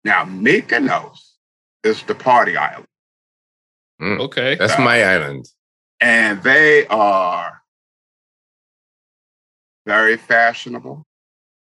now, 0.05 0.25
Mykonos 0.25 1.19
is 1.83 2.03
the 2.03 2.15
party 2.15 2.57
island. 2.57 2.87
Okay. 4.03 4.57
That's 4.57 4.79
my 4.79 5.03
island. 5.03 5.47
And 6.01 6.43
they 6.43 6.87
are 6.87 7.63
very 9.87 10.17
fashionable. 10.17 11.05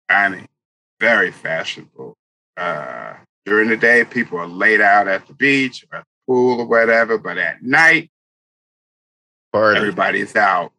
I 0.09 0.29
mean, 0.29 0.47
very 1.01 1.31
fashionable. 1.31 2.17
Uh, 2.57 3.15
during 3.45 3.69
the 3.69 3.77
day, 3.77 4.05
people 4.05 4.39
are 4.39 4.47
laid 4.47 4.81
out 4.81 5.09
at 5.09 5.27
the 5.27 5.35
beach 5.35 5.85
or 5.91 5.99
at 5.99 6.05
the 6.05 6.33
pool 6.33 6.61
or 6.61 6.67
whatever, 6.67 7.19
but 7.19 7.39
at 7.39 7.63
night, 7.63 8.11
Party. 9.53 9.79
everybody's 9.79 10.35
out. 10.37 10.73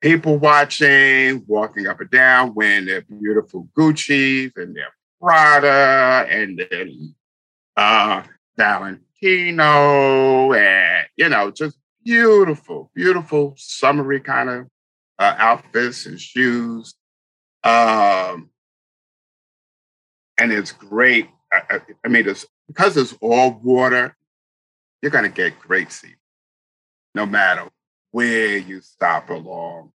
People 0.00 0.38
watching, 0.38 1.44
walking 1.46 1.86
up 1.86 2.00
and 2.00 2.10
down, 2.10 2.54
wearing 2.54 2.86
their 2.86 3.02
beautiful 3.02 3.68
Gucci's 3.76 4.52
and 4.56 4.74
their 4.76 4.92
Prada 5.20 6.26
and 6.28 6.58
their 6.58 6.86
uh, 7.76 8.22
Valentino, 8.56 10.52
and 10.52 11.06
you 11.16 11.28
know, 11.28 11.50
just 11.50 11.78
beautiful, 12.06 12.88
beautiful 12.94 13.54
summery 13.56 14.20
kind 14.20 14.48
of 14.48 14.66
uh, 15.18 15.34
outfits 15.38 16.06
and 16.06 16.20
shoes. 16.20 16.94
Um, 17.64 18.50
and 20.38 20.52
it's 20.52 20.70
great. 20.70 21.28
I, 21.52 21.62
I, 21.68 21.80
I 22.04 22.08
mean, 22.08 22.28
it's 22.28 22.46
because 22.68 22.96
it's 22.96 23.14
all 23.20 23.60
water. 23.62 24.16
You're 25.02 25.10
going 25.10 25.24
to 25.24 25.30
get 25.30 25.58
great 25.58 25.90
seating, 25.90 26.16
no 27.14 27.26
matter 27.26 27.68
where 28.12 28.56
you 28.56 28.80
stop 28.80 29.28
along 29.28 29.90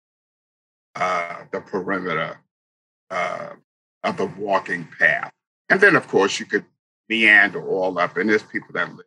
uh, 0.94 1.42
the 1.50 1.60
perimeter 1.60 2.40
uh, 3.10 3.50
of 4.04 4.16
the 4.16 4.26
walking 4.38 4.88
path. 4.98 5.32
And 5.68 5.80
then, 5.80 5.96
of 5.96 6.06
course, 6.06 6.38
you 6.38 6.46
could 6.46 6.64
meander 7.08 7.66
all 7.68 7.98
up, 7.98 8.16
and 8.16 8.30
there's 8.30 8.42
people 8.44 8.68
that 8.74 8.94
live 8.94 9.06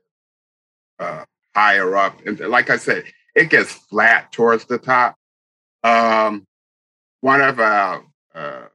uh, 0.99 1.25
higher 1.55 1.95
up. 1.95 2.25
And 2.25 2.39
like 2.39 2.69
I 2.69 2.77
said, 2.77 3.05
it 3.35 3.49
gets 3.49 3.71
flat 3.71 4.31
towards 4.31 4.65
the 4.65 4.77
top. 4.77 5.15
Um, 5.83 6.45
one 7.21 7.41
of 7.41 7.59
our 7.59 8.03
uh, 8.33 8.65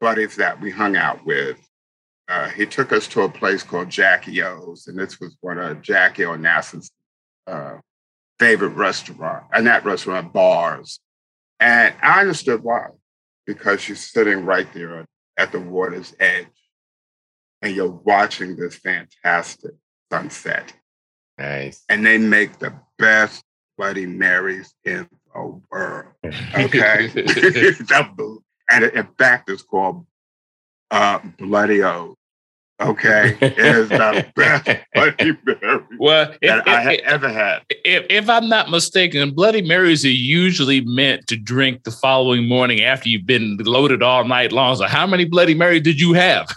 buddies 0.00 0.36
that 0.36 0.60
we 0.60 0.70
hung 0.70 0.96
out 0.96 1.24
with, 1.24 1.58
uh, 2.28 2.48
he 2.48 2.66
took 2.66 2.92
us 2.92 3.06
to 3.08 3.22
a 3.22 3.28
place 3.28 3.62
called 3.62 3.88
Jackie 3.88 4.42
O's, 4.42 4.86
and 4.86 4.98
this 4.98 5.20
was 5.20 5.36
one 5.40 5.58
of 5.58 5.82
Jackie 5.82 6.24
Onassis' 6.24 6.90
uh, 7.46 7.76
favorite 8.38 8.70
restaurant, 8.70 9.44
and 9.52 9.66
that 9.66 9.84
restaurant 9.84 10.32
bars. 10.32 11.00
And 11.60 11.94
I 12.02 12.20
understood 12.20 12.62
why, 12.62 12.88
because 13.46 13.80
she's 13.80 14.10
sitting 14.10 14.44
right 14.44 14.66
there 14.74 15.06
at 15.38 15.52
the 15.52 15.60
water's 15.60 16.14
edge, 16.18 16.46
and 17.62 17.74
you're 17.74 18.00
watching 18.04 18.56
this 18.56 18.76
fantastic 18.76 19.72
sunset 20.10 20.72
Nice. 21.38 21.84
and 21.88 22.04
they 22.04 22.18
make 22.18 22.58
the 22.58 22.72
best 22.98 23.42
Bloody 23.76 24.06
Marys 24.06 24.74
in 24.84 25.08
the 25.34 25.60
world. 25.70 26.06
Okay. 26.54 27.10
And 28.68 28.82
in 28.82 29.06
fact, 29.16 29.48
it's 29.48 29.62
called 29.62 30.04
uh, 30.90 31.20
Bloody 31.38 31.84
O. 31.84 32.16
Okay. 32.80 33.38
It 33.40 33.58
is 33.58 33.88
the 33.88 34.26
best 34.36 34.68
Bloody 34.92 35.38
Mary 35.46 35.80
well, 35.98 36.32
if, 36.32 36.40
that 36.40 36.68
I 36.68 36.80
have 36.80 36.92
if, 36.92 37.00
ever 37.04 37.28
had. 37.28 37.62
if, 37.70 38.06
if 38.10 38.28
I'm 38.28 38.48
not 38.48 38.70
mistaken, 38.70 39.30
Bloody 39.32 39.62
Marys 39.62 40.04
are 40.04 40.08
usually 40.08 40.80
meant 40.82 41.26
to 41.28 41.36
drink 41.36 41.84
the 41.84 41.90
following 41.90 42.48
morning 42.48 42.82
after 42.82 43.08
you've 43.08 43.24
been 43.24 43.56
loaded 43.58 44.02
all 44.02 44.24
night 44.24 44.52
long. 44.52 44.76
So, 44.76 44.86
how 44.86 45.06
many 45.06 45.24
Bloody 45.24 45.54
Marys 45.54 45.82
did 45.82 46.00
you 46.00 46.12
have? 46.14 46.48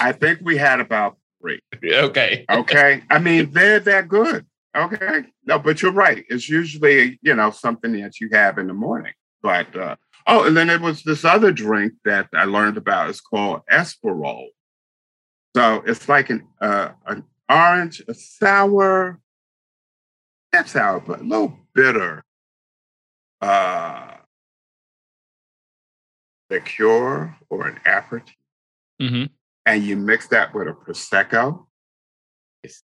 I 0.00 0.12
think 0.12 0.38
we 0.42 0.56
had 0.56 0.80
about 0.80 1.16
three. 1.40 1.60
okay. 1.84 2.44
Okay. 2.50 3.02
I 3.10 3.18
mean, 3.18 3.50
they're 3.52 3.80
that 3.80 4.08
good. 4.08 4.46
Okay. 4.76 5.24
No, 5.44 5.58
but 5.58 5.82
you're 5.82 5.92
right. 5.92 6.24
It's 6.28 6.48
usually, 6.48 7.18
you 7.22 7.34
know, 7.34 7.50
something 7.50 7.92
that 8.00 8.20
you 8.20 8.28
have 8.32 8.58
in 8.58 8.66
the 8.66 8.74
morning. 8.74 9.12
But 9.42 9.74
uh 9.76 9.96
oh, 10.26 10.44
and 10.44 10.56
then 10.56 10.66
there 10.66 10.80
was 10.80 11.02
this 11.02 11.24
other 11.24 11.52
drink 11.52 11.94
that 12.04 12.28
I 12.34 12.44
learned 12.44 12.76
about. 12.76 13.08
It's 13.08 13.20
called 13.20 13.62
Aperol. 13.70 14.48
So 15.56 15.82
it's 15.86 16.08
like 16.08 16.30
an 16.30 16.46
uh 16.60 16.90
an 17.06 17.24
orange, 17.48 18.02
a 18.08 18.14
sour, 18.14 19.20
not 20.52 20.68
sour, 20.68 21.00
but 21.00 21.20
a 21.20 21.24
little 21.24 21.58
bitter 21.74 22.22
uh 23.40 24.14
liqueur 26.50 27.36
or 27.50 27.68
an 27.68 27.78
aperitif 27.86 28.34
hmm 29.00 29.24
and 29.68 29.84
you 29.84 29.96
mix 29.96 30.28
that 30.28 30.54
with 30.54 30.66
a 30.66 30.72
prosecco, 30.72 31.66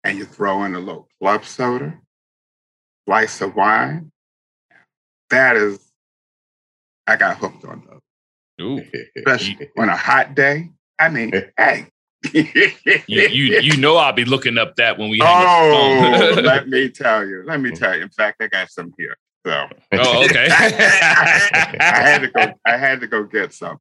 and 0.04 0.16
you 0.16 0.24
throw 0.24 0.62
in 0.62 0.74
a 0.76 0.78
little 0.78 1.08
club 1.20 1.44
soda, 1.44 1.98
slice 3.06 3.40
of 3.40 3.56
wine. 3.56 4.12
That 5.30 5.56
is, 5.56 5.80
I 7.08 7.16
got 7.16 7.38
hooked 7.38 7.64
on 7.64 7.82
those, 7.90 8.00
Ooh. 8.62 8.84
especially 9.16 9.68
on 9.76 9.88
a 9.88 9.96
hot 9.96 10.36
day. 10.36 10.70
I 10.98 11.08
mean, 11.08 11.32
hey. 11.58 11.88
You, 12.32 12.44
you 13.06 13.60
you 13.60 13.76
know 13.78 13.96
I'll 13.96 14.12
be 14.12 14.26
looking 14.26 14.58
up 14.58 14.76
that 14.76 14.98
when 14.98 15.08
we 15.08 15.20
oh, 15.22 16.20
phone. 16.34 16.44
let 16.44 16.68
me 16.68 16.90
tell 16.90 17.26
you. 17.26 17.42
Let 17.46 17.62
me 17.62 17.70
tell 17.70 17.96
you. 17.96 18.02
In 18.02 18.10
fact, 18.10 18.42
I 18.42 18.46
got 18.46 18.70
some 18.70 18.92
here. 18.98 19.16
So 19.46 19.66
oh, 19.94 20.24
okay. 20.26 20.48
I 20.50 21.78
had 21.80 22.18
to 22.18 22.28
go. 22.28 22.52
I 22.66 22.76
had 22.76 23.00
to 23.00 23.06
go 23.06 23.24
get 23.24 23.54
some. 23.54 23.78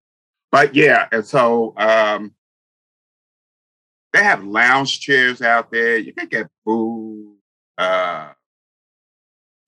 But 0.53 0.73
yeah, 0.73 1.09
and 1.11 1.25
so 1.25 1.73
um, 1.75 2.33
they 4.13 4.23
have 4.23 4.43
lounge 4.43 4.99
chairs 4.99 5.41
out 5.41 5.71
there. 5.71 5.97
You 5.97 6.13
can 6.13 6.27
get 6.27 6.47
food. 6.65 7.37
Uh, 7.77 8.29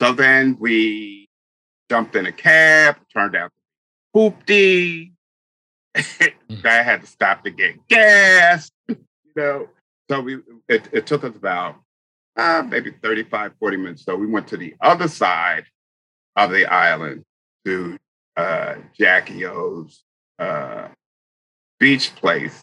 so 0.01 0.13
then 0.13 0.57
we 0.59 1.29
jumped 1.89 2.15
in 2.15 2.25
a 2.25 2.31
cab. 2.31 2.97
Turned 3.13 3.35
out 3.35 3.51
hoopty. 4.15 5.11
I 5.95 6.03
had 6.63 7.01
to 7.01 7.07
stop 7.07 7.43
to 7.43 7.51
get 7.51 7.87
gas. 7.87 8.71
You 9.33 9.41
know, 9.41 9.69
so 10.09 10.19
we 10.19 10.39
it, 10.67 10.89
it 10.91 11.07
took 11.07 11.23
us 11.23 11.33
about 11.37 11.77
uh, 12.35 12.63
maybe 12.67 12.91
35, 12.91 13.53
40 13.57 13.77
minutes. 13.77 14.03
So 14.03 14.17
we 14.17 14.27
went 14.27 14.49
to 14.49 14.57
the 14.57 14.75
other 14.81 15.07
side 15.07 15.63
of 16.35 16.51
the 16.51 16.65
island 16.65 17.23
to 17.63 17.97
uh, 18.35 18.75
Jackie 18.97 19.45
O's 19.45 20.03
uh, 20.37 20.89
beach 21.79 22.13
place, 22.15 22.61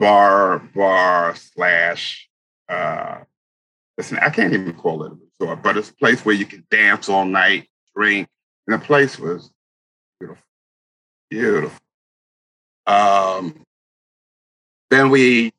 bar, 0.00 0.58
bar 0.74 1.36
slash. 1.36 2.28
Uh, 2.68 3.18
listen, 3.96 4.18
I 4.18 4.30
can't 4.30 4.52
even 4.52 4.72
call 4.72 5.04
it 5.04 5.12
a 5.12 5.16
resort, 5.16 5.62
but 5.62 5.76
it's 5.76 5.90
a 5.90 5.94
place 5.94 6.24
where 6.24 6.34
you 6.34 6.46
can 6.46 6.66
dance 6.70 7.08
all 7.08 7.24
night, 7.24 7.68
drink, 7.94 8.26
and 8.66 8.80
the 8.80 8.84
place 8.84 9.18
was 9.18 9.50
beautiful, 10.18 10.44
beautiful. 11.30 11.78
Um, 12.86 13.62
then 14.90 15.10
we 15.10 15.52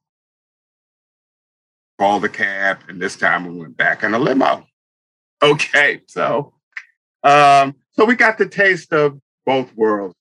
called 1.99 2.25
a 2.25 2.29
cab, 2.29 2.79
and 2.89 2.99
this 2.99 3.15
time 3.15 3.45
we 3.45 3.59
went 3.59 3.77
back 3.77 4.03
in 4.03 4.13
a 4.13 4.19
limo. 4.19 4.65
Okay, 5.43 6.01
so 6.07 6.53
um, 7.23 7.75
so 7.91 8.05
we 8.05 8.15
got 8.15 8.37
the 8.37 8.47
taste 8.47 8.91
of 8.91 9.19
both 9.45 9.73
worlds. 9.75 10.15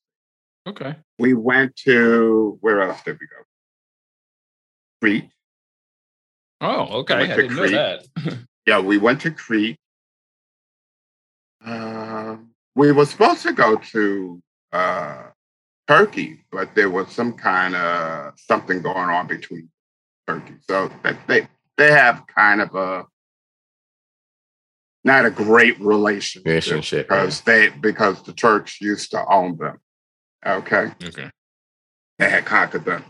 okay. 0.67 0.97
We 1.19 1.35
went 1.35 1.77
to 1.85 2.59
where 2.61 2.83
else 2.83 3.03
did 3.03 3.19
we 3.21 3.27
go? 3.27 3.45
Crete. 5.01 5.31
Oh, 6.61 7.01
okay. 7.01 7.15
I 7.15 7.19
went 7.21 7.37
didn't 7.37 7.57
know 7.57 7.69
that. 7.69 8.07
Yeah, 8.67 8.79
we 8.81 8.99
went 8.99 9.23
to 9.23 9.31
Crete. 9.31 9.79
Uh, 11.65 12.37
we 12.75 12.93
were 12.93 13.07
supposed 13.07 13.43
to 13.43 13.53
go 13.53 13.77
to 13.77 14.43
uh, 14.73 15.23
Turkey, 15.89 16.45
but 16.53 16.75
there 16.75 16.91
was 16.91 17.11
some 17.11 17.33
kind 17.33 17.75
of 17.75 18.35
something 18.39 18.83
going 18.83 19.09
on 19.09 19.27
between 19.27 19.71
Turkey. 20.29 20.55
So 20.69 20.91
that 21.03 21.17
they 21.27 21.49
they 21.79 21.91
have 21.91 22.25
kind 22.27 22.61
of 22.61 22.75
a 22.75 23.07
not 25.03 25.25
a 25.25 25.31
great 25.31 25.81
relationship, 25.81 26.47
Relationship, 26.47 27.09
because 27.09 27.41
they 27.41 27.71
because 27.71 28.23
the 28.23 28.35
Turks 28.35 28.81
used 28.81 29.11
to 29.13 29.25
own 29.27 29.57
them. 29.57 29.79
Okay, 30.47 30.93
Okay. 31.03 31.31
they 32.19 32.31
had 32.31 32.45
conquered 32.45 32.85
them. 32.85 33.05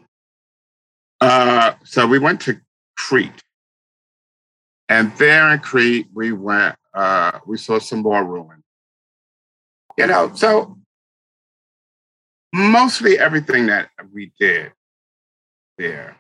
So 1.85 2.07
we 2.07 2.19
went 2.19 2.41
to 2.43 2.61
Crete, 2.97 3.43
and 4.89 5.13
there 5.17 5.53
in 5.53 5.61
Crete 5.61 6.09
we 6.13 6.33
went. 6.33 6.77
Uh, 6.93 7.39
we 7.47 7.57
saw 7.57 7.79
some 7.79 8.01
more 8.01 8.25
ruins. 8.25 8.65
You 9.97 10.07
know, 10.07 10.33
so 10.35 10.77
mostly 12.53 13.19
everything 13.19 13.67
that 13.67 13.89
we 14.13 14.33
did 14.39 14.73
there, 15.79 16.17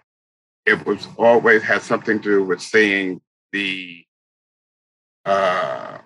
it 0.67 0.87
was 0.87 1.07
always 1.19 1.63
had 1.63 1.83
something 1.83 2.21
to 2.21 2.29
do 2.39 2.45
with 2.45 2.61
seeing 2.61 3.21
the 3.53 4.05
uh, 5.25 5.99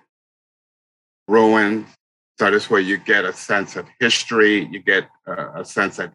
ruins. 1.29 1.87
So 2.39 2.51
this 2.51 2.69
way 2.69 2.81
you 2.81 2.99
get 2.99 3.25
a 3.25 3.33
sense 3.33 3.77
of 3.77 3.87
history, 4.01 4.67
you 4.71 4.81
get 4.81 5.09
uh, 5.27 5.53
a 5.57 5.65
sense 5.65 5.99
of 5.99 6.13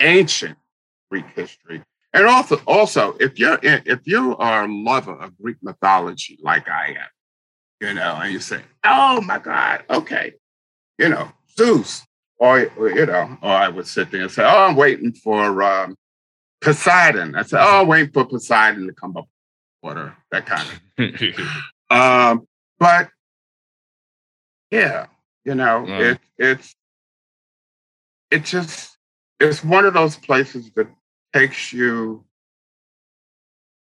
ancient 0.00 0.58
Greek 1.10 1.26
history. 1.34 1.82
And 2.14 2.26
also, 2.26 2.60
also, 2.66 3.16
if 3.20 3.38
you're 3.38 3.58
if 3.62 4.00
you 4.06 4.36
are 4.36 4.64
a 4.64 4.68
lover 4.68 5.14
of 5.14 5.36
Greek 5.38 5.56
mythology 5.62 6.38
like 6.42 6.68
I 6.68 6.88
am, 6.88 7.08
you 7.80 7.94
know, 7.94 8.18
and 8.22 8.32
you 8.32 8.38
say, 8.40 8.60
"Oh 8.84 9.20
my 9.22 9.38
God, 9.38 9.84
okay," 9.88 10.34
you 10.98 11.08
know, 11.08 11.32
Zeus, 11.56 12.02
or, 12.38 12.60
you 12.60 13.06
know, 13.06 13.38
or 13.40 13.50
I 13.50 13.68
would 13.68 13.86
sit 13.86 14.10
there 14.10 14.22
and 14.22 14.30
say, 14.30 14.44
"Oh, 14.44 14.66
I'm 14.66 14.76
waiting 14.76 15.12
for 15.12 15.62
um, 15.62 15.96
Poseidon." 16.60 17.34
I 17.34 17.42
say, 17.42 17.56
"Oh, 17.58 17.80
I'm 17.80 17.86
waiting 17.88 18.12
for 18.12 18.26
Poseidon 18.26 18.86
to 18.88 18.92
come 18.92 19.16
up 19.16 19.26
with 19.82 19.96
water," 19.96 20.16
that 20.30 20.44
kind 20.46 20.68
of. 20.98 21.36
Um, 21.90 22.48
but 22.78 23.10
yeah, 24.70 25.06
you 25.44 25.54
know, 25.54 25.82
Wow. 25.82 26.00
it 26.00 26.20
it's 26.38 26.74
it 28.30 28.44
just 28.44 28.96
it's 29.40 29.62
one 29.62 29.84
of 29.84 29.92
those 29.92 30.16
places 30.16 30.70
that 30.72 30.88
takes 31.32 31.72
you 31.72 32.24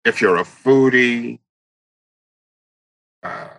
if 0.04 0.22
you're 0.22 0.38
a 0.38 0.44
foodie, 0.44 1.40
uh, 3.24 3.50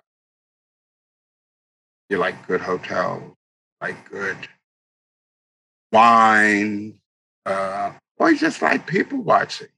you 2.08 2.18
like 2.18 2.46
good 2.46 2.60
hotels, 2.60 3.34
like 3.80 4.08
good 4.10 4.36
wine, 5.92 6.98
uh, 7.46 7.92
or 8.18 8.30
you 8.32 8.38
just 8.38 8.62
like 8.62 8.86
people 8.86 9.22
watching, 9.22 9.68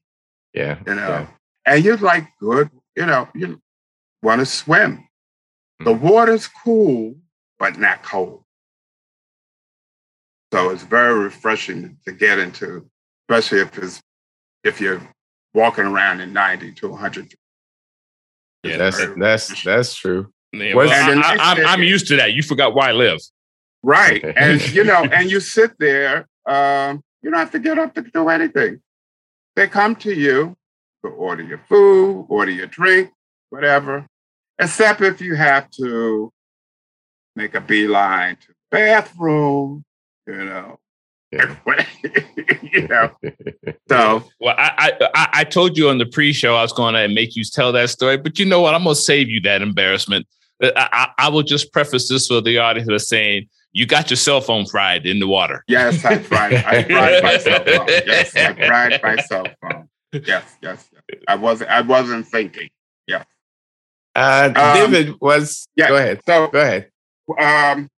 Yeah. 0.53 0.79
you 0.87 0.95
know, 0.95 1.07
yeah. 1.07 1.27
and 1.65 1.85
you 1.85 1.97
like 1.97 2.27
good, 2.39 2.69
you 2.95 3.05
know, 3.05 3.27
you 3.35 3.61
want 4.21 4.39
to 4.39 4.45
swim. 4.45 5.07
The 5.79 5.93
Mm. 5.93 5.99
water's 5.99 6.47
cool, 6.47 7.15
but 7.59 7.77
not 7.77 8.01
cold. 8.03 8.43
So 10.53 10.69
it's 10.69 10.83
very 10.83 11.19
refreshing 11.19 11.97
to 12.05 12.11
get 12.13 12.39
into, 12.39 12.89
especially 13.27 13.61
if 13.61 13.77
it's 13.77 14.01
if 14.63 14.81
you're 14.81 15.01
walking 15.53 15.85
around 15.85 16.21
in 16.21 16.33
90 16.33 16.73
to 16.73 16.89
100. 16.89 17.33
Yeah, 18.63 18.77
that's 18.77 18.97
very 18.97 19.19
that's 19.19 19.63
that's 19.63 19.95
true. 19.95 20.31
Yeah, 20.51 20.73
well, 20.73 20.89
And 20.89 21.21
the 21.21 21.27
I, 21.27 21.37
nice 21.37 21.59
am 21.59 21.65
I'm 21.67 21.83
used 21.83 22.07
to 22.07 22.15
that. 22.17 22.33
You 22.33 22.41
forgot 22.41 22.73
why 22.73 22.89
I 22.89 22.91
live. 22.93 23.19
Right. 23.83 24.23
And 24.37 24.73
you 24.73 24.83
know, 24.83 25.03
and 25.03 25.29
you 25.29 25.39
sit 25.39 25.77
there, 25.79 26.27
um, 26.45 27.03
you 27.21 27.29
don't 27.29 27.39
have 27.39 27.51
to 27.51 27.59
get 27.59 27.77
up 27.77 27.93
to 27.95 28.01
do 28.01 28.29
anything. 28.29 28.81
They 29.55 29.67
come 29.67 29.95
to 29.97 30.13
you 30.13 30.55
to 31.03 31.11
order 31.11 31.43
your 31.43 31.61
food, 31.69 32.25
order 32.29 32.51
your 32.51 32.67
drink, 32.67 33.11
whatever. 33.49 34.07
Except 34.57 35.01
if 35.01 35.21
you 35.21 35.35
have 35.35 35.69
to 35.71 36.31
make 37.35 37.53
a 37.53 37.61
beeline 37.61 38.37
to 38.37 38.47
the 38.47 38.53
bathroom, 38.71 39.83
you 40.25 40.45
know. 40.45 40.79
Yeah. 41.35 41.85
you 42.71 42.87
know. 42.87 43.11
So 43.89 44.23
Well, 44.39 44.55
I, 44.57 44.93
I 45.01 45.07
I- 45.13 45.29
I 45.39 45.43
told 45.43 45.77
you 45.77 45.89
on 45.89 45.97
the 45.97 46.05
pre-show 46.05 46.55
I 46.55 46.61
was 46.61 46.71
going 46.73 46.93
to 46.95 47.07
make 47.13 47.35
you 47.35 47.43
tell 47.43 47.71
that 47.73 47.89
story, 47.89 48.17
but 48.17 48.39
you 48.39 48.45
know 48.45 48.61
what? 48.61 48.73
I'm 48.73 48.83
going 48.83 48.95
to 48.95 49.01
save 49.01 49.27
you 49.29 49.41
that 49.41 49.61
embarrassment. 49.61 50.25
Uh, 50.63 50.71
I, 50.75 50.87
I, 51.19 51.25
I 51.25 51.29
will 51.29 51.43
just 51.43 51.73
preface 51.73 52.07
this 52.09 52.27
for 52.27 52.39
the 52.41 52.57
audience 52.57 52.89
by 52.89 52.97
saying 52.97 53.47
you 53.73 53.85
got 53.85 54.09
your 54.09 54.17
cell 54.17 54.39
phone 54.39 54.65
fried 54.65 55.05
in 55.05 55.19
the 55.19 55.27
water. 55.27 55.63
yes, 55.67 56.05
I 56.05 56.17
fried 56.19 56.53
I 56.53 56.83
fried 56.83 57.23
my 57.23 57.37
cell 57.37 57.63
phone. 57.65 57.87
Yes, 57.87 58.35
I 58.35 58.53
fried 58.67 58.99
my 59.03 59.15
cell 59.17 59.45
phone. 59.61 59.89
Yes, 60.13 60.25
yes, 60.61 60.87
yes. 60.93 61.21
I 61.27 61.35
wasn't 61.35 61.69
I 61.69 61.81
wasn't 61.81 62.25
thinking. 62.27 62.69
Yeah. 63.07 63.23
Uh, 64.15 64.53
Um, 64.55 64.91
David 64.91 65.15
was. 65.19 65.67
yeah. 65.75 65.89
Go 65.89 65.97
ahead. 65.97 66.21
So 66.25 66.47
Go 66.47 66.61
ahead. 66.61 66.89
um, 67.37 67.89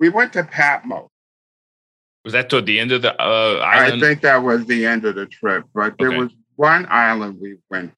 we 0.00 0.08
went 0.08 0.32
to 0.32 0.44
Patmos. 0.44 1.10
Was 2.24 2.34
that 2.34 2.48
toward 2.48 2.66
the 2.66 2.78
end 2.78 2.92
of 2.92 3.02
the 3.02 3.20
uh, 3.20 3.60
I 3.64 3.98
think 3.98 4.20
that 4.20 4.42
was 4.42 4.64
the 4.66 4.86
end 4.86 5.04
of 5.04 5.16
the 5.16 5.26
trip, 5.26 5.64
but 5.74 5.94
there 5.98 6.08
Okay. 6.08 6.18
was 6.18 6.32
one 6.54 6.86
island 6.88 7.38
we 7.40 7.56
went. 7.68 7.94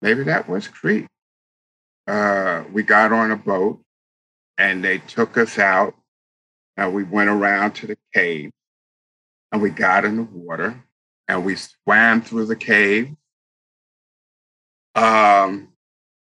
Maybe 0.00 0.24
that 0.24 0.48
was 0.48 0.68
Crete. 0.68 1.06
Uh, 2.06 2.64
we 2.72 2.82
got 2.82 3.12
on 3.12 3.30
a 3.30 3.36
boat, 3.36 3.82
and 4.56 4.82
they 4.82 4.98
took 4.98 5.36
us 5.36 5.58
out, 5.58 5.94
and 6.76 6.94
we 6.94 7.02
went 7.04 7.28
around 7.28 7.72
to 7.76 7.86
the 7.86 7.98
cave, 8.14 8.50
and 9.52 9.60
we 9.60 9.70
got 9.70 10.04
in 10.04 10.16
the 10.16 10.22
water, 10.22 10.82
and 11.28 11.44
we 11.44 11.56
swam 11.56 12.22
through 12.22 12.46
the 12.46 12.56
cave. 12.56 13.14
Um, 14.94 15.68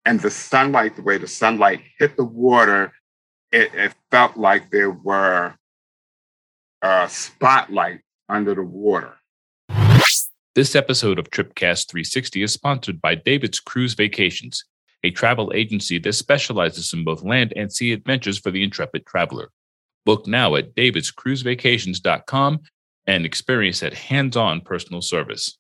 and 0.05 0.21
the 0.21 0.31
sunlight, 0.31 0.97
the 0.97 1.03
way 1.03 1.19
the 1.19 1.29
sunlight 1.29 1.83
hit 1.99 2.17
the 2.17 2.25
water, 2.25 2.93
it, 3.57 3.75
it 3.75 3.95
felt 4.11 4.37
like 4.37 4.71
there 4.71 4.91
were 4.91 5.55
uh, 6.83 7.07
spotlight 7.07 8.01
under 8.29 8.55
the 8.55 8.63
water. 8.63 9.15
This 10.55 10.77
episode 10.77 11.19
of 11.19 11.31
Tripcast 11.31 11.89
360 11.89 12.43
is 12.43 12.53
sponsored 12.53 13.01
by 13.01 13.15
David's 13.15 13.61
Cruise 13.61 13.95
Vacations, 13.95 14.65
a 15.03 15.11
travel 15.11 15.53
agency 15.55 15.99
that 15.99 16.13
specializes 16.13 16.93
in 16.93 17.05
both 17.05 17.23
land 17.23 17.53
and 17.57 17.73
sea 17.73 17.93
adventures 17.93 18.39
for 18.39 18.51
the 18.51 18.63
intrepid 18.63 19.07
traveler. 19.07 19.49
Book 20.05 20.27
now 20.27 20.55
at 20.55 20.75
davidscruisevacations.com 20.75 22.61
and 23.07 23.25
experience 23.25 23.81
that 23.81 23.95
hands-on 23.95 24.61
personal 24.61 25.01
service. 25.01 25.59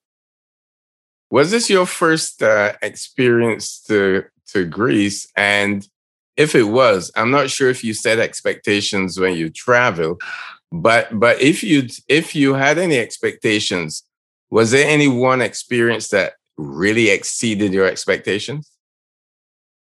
Was 1.30 1.50
this 1.50 1.70
your 1.70 1.86
first 1.86 2.42
uh, 2.42 2.74
experience 2.82 3.80
to 3.84 4.24
to 4.52 4.64
Greece? 4.64 5.26
And 5.36 5.86
if 6.36 6.54
it 6.54 6.64
was, 6.64 7.10
I'm 7.16 7.30
not 7.30 7.50
sure 7.50 7.70
if 7.70 7.82
you 7.82 7.94
set 7.94 8.18
expectations 8.18 9.18
when 9.18 9.34
you 9.34 9.50
travel, 9.50 10.18
but 10.70 11.18
but 11.18 11.40
if 11.40 11.62
you 11.62 11.88
if 12.08 12.34
you 12.34 12.54
had 12.54 12.78
any 12.78 12.98
expectations, 12.98 14.02
was 14.50 14.70
there 14.70 14.88
any 14.88 15.08
one 15.08 15.40
experience 15.40 16.08
that 16.08 16.34
really 16.56 17.10
exceeded 17.10 17.72
your 17.72 17.86
expectations? 17.86 18.70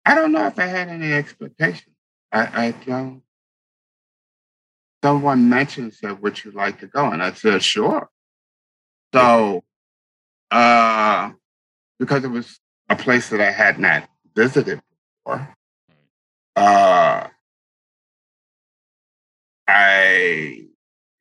I 0.05 0.15
don't 0.15 0.31
know 0.31 0.45
if 0.47 0.59
I 0.59 0.65
had 0.65 0.89
any 0.89 1.11
expectations. 1.11 1.95
I, 2.31 2.67
I 2.67 2.71
don't. 2.85 3.21
Someone 5.03 5.49
mentioned, 5.49 5.93
said, 5.93 6.21
Would 6.21 6.43
you 6.43 6.51
like 6.51 6.79
to 6.79 6.87
go? 6.87 7.11
And 7.11 7.21
I 7.21 7.33
said, 7.33 7.63
Sure. 7.63 8.09
So, 9.13 9.63
uh, 10.51 11.31
because 11.99 12.23
it 12.23 12.29
was 12.29 12.59
a 12.89 12.95
place 12.95 13.29
that 13.29 13.41
I 13.41 13.51
had 13.51 13.79
not 13.79 14.07
visited 14.35 14.81
before, 15.23 15.55
uh, 16.55 17.27
I, 19.67 20.65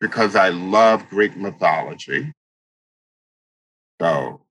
because 0.00 0.36
I 0.36 0.50
love 0.50 1.08
Greek 1.08 1.36
mythology, 1.36 2.32
so 4.00 4.42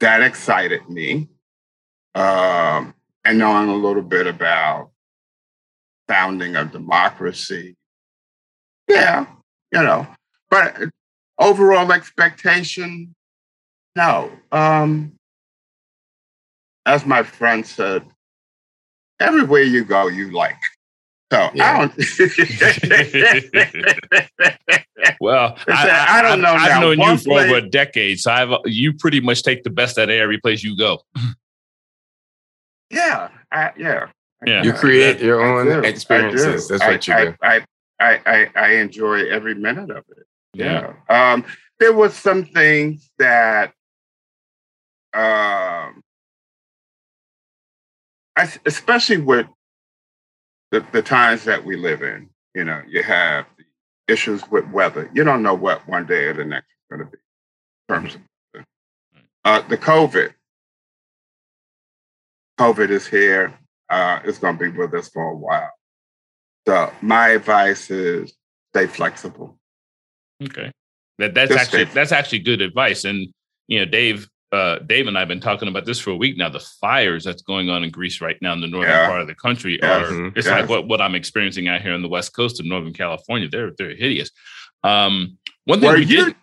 that 0.00 0.22
excited 0.22 0.88
me. 0.88 1.28
Um, 2.14 2.94
and 3.24 3.38
knowing 3.38 3.68
a 3.68 3.74
little 3.74 4.02
bit 4.02 4.26
about 4.26 4.90
founding 6.08 6.56
of 6.56 6.72
democracy. 6.72 7.76
Yeah, 8.88 9.26
you 9.72 9.82
know, 9.82 10.06
but 10.48 10.76
overall 11.38 11.92
expectation, 11.92 13.14
no. 13.96 14.30
Um, 14.52 15.12
as 16.86 17.04
my 17.04 17.24
friend 17.24 17.66
said, 17.66 18.04
everywhere 19.20 19.62
you 19.62 19.84
go, 19.84 20.08
you 20.08 20.30
like. 20.32 20.56
So 21.32 21.50
Yeah. 21.54 21.88
I 21.88 21.88
don't. 21.88 21.92
Well, 25.20 25.56
I 25.68 25.88
a- 25.88 26.10
I 26.18 26.22
don't 26.22 26.40
know 26.40 26.52
I've, 26.54 26.68
now. 26.70 26.80
known 26.80 26.98
you 26.98 27.02
One 27.02 27.18
for 27.18 27.40
over 27.40 27.56
a 27.56 27.68
decade, 27.68 28.20
so 28.20 28.30
I've 28.32 28.50
you 28.64 28.92
pretty 28.92 29.20
much 29.20 29.42
take 29.42 29.62
the 29.64 29.70
best 29.70 29.98
out 29.98 30.04
of 30.08 30.14
every 30.14 30.38
place 30.38 30.62
you 30.62 30.76
go. 30.76 31.00
yeah, 32.90 33.28
I, 33.50 33.72
yeah. 33.76 34.06
Yeah. 34.46 34.62
You 34.62 34.72
create 34.72 35.20
your 35.20 35.42
I 35.42 35.48
own 35.60 35.66
do. 35.66 35.86
I 35.86 35.88
experiences. 35.88 36.68
That's 36.68 36.82
what 36.84 37.08
I, 37.08 37.24
you 37.24 37.30
do. 37.30 37.36
I, 37.42 37.64
I, 37.98 38.20
I, 38.26 38.50
I 38.54 38.68
enjoy 38.74 39.26
every 39.28 39.54
minute 39.54 39.90
of 39.90 40.04
it. 40.10 40.26
Yeah. 40.54 40.92
Yeah. 41.08 41.32
Um, 41.32 41.44
there 41.80 41.92
was 41.94 42.14
some 42.14 42.44
things 42.44 43.10
that 43.18 43.72
um 45.14 45.85
I, 48.36 48.52
especially 48.66 49.18
with 49.18 49.46
the, 50.70 50.84
the 50.92 51.02
times 51.02 51.44
that 51.44 51.64
we 51.64 51.76
live 51.76 52.02
in, 52.02 52.28
you 52.54 52.64
know, 52.64 52.82
you 52.86 53.02
have 53.02 53.46
the 53.56 53.64
issues 54.12 54.42
with 54.50 54.68
weather. 54.68 55.10
You 55.14 55.24
don't 55.24 55.42
know 55.42 55.54
what 55.54 55.86
one 55.88 56.06
day 56.06 56.24
or 56.24 56.34
the 56.34 56.44
next 56.44 56.66
is 56.66 56.96
going 56.96 57.06
to 57.06 57.10
be 57.10 57.18
in 57.88 57.94
terms 57.94 58.14
of 58.14 58.20
weather. 58.54 58.66
Uh, 59.44 59.62
the 59.68 59.78
COVID. 59.78 60.32
COVID 62.58 62.90
is 62.90 63.06
here. 63.06 63.58
Uh, 63.88 64.20
it's 64.24 64.38
going 64.38 64.58
to 64.58 64.70
be 64.70 64.76
with 64.76 64.92
us 64.94 65.08
for 65.08 65.30
a 65.30 65.36
while. 65.36 65.70
So 66.66 66.92
my 67.00 67.28
advice 67.28 67.90
is 67.90 68.34
stay 68.74 68.86
flexible. 68.86 69.58
Okay. 70.42 70.72
That 71.18 71.34
that's 71.34 71.50
Just 71.50 71.62
actually 71.62 71.84
that's 71.84 72.12
actually 72.12 72.40
good 72.40 72.60
advice. 72.60 73.04
And 73.04 73.28
you 73.68 73.78
know, 73.78 73.84
Dave, 73.84 74.28
uh, 74.56 74.78
Dave 74.80 75.06
and 75.06 75.16
I 75.16 75.20
have 75.20 75.28
been 75.28 75.40
talking 75.40 75.68
about 75.68 75.84
this 75.84 75.98
for 76.00 76.10
a 76.10 76.16
week 76.16 76.36
now. 76.36 76.48
The 76.48 76.64
fires 76.80 77.22
that's 77.24 77.42
going 77.42 77.68
on 77.68 77.84
in 77.84 77.90
Greece 77.90 78.20
right 78.20 78.36
now 78.40 78.52
in 78.54 78.60
the 78.60 78.66
northern 78.66 78.90
Yeah. 78.90 79.06
part 79.06 79.20
of 79.20 79.26
the 79.28 79.34
country 79.34 79.78
Yes. 79.82 80.08
are 80.10 80.12
Mhm. 80.12 80.36
it's 80.36 80.46
Yes. 80.46 80.60
like 80.60 80.68
what, 80.68 80.88
what 80.88 81.00
I'm 81.00 81.14
experiencing 81.14 81.68
out 81.68 81.82
here 81.82 81.92
on 81.92 82.02
the 82.02 82.08
west 82.08 82.34
coast 82.34 82.58
of 82.60 82.66
Northern 82.66 82.92
California. 82.92 83.48
They're 83.48 83.72
they're 83.78 83.94
hideous. 83.94 84.30
Um, 84.82 85.38
one 85.64 85.80
thing 85.80 85.88
Were 85.90 85.96
we 85.96 86.04
you- 86.06 86.24
did. 86.26 86.34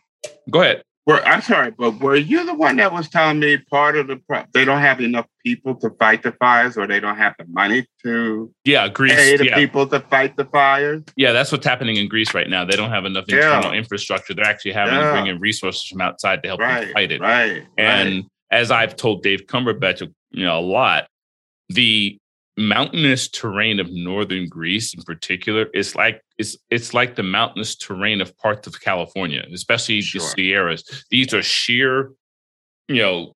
Go 0.49 0.61
ahead. 0.61 0.83
Were, 1.05 1.21
I'm 1.25 1.41
sorry, 1.41 1.71
but 1.71 1.99
were 1.99 2.15
you 2.15 2.45
the 2.45 2.53
one 2.53 2.77
that 2.77 2.93
was 2.93 3.09
telling 3.09 3.39
me 3.39 3.57
part 3.57 3.97
of 3.97 4.07
the 4.07 4.15
pro- 4.17 4.45
they 4.53 4.63
don't 4.63 4.79
have 4.79 5.01
enough 5.01 5.25
people 5.45 5.75
to 5.75 5.89
fight 5.99 6.23
the 6.23 6.31
fires, 6.31 6.77
or 6.77 6.87
they 6.87 7.01
don't 7.01 7.17
have 7.17 7.33
the 7.37 7.45
money 7.49 7.85
to 8.05 8.53
Yeah, 8.63 8.87
Greece. 8.87 9.13
pay 9.15 9.35
the 9.35 9.45
Yeah, 9.47 9.55
people 9.55 9.85
to 9.87 9.99
fight 9.99 10.37
the 10.37 10.45
fires? 10.45 11.03
yeah, 11.17 11.33
that's 11.33 11.51
what's 11.51 11.65
happening 11.65 11.97
in 11.97 12.07
Greece 12.07 12.33
right 12.33 12.49
now. 12.49 12.63
They 12.63 12.77
don't 12.77 12.89
have 12.89 13.03
enough 13.03 13.25
Yeah. 13.27 13.35
internal 13.35 13.73
infrastructure. 13.73 14.33
They're 14.33 14.45
actually 14.45 14.71
having 14.71 14.93
to 14.95 15.11
bring 15.11 15.27
in 15.27 15.39
resources 15.41 15.85
from 15.85 15.99
outside 15.99 16.41
to 16.43 16.47
help 16.47 16.61
them 16.61 16.93
fight 16.93 17.11
it. 17.11 17.19
right, 17.19 17.65
And 17.77 18.15
right. 18.15 18.23
as 18.51 18.71
I've 18.71 18.95
told 18.95 19.23
Dave 19.23 19.45
Cumberbatch, 19.47 19.99
you 20.31 20.45
know, 20.45 20.57
a 20.57 20.61
lot, 20.61 21.07
the 21.67 22.17
mountainous 22.57 23.27
terrain 23.27 23.79
of 23.79 23.91
northern 23.91 24.47
Greece, 24.47 24.93
in 24.93 25.01
particular, 25.03 25.67
is 25.73 25.95
like 25.95 26.21
it's 26.37 26.57
it's 26.69 26.93
like 26.93 27.15
the 27.15 27.23
mountainous 27.23 27.75
terrain 27.75 28.21
of 28.21 28.35
parts 28.37 28.67
of 28.67 28.79
California, 28.81 29.43
especially 29.53 30.01
Sure. 30.01 30.21
the 30.21 30.27
Sierras. 30.27 31.05
These 31.09 31.33
are 31.33 31.41
sheer, 31.41 32.11
you 32.87 33.01
know, 33.01 33.33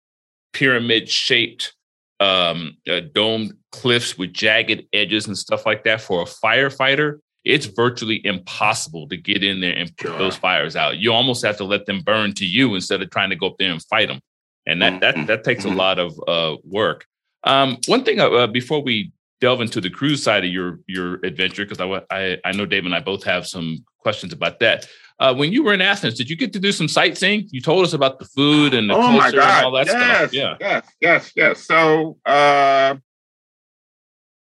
pyramid 0.54 1.10
shaped 1.10 1.74
um 2.20 2.76
uh, 2.90 3.02
domed 3.14 3.54
cliffs 3.72 4.18
with 4.18 4.34
jagged 4.34 4.84
edges 4.92 5.28
and 5.28 5.38
stuff 5.38 5.68
like 5.68 5.84
that 5.84 6.02
for 6.02 6.22
a 6.22 6.26
firefighter 6.26 7.20
it's 7.46 7.68
virtually 7.68 8.20
impossible 8.26 9.08
to 9.08 9.16
get 9.16 9.44
in 9.44 9.62
there 9.62 9.74
and 9.78 9.96
put 9.98 10.08
Sure. 10.08 10.18
those 10.18 10.36
fires 10.36 10.76
out 10.76 10.98
you 10.98 11.14
almost 11.14 11.46
have 11.46 11.58
to 11.58 11.64
let 11.64 11.86
them 11.86 12.02
burn 12.02 12.34
to 12.34 12.46
you 12.46 12.74
instead 12.74 13.04
of 13.04 13.12
trying 13.12 13.30
to 13.30 13.36
go 13.36 13.46
up 13.48 13.58
there 13.60 13.72
and 13.72 13.84
fight 13.84 14.08
them 14.08 14.20
and 14.66 14.82
that 14.82 15.00
that 15.02 15.14
Mhm. 15.16 15.28
that 15.28 15.44
takes 15.44 15.64
a 15.64 15.68
Mhm. 15.68 15.76
lot 15.76 16.00
of 16.00 16.20
uh 16.28 16.56
work 16.64 17.06
um 17.44 17.78
one 17.88 18.04
thing 18.04 18.20
uh, 18.20 18.30
uh, 18.30 18.48
before 18.48 18.82
we 18.82 19.12
delve 19.40 19.62
into 19.62 19.80
the 19.80 19.90
cruise 19.90 20.24
side 20.24 20.44
of 20.44 20.52
your 20.52 20.80
your 20.88 21.16
adventure 21.24 21.66
because 21.66 21.80
I, 21.80 22.02
I 22.16 22.38
i 22.44 22.52
know 22.52 22.66
dave 22.66 22.86
and 22.86 22.96
i 22.96 23.00
both 23.00 23.24
have 23.24 23.48
some 23.48 23.86
questions 24.00 24.34
about 24.34 24.60
that 24.60 24.88
uh, 25.20 25.34
when 25.34 25.52
you 25.52 25.64
were 25.64 25.74
in 25.74 25.82
Athens, 25.82 26.14
did 26.14 26.30
you 26.30 26.36
get 26.36 26.54
to 26.54 26.60
do 26.60 26.72
some 26.72 26.88
sightseeing? 26.88 27.48
You 27.50 27.60
told 27.60 27.84
us 27.84 27.94
about 27.94 28.20
the 28.20 28.26
food 28.26 28.76
and 28.76 28.90
the 28.90 28.94
oh 28.94 29.12
my 29.12 29.32
god! 29.32 29.36
and 29.36 29.66
all 29.66 29.72
that 29.72 29.88
yes, 29.88 30.30
stuff. 30.30 30.34
Yeah. 30.34 30.56
yes, 30.60 30.88
yes, 31.02 31.32
yes. 31.36 31.64
So 31.66 32.18
uh, 32.24 32.96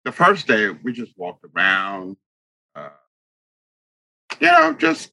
the 0.03 0.11
first 0.11 0.47
day 0.47 0.69
we 0.69 0.91
just 0.91 1.13
walked 1.17 1.45
around. 1.55 2.17
Uh, 2.75 2.89
you 4.41 4.47
know, 4.47 4.73
just 4.73 5.11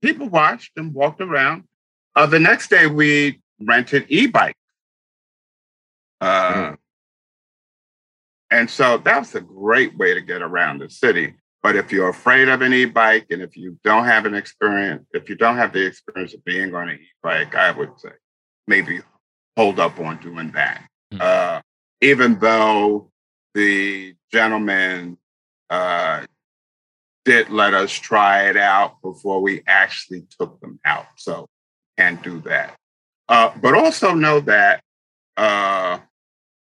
people 0.00 0.30
watched 0.30 0.72
and 0.76 0.94
walked 0.94 1.20
around. 1.20 1.64
Uh, 2.14 2.24
the 2.24 2.40
next 2.40 2.70
day 2.70 2.86
we 2.86 3.42
rented 3.60 4.06
e-bike. 4.08 4.56
Uh, 6.22 6.76
And 8.50 8.70
so 8.70 8.98
that's 8.98 9.34
a 9.34 9.40
great 9.40 9.96
way 9.96 10.14
to 10.14 10.20
get 10.20 10.42
around 10.42 10.78
the 10.78 10.90
city. 10.90 11.34
But 11.62 11.74
if 11.74 11.90
you're 11.90 12.08
afraid 12.08 12.48
of 12.48 12.62
an 12.62 12.72
e-bike 12.72 13.26
and 13.30 13.42
if 13.42 13.56
you 13.56 13.78
don't 13.82 14.04
have 14.04 14.24
an 14.24 14.34
experience, 14.34 15.06
if 15.12 15.28
you 15.28 15.34
don't 15.34 15.56
have 15.56 15.72
the 15.72 15.84
experience 15.84 16.32
of 16.32 16.44
being 16.44 16.74
on 16.74 16.88
an 16.88 16.96
e-bike, 16.96 17.54
I 17.56 17.72
would 17.72 17.98
say 17.98 18.10
maybe 18.68 19.00
hold 19.56 19.80
up 19.80 19.98
on 19.98 20.18
doing 20.18 20.52
that. 20.52 20.82
Hmm. 21.10 21.18
Uh, 21.20 21.60
even 22.00 22.38
though 22.38 23.10
the 23.54 24.14
gentleman 24.30 25.18
uh, 25.70 26.24
did 27.24 27.50
let 27.50 27.74
us 27.74 27.90
try 27.92 28.48
it 28.48 28.56
out 28.56 29.02
before 29.02 29.42
we 29.42 29.62
actually 29.66 30.24
took 30.38 30.60
them 30.60 30.78
out. 30.84 31.06
So 31.16 31.48
can't 31.98 32.22
do 32.22 32.40
that. 32.42 32.76
Uh, 33.28 33.50
but 33.60 33.74
also 33.74 34.14
know 34.14 34.40
that 34.40 34.82
uh, 35.36 35.98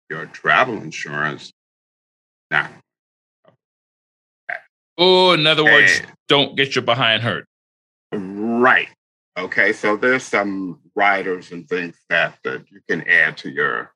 your 0.09 0.27
travel 0.27 0.77
insurance, 0.77 1.53
now, 2.53 2.71
Oh, 4.99 5.33
in 5.33 5.47
other 5.47 5.65
words, 5.65 5.99
Hey. 5.99 6.07
don't 6.29 6.55
get 6.55 6.75
your 6.75 6.83
behind 6.85 7.23
hurt. 7.23 7.47
right. 8.13 8.89
Okay, 9.39 9.73
so 9.73 9.97
there's 9.97 10.23
some 10.23 10.79
riders 10.95 11.51
and 11.53 11.67
things 11.67 11.97
that, 12.11 12.39
that 12.45 12.71
you 12.71 12.81
can 12.87 13.09
add 13.09 13.39
to 13.39 13.51
your 13.51 13.95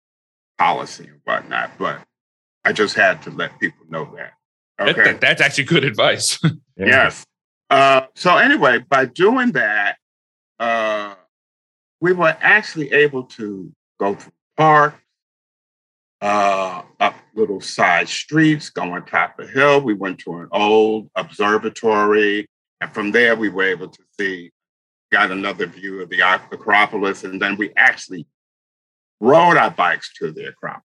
policy 0.56 1.04
and 1.08 1.20
whatnot, 1.24 1.76
but 1.78 2.00
I 2.64 2.72
just 2.72 2.94
had 2.96 3.20
to 3.22 3.30
let 3.30 3.60
people 3.60 3.84
know 3.90 4.06
that. 4.16 4.32
That- 4.78 4.88
Okay. 4.88 5.04
that- 5.04 5.20
that's 5.20 5.42
actually 5.42 5.64
good 5.64 5.84
advice. 5.84 6.40
Yes. 6.78 7.24
Uh, 7.70 8.02
so 8.14 8.36
anyway, 8.36 8.78
by 8.78 9.04
doing 9.06 9.52
that, 9.52 9.96
uh, 10.58 11.14
we 12.02 12.12
were 12.12 12.36
actually 12.40 12.92
able 12.92 13.24
to 13.24 13.72
go 13.98 14.14
through 14.14 14.32
parks, 14.58 15.00
uh, 16.20 16.82
up 17.00 17.14
little 17.36 17.60
side 17.60 18.08
streets, 18.08 18.70
go 18.70 18.82
on 18.82 19.04
top 19.04 19.38
of 19.38 19.48
a 19.48 19.52
hill. 19.52 19.80
We 19.80 19.94
went 19.94 20.18
to 20.20 20.34
an 20.38 20.48
old 20.50 21.10
observatory, 21.14 22.48
and 22.80 22.92
from 22.92 23.12
there 23.12 23.36
we 23.36 23.48
were 23.48 23.64
able 23.64 23.88
to 23.88 24.02
see, 24.18 24.50
got 25.12 25.30
another 25.30 25.66
view 25.66 26.02
of 26.02 26.08
the 26.08 26.20
Acropolis, 26.20 27.24
and 27.24 27.40
then 27.40 27.56
we 27.56 27.72
actually 27.76 28.26
rode 29.20 29.56
our 29.56 29.70
bikes 29.70 30.12
to 30.14 30.32
the 30.32 30.48
Acropolis. 30.48 30.82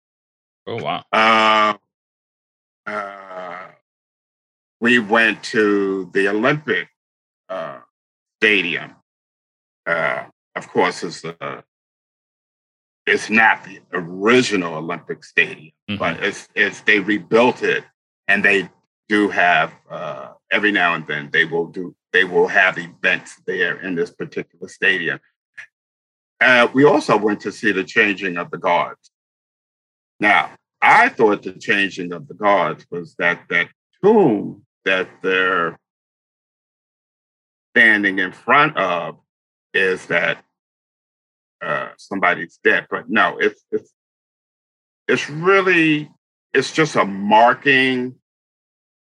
oh 0.66 0.82
wow. 0.82 1.04
Uh, 1.12 1.74
uh, 2.86 3.68
we 4.80 4.98
went 4.98 5.42
to 5.42 6.10
the 6.12 6.28
Olympic 6.28 6.88
uh, 7.48 7.78
Stadium. 8.38 8.94
Uh, 9.86 10.24
of 10.54 10.68
course, 10.68 11.02
it's 11.02 11.24
uh, 11.24 11.62
it's 13.06 13.28
not 13.30 13.64
the 13.64 13.80
original 13.92 14.74
Olympic 14.74 15.24
Stadium, 15.24 15.72
Mhm. 15.90 15.98
but 15.98 16.22
it's 16.22 16.48
it's 16.54 16.80
they 16.82 17.00
rebuilt 17.00 17.62
it, 17.62 17.84
and 18.28 18.44
they 18.44 18.68
do 19.08 19.28
have 19.28 19.74
uh, 19.90 20.32
every 20.50 20.72
now 20.72 20.94
and 20.94 21.06
then 21.06 21.30
they 21.30 21.44
will 21.44 21.66
do 21.66 21.94
they 22.12 22.24
will 22.24 22.48
have 22.48 22.78
events 22.78 23.40
there 23.46 23.78
in 23.80 23.94
this 23.94 24.10
particular 24.10 24.68
stadium. 24.68 25.18
Uh, 26.40 26.68
we 26.72 26.84
also 26.84 27.16
went 27.16 27.40
to 27.40 27.52
see 27.52 27.72
the 27.72 27.84
changing 27.84 28.36
of 28.36 28.50
the 28.50 28.58
guards. 28.58 29.10
Now, 30.20 30.52
I 30.80 31.08
thought 31.08 31.42
the 31.42 31.52
changing 31.52 32.12
of 32.12 32.28
the 32.28 32.34
guards 32.34 32.86
was 32.90 33.14
that 33.16 33.46
that 33.50 33.68
tomb 34.02 34.64
that 34.84 35.08
they're 35.22 35.78
standing 37.74 38.18
in 38.20 38.32
front 38.32 38.76
of 38.76 39.18
is 39.72 40.06
that 40.06 40.44
uh, 41.64 41.88
somebody's 41.96 42.58
dead, 42.62 42.86
but 42.90 43.08
no, 43.08 43.38
it's 43.38 43.64
it's 43.70 43.92
it's 45.08 45.30
really 45.30 46.10
it's 46.52 46.72
just 46.72 46.96
a 46.96 47.04
marking 47.04 48.16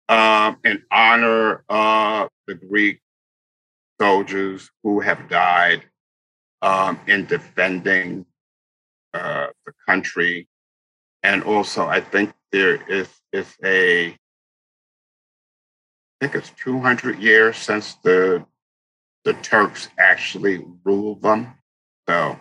um, 0.08 0.56
in 0.64 0.82
honor 0.90 1.64
of 1.68 2.28
the 2.46 2.54
Greek 2.54 3.00
soldiers 4.00 4.70
who 4.82 5.00
have 5.00 5.28
died 5.28 5.82
um, 6.62 7.00
in 7.06 7.26
defending 7.26 8.26
uh, 9.14 9.48
the 9.64 9.72
country 9.86 10.48
and 11.26 11.42
also 11.42 11.86
I 11.86 12.00
think 12.00 12.32
there 12.52 12.80
is 12.90 13.08
is 13.32 13.52
a 13.64 14.08
I 14.10 14.16
think 16.20 16.34
it's 16.36 16.50
200 16.50 17.18
years 17.18 17.56
since 17.56 17.94
the 18.04 18.46
the 19.24 19.32
Turks 19.34 19.88
actually 19.98 20.64
ruled 20.84 21.22
them. 21.22 21.54
So, 22.08 22.38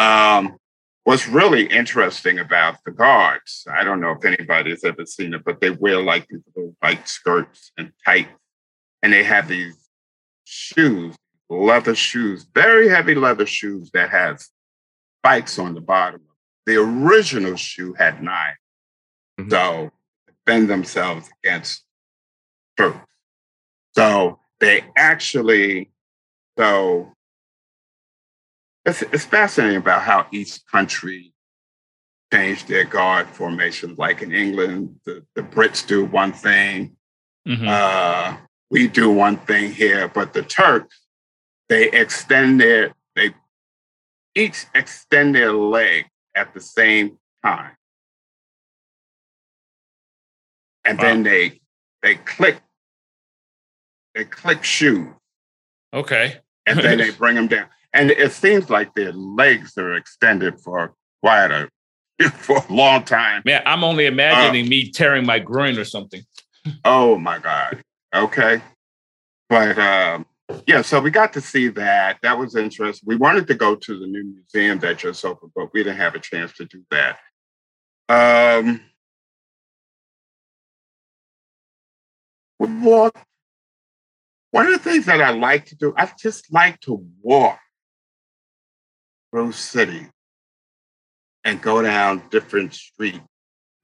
um, 0.00 0.56
what's 1.04 1.28
really 1.28 1.66
interesting 1.66 2.38
about 2.38 2.76
the 2.84 2.90
guards, 2.90 3.66
I 3.70 3.84
don't 3.84 4.00
know 4.00 4.12
if 4.12 4.24
anybody's 4.24 4.84
ever 4.84 5.04
seen 5.04 5.34
it, 5.34 5.44
but 5.44 5.60
they 5.60 5.70
wear 5.70 6.02
like 6.02 6.26
these 6.28 6.40
little 6.54 6.74
white 6.80 7.06
skirts 7.08 7.72
and 7.76 7.92
tights, 8.04 8.30
and 9.02 9.12
they 9.12 9.22
have 9.24 9.48
these 9.48 9.76
shoes, 10.44 11.16
leather 11.48 11.94
shoes, 11.94 12.46
very 12.54 12.88
heavy 12.88 13.14
leather 13.14 13.46
shoes 13.46 13.90
that 13.92 14.10
has 14.10 14.48
spikes 15.18 15.58
on 15.58 15.74
the 15.74 15.80
bottom. 15.80 16.22
The 16.66 16.76
original 16.76 17.56
shoe 17.56 17.94
had 17.94 18.22
9 18.22 18.54
Mhm. 19.38 19.50
So 19.50 19.92
defend 20.26 20.68
themselves 20.68 21.28
against 21.42 21.84
troops. 22.76 22.98
So 23.94 24.40
they 24.60 24.84
actually, 24.96 25.90
so 26.58 27.12
it's, 28.90 29.02
it's 29.02 29.24
fascinating 29.24 29.78
about 29.78 30.02
how 30.02 30.26
each 30.32 30.60
country 30.66 31.32
changed 32.32 32.68
their 32.68 32.84
guard 32.84 33.26
formations. 33.28 33.98
Like 33.98 34.22
in 34.22 34.32
England, 34.32 34.96
the, 35.04 35.24
the 35.34 35.42
Brits 35.42 35.86
do 35.86 36.04
one 36.04 36.32
thing, 36.32 36.96
mm-hmm. 37.46 37.66
uh, 37.66 38.36
we 38.70 38.86
do 38.86 39.10
one 39.10 39.36
thing 39.36 39.72
here, 39.72 40.08
but 40.08 40.32
the 40.32 40.42
Turks, 40.42 41.00
they 41.68 41.90
extend 41.90 42.60
their, 42.60 42.92
they 43.16 43.34
each 44.34 44.66
extend 44.74 45.34
their 45.34 45.52
leg 45.52 46.06
at 46.34 46.54
the 46.54 46.60
same 46.60 47.18
time. 47.44 47.72
And 50.84 50.98
wow. 50.98 51.04
then 51.04 51.22
they 51.22 51.60
they 52.02 52.14
click 52.14 52.60
they 54.14 54.24
click 54.24 54.64
shoes. 54.64 55.08
Okay. 55.92 56.36
and 56.66 56.78
then 56.78 56.98
they 56.98 57.10
bring 57.18 57.34
them 57.34 57.48
down. 57.48 57.66
And 57.92 58.10
it 58.10 58.32
seems 58.32 58.70
like 58.70 58.94
their 58.94 59.12
legs 59.12 59.76
are 59.76 59.94
extended 59.94 60.60
for 60.60 60.94
quite 61.22 61.50
a 61.50 61.68
for 62.30 62.58
a 62.58 62.72
long 62.72 63.04
time. 63.04 63.42
Man, 63.44 63.62
I'm 63.66 63.82
only 63.82 64.06
imagining 64.06 64.66
uh, 64.66 64.68
me 64.68 64.90
tearing 64.90 65.26
my 65.26 65.38
groin 65.38 65.78
or 65.78 65.84
something. 65.84 66.22
oh 66.84 67.18
my 67.18 67.38
God. 67.38 67.82
Okay. 68.14 68.60
But 69.48 69.78
um, 69.78 70.26
yeah, 70.66 70.82
so 70.82 71.00
we 71.00 71.10
got 71.10 71.32
to 71.32 71.40
see 71.40 71.68
that. 71.68 72.18
That 72.22 72.38
was 72.38 72.54
interesting. 72.56 73.06
We 73.06 73.16
wanted 73.16 73.46
to 73.48 73.54
go 73.54 73.74
to 73.74 73.98
the 73.98 74.06
new 74.06 74.24
museum 74.24 74.78
that 74.80 74.98
just 74.98 75.24
opened, 75.24 75.52
but 75.54 75.72
we 75.72 75.82
didn't 75.82 75.98
have 75.98 76.14
a 76.14 76.20
chance 76.20 76.52
to 76.54 76.64
do 76.66 76.84
that. 76.90 77.18
Um, 78.08 78.80
we 82.58 82.66
walked. 82.66 83.24
One 84.52 84.66
of 84.66 84.72
the 84.72 84.78
things 84.78 85.06
that 85.06 85.20
I 85.20 85.30
like 85.30 85.66
to 85.66 85.76
do, 85.76 85.94
I 85.96 86.10
just 86.18 86.52
like 86.52 86.80
to 86.80 87.04
walk 87.22 87.60
through 89.30 89.52
city 89.52 90.06
and 91.44 91.62
go 91.62 91.82
down 91.82 92.22
different 92.30 92.74
streets, 92.74 93.20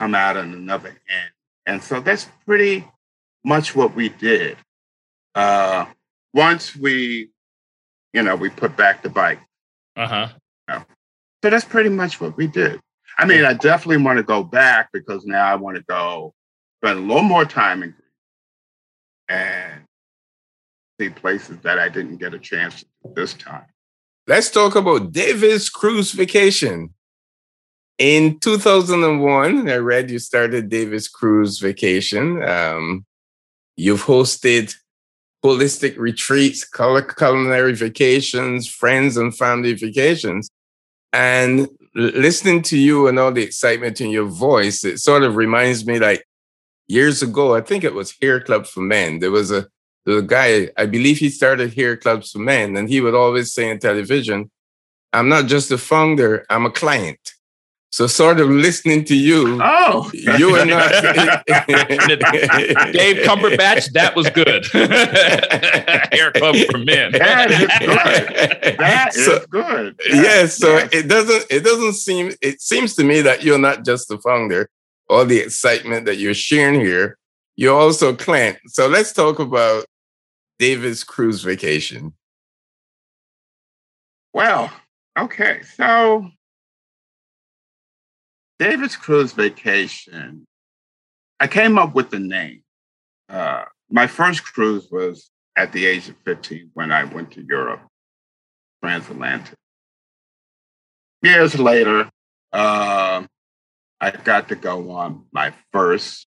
come 0.00 0.14
out 0.14 0.36
on 0.36 0.52
another 0.52 0.88
end. 0.88 1.30
And 1.66 1.82
so 1.82 2.00
that's 2.00 2.28
pretty 2.44 2.86
much 3.44 3.74
what 3.74 3.94
we 3.94 4.08
did. 4.08 4.56
Uh, 5.34 5.86
once 6.34 6.76
we, 6.76 7.30
you 8.12 8.22
know, 8.22 8.36
we 8.36 8.50
put 8.50 8.76
back 8.76 9.02
the 9.02 9.08
bike. 9.08 9.40
Uh 9.96 10.06
huh. 10.06 10.28
You 10.68 10.74
know, 10.74 10.84
so 11.42 11.50
that's 11.50 11.64
pretty 11.64 11.90
much 11.90 12.20
what 12.20 12.36
we 12.36 12.46
did. 12.46 12.80
I 13.18 13.24
mean, 13.24 13.44
I 13.44 13.54
definitely 13.54 14.02
want 14.02 14.18
to 14.18 14.22
go 14.22 14.42
back 14.42 14.90
because 14.92 15.24
now 15.24 15.46
I 15.46 15.54
want 15.54 15.76
to 15.76 15.82
go 15.88 16.34
spend 16.82 16.98
a 16.98 17.02
little 17.02 17.22
more 17.22 17.44
time 17.44 17.82
in 17.82 17.90
Greece 17.90 18.02
and 19.28 19.82
see 21.00 21.08
places 21.08 21.58
that 21.62 21.78
I 21.78 21.88
didn't 21.88 22.18
get 22.18 22.34
a 22.34 22.38
chance 22.38 22.82
to 22.82 22.86
this 23.14 23.34
time. 23.34 23.66
Let's 24.28 24.50
talk 24.50 24.74
about 24.74 25.12
David's 25.12 25.68
Cruise 25.68 26.10
Vacation. 26.10 26.92
In 27.96 28.40
2001, 28.40 29.70
I 29.70 29.76
read 29.76 30.10
you 30.10 30.18
started 30.18 30.68
David's 30.68 31.06
Cruise 31.06 31.60
Vacation. 31.60 32.42
Um, 32.42 33.06
you've 33.76 34.02
hosted 34.02 34.74
holistic 35.44 35.96
retreats, 35.96 36.64
culinary 36.64 37.74
vacations, 37.74 38.66
friends 38.66 39.16
and 39.16 39.36
family 39.36 39.74
vacations. 39.74 40.50
And 41.12 41.68
listening 41.94 42.62
to 42.62 42.76
you 42.76 43.06
and 43.06 43.20
all 43.20 43.30
the 43.30 43.44
excitement 43.44 44.00
in 44.00 44.10
your 44.10 44.26
voice, 44.26 44.84
it 44.84 44.98
sort 44.98 45.22
of 45.22 45.36
reminds 45.36 45.86
me 45.86 46.00
like 46.00 46.26
years 46.88 47.22
ago, 47.22 47.54
I 47.54 47.60
think 47.60 47.84
it 47.84 47.94
was 47.94 48.16
Hair 48.20 48.40
Club 48.40 48.66
for 48.66 48.80
Men. 48.80 49.20
There 49.20 49.30
was 49.30 49.52
a, 49.52 49.68
there 50.06 50.14
was 50.14 50.24
a 50.24 50.26
guy, 50.26 50.70
I 50.76 50.86
believe 50.86 51.18
he 51.18 51.28
started 51.28 51.74
Hair 51.74 51.96
Clubs 51.96 52.30
for 52.30 52.38
Men, 52.38 52.76
and 52.76 52.88
he 52.88 53.00
would 53.00 53.14
always 53.14 53.52
say 53.52 53.70
on 53.70 53.80
television, 53.80 54.50
I'm 55.12 55.28
not 55.28 55.46
just 55.46 55.72
a 55.72 55.78
founder, 55.78 56.46
I'm 56.48 56.64
a 56.64 56.70
client. 56.70 57.18
So 57.90 58.06
sort 58.06 58.40
of 58.40 58.48
listening 58.48 59.04
to 59.06 59.16
you. 59.16 59.58
Oh, 59.62 60.10
you 60.12 60.54
and 60.56 60.70
not 60.70 60.90
Dave 62.92 63.24
Cumberbatch. 63.24 63.92
That 63.92 64.12
was 64.14 64.28
good. 64.28 64.66
Hair 66.12 66.32
club 66.32 66.56
for 66.70 66.78
men. 66.78 67.12
That 67.12 67.50
is 67.50 67.60
good. 67.78 68.78
That 68.78 69.14
so, 69.14 69.36
is 69.36 69.46
good. 69.46 70.00
yes. 70.10 70.58
So 70.58 70.76
yes. 70.76 70.90
it 70.92 71.08
doesn't. 71.08 71.46
It 71.48 71.64
doesn't 71.64 71.94
seem. 71.94 72.32
It 72.42 72.60
seems 72.60 72.94
to 72.96 73.04
me 73.04 73.22
that 73.22 73.42
you're 73.42 73.58
not 73.58 73.84
just 73.84 74.08
the 74.08 74.18
founder. 74.18 74.68
All 75.08 75.24
the 75.24 75.38
excitement 75.38 76.04
that 76.04 76.16
you're 76.16 76.34
sharing 76.34 76.80
here, 76.80 77.16
you're 77.54 77.80
also 77.80 78.14
Clint. 78.14 78.58
So 78.66 78.88
let's 78.88 79.12
talk 79.14 79.38
about 79.38 79.86
David's 80.58 81.04
Cruise 81.04 81.42
Vacation. 81.42 82.14
Well, 84.32 84.70
okay. 85.18 85.62
So 85.62 86.28
David's 88.58 88.96
Cruise 88.96 89.32
Vacation, 89.32 90.46
I 91.40 91.46
came 91.46 91.78
up 91.78 91.94
with 91.94 92.10
the 92.10 92.18
name. 92.18 92.62
Uh, 93.28 93.64
my 93.90 94.06
first 94.06 94.44
cruise 94.44 94.88
was 94.90 95.30
at 95.56 95.72
the 95.72 95.86
age 95.86 96.08
of 96.08 96.16
15 96.24 96.70
when 96.74 96.90
I 96.90 97.04
went 97.04 97.32
to 97.32 97.44
Europe, 97.46 97.80
transatlantic. 98.82 99.56
Years 101.22 101.58
later, 101.58 102.10
uh, 102.52 103.24
I 104.00 104.10
got 104.10 104.48
to 104.48 104.56
go 104.56 104.90
on 104.90 105.24
my 105.32 105.52
first 105.72 106.26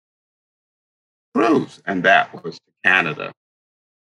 cruise, 1.34 1.80
and 1.86 2.02
that 2.04 2.44
was 2.44 2.56
to 2.56 2.72
Canada. 2.84 3.32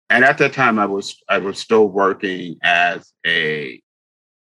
And 0.09 0.23
at 0.23 0.37
that 0.37 0.53
time, 0.53 0.79
I 0.79 0.85
was 0.85 1.21
I 1.27 1.39
was 1.39 1.59
still 1.59 1.87
working 1.87 2.57
as 2.63 3.11
a 3.25 3.81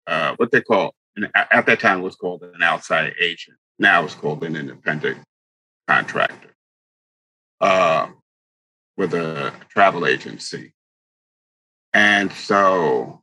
uh, 0.08 0.36
what 0.38 0.52
they 0.52 0.62
call 0.62 0.96
at 1.34 1.66
that 1.66 1.80
time 1.80 2.02
was 2.02 2.16
called 2.16 2.44
an 2.44 2.64
outside 2.64 3.14
agent. 3.20 3.58
Now 3.78 4.04
it's 4.04 4.16
called 4.16 4.44
an 4.44 4.56
independent 4.56 5.20
contractor 5.88 6.56
uh, 7.62 8.08
with 8.98 9.14
a 9.14 9.54
travel 9.70 10.06
agency. 10.06 10.74
And 11.94 12.32
so 12.32 13.22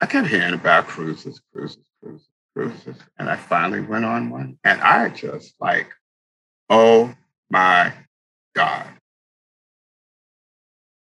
I 0.00 0.06
kept 0.06 0.28
hearing 0.28 0.54
about 0.54 0.86
cruises, 0.86 1.40
cruises, 1.52 1.84
cruises, 2.02 2.28
cruises. 2.54 2.96
And 3.18 3.28
I 3.28 3.36
finally 3.36 3.80
went 3.80 4.04
on 4.04 4.30
one. 4.30 4.58
And 4.62 4.80
I 4.80 5.08
just 5.08 5.54
like, 5.60 5.90
oh 6.70 7.12
my 7.50 7.92
God. 8.54 8.86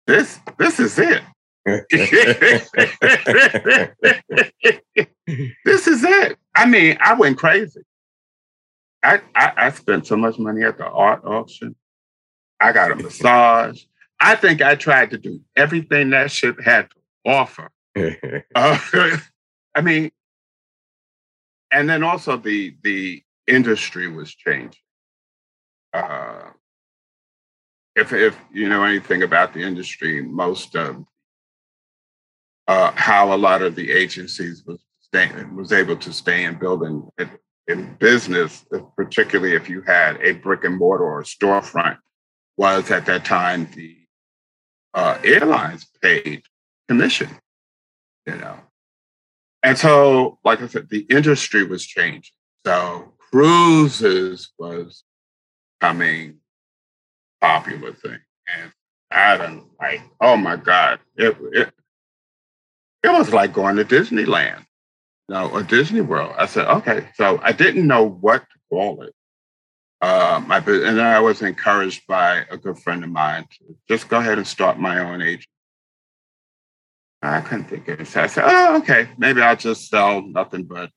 This 0.08 0.40
this 0.58 0.80
is 0.80 0.98
it. 0.98 1.22
this 5.66 5.88
is 5.88 6.04
it. 6.04 6.38
I 6.56 6.66
mean, 6.66 6.98
I 7.02 7.14
went 7.14 7.38
crazy. 7.38 7.82
I, 9.04 9.22
I, 9.36 9.52
I 9.58 9.70
spent 9.72 10.08
so 10.08 10.16
much 10.16 10.40
money 10.40 10.64
at 10.64 10.78
the 10.78 10.86
art 10.86 11.26
auction. 11.26 11.76
I 12.60 12.72
got 12.72 12.92
a 12.92 12.96
massage. 13.04 13.84
I 14.20 14.36
think 14.36 14.62
I 14.62 14.76
tried 14.76 15.12
to 15.12 15.18
do 15.18 15.42
everything 15.56 16.12
that 16.12 16.32
ship 16.32 16.58
had 16.64 16.90
to 16.90 17.30
offer. 17.30 17.70
uh, 18.56 18.80
I 19.76 19.82
mean, 19.82 20.12
and 21.72 21.90
then 21.90 22.02
also 22.02 22.38
the 22.38 22.76
the 22.82 23.22
industry 23.46 24.08
was 24.08 24.34
changing. 24.34 24.82
Uh, 25.94 26.52
if 27.98 28.14
if 28.14 28.40
you 28.54 28.70
know 28.70 28.84
anything 28.84 29.24
about 29.24 29.54
the 29.54 29.62
industry, 29.62 30.22
most 30.22 30.76
of 30.76 31.04
uh, 32.68 32.92
how 32.96 33.34
a 33.34 33.36
lot 33.36 33.62
of 33.62 33.76
the 33.76 33.92
agencies 33.92 34.64
was 34.66 34.80
was 35.56 35.72
able 35.72 35.96
to 35.96 36.14
stay 36.14 36.44
in 36.44 36.60
building 36.60 37.10
in, 37.18 37.32
in 37.68 37.96
business, 37.96 38.66
particularly 38.96 39.56
if 39.56 39.68
you 39.68 39.82
had 39.82 40.22
a 40.22 40.34
brick 40.34 40.64
and 40.64 40.78
mortar 40.78 41.06
or 41.06 41.24
storefront, 41.24 41.98
was 42.56 42.92
at 42.92 43.06
that 43.08 43.26
time 43.26 43.68
the 43.74 43.98
uh, 44.94 45.18
airlines 45.24 45.88
paid 46.04 46.44
commission, 46.88 47.30
you 48.28 48.36
know. 48.36 48.60
And 49.64 49.78
so, 49.78 50.38
like 50.44 50.62
I 50.62 50.68
said, 50.68 50.90
the 50.90 51.08
industry 51.10 51.64
was 51.64 51.86
changing. 51.86 52.34
So 52.66 53.14
cruises 53.32 54.52
was 54.60 55.04
becoming 55.80 56.40
popular 57.42 57.94
thing. 57.94 58.20
And 58.56 58.72
I 59.12 59.38
don't 59.38 59.66
like, 59.80 60.02
oh 60.22 60.38
my 60.38 60.56
God, 60.56 61.00
it, 61.16 61.38
it 61.54 61.74
it 63.04 63.10
was 63.10 63.32
like 63.32 63.54
going 63.54 63.76
to 63.78 63.86
Disneyland, 63.86 64.60
you 65.30 65.36
know, 65.36 65.50
or 65.50 65.64
Disney 65.64 66.02
World. 66.02 66.34
I 66.38 66.46
said, 66.46 66.68
okay. 66.68 67.10
So 67.16 67.40
I 67.42 67.52
didn't 67.52 67.88
know 67.88 68.04
what 68.04 68.42
to 68.42 68.60
call 68.70 69.04
it. 69.04 69.14
Um, 70.02 70.52
I, 70.52 70.58
and 70.58 71.02
I 71.02 71.20
was 71.20 71.42
encouraged 71.42 72.06
by 72.08 72.46
a 72.52 72.58
good 72.58 72.78
friend 72.80 73.04
of 73.04 73.10
mine 73.10 73.46
to 73.58 73.76
just 73.88 74.10
go 74.10 74.18
ahead 74.20 74.38
and 74.38 74.48
start 74.48 74.80
my 74.80 75.00
own 75.00 75.22
agent. 75.22 75.48
I 77.22 77.42
couldn't 77.42 77.66
think 77.66 77.88
of 77.88 78.02
it. 78.02 78.08
So 78.08 78.22
I 78.22 78.28
said, 78.28 78.44
oh, 78.46 78.78
okay, 78.78 79.10
maybe 79.18 79.42
I'll 79.42 79.56
just 79.56 79.90
sell 79.90 80.22
nothing 80.22 80.64
but 80.64 80.92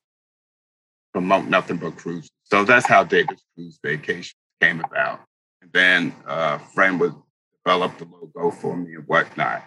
promote 1.12 1.47
nothing 1.47 1.78
but 1.78 1.97
cruises. 1.97 2.30
So 2.45 2.64
that's 2.64 2.86
how 2.86 3.05
David's 3.05 3.43
Cruise 3.55 3.78
Vacation 3.82 4.36
came 4.61 4.80
about. 4.80 5.20
Then 5.72 6.14
uh, 6.26 6.58
a 6.60 6.64
friend 6.72 6.98
would 7.00 7.14
develop 7.64 7.98
the 7.98 8.06
logo 8.06 8.50
for 8.50 8.76
me 8.76 8.94
and 8.94 9.06
whatnot. 9.06 9.64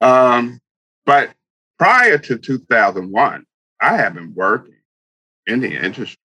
Um, 0.00 0.60
but 1.06 1.30
prior 1.78 2.18
to 2.18 2.38
2001, 2.38 3.44
I 3.80 3.96
have 3.96 4.14
been 4.14 4.34
working 4.34 4.74
in 5.46 5.60
the 5.60 5.72
industry. 5.72 6.16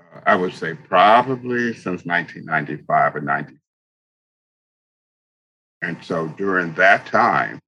Uh, 0.00 0.20
I 0.26 0.36
would 0.36 0.54
say 0.54 0.74
probably 0.74 1.72
since 1.72 2.04
1995 2.04 3.16
or 3.16 3.20
90. 3.20 3.54
And 5.82 5.96
so 6.02 6.28
during 6.28 6.74
that 6.74 7.06
time, 7.06 7.60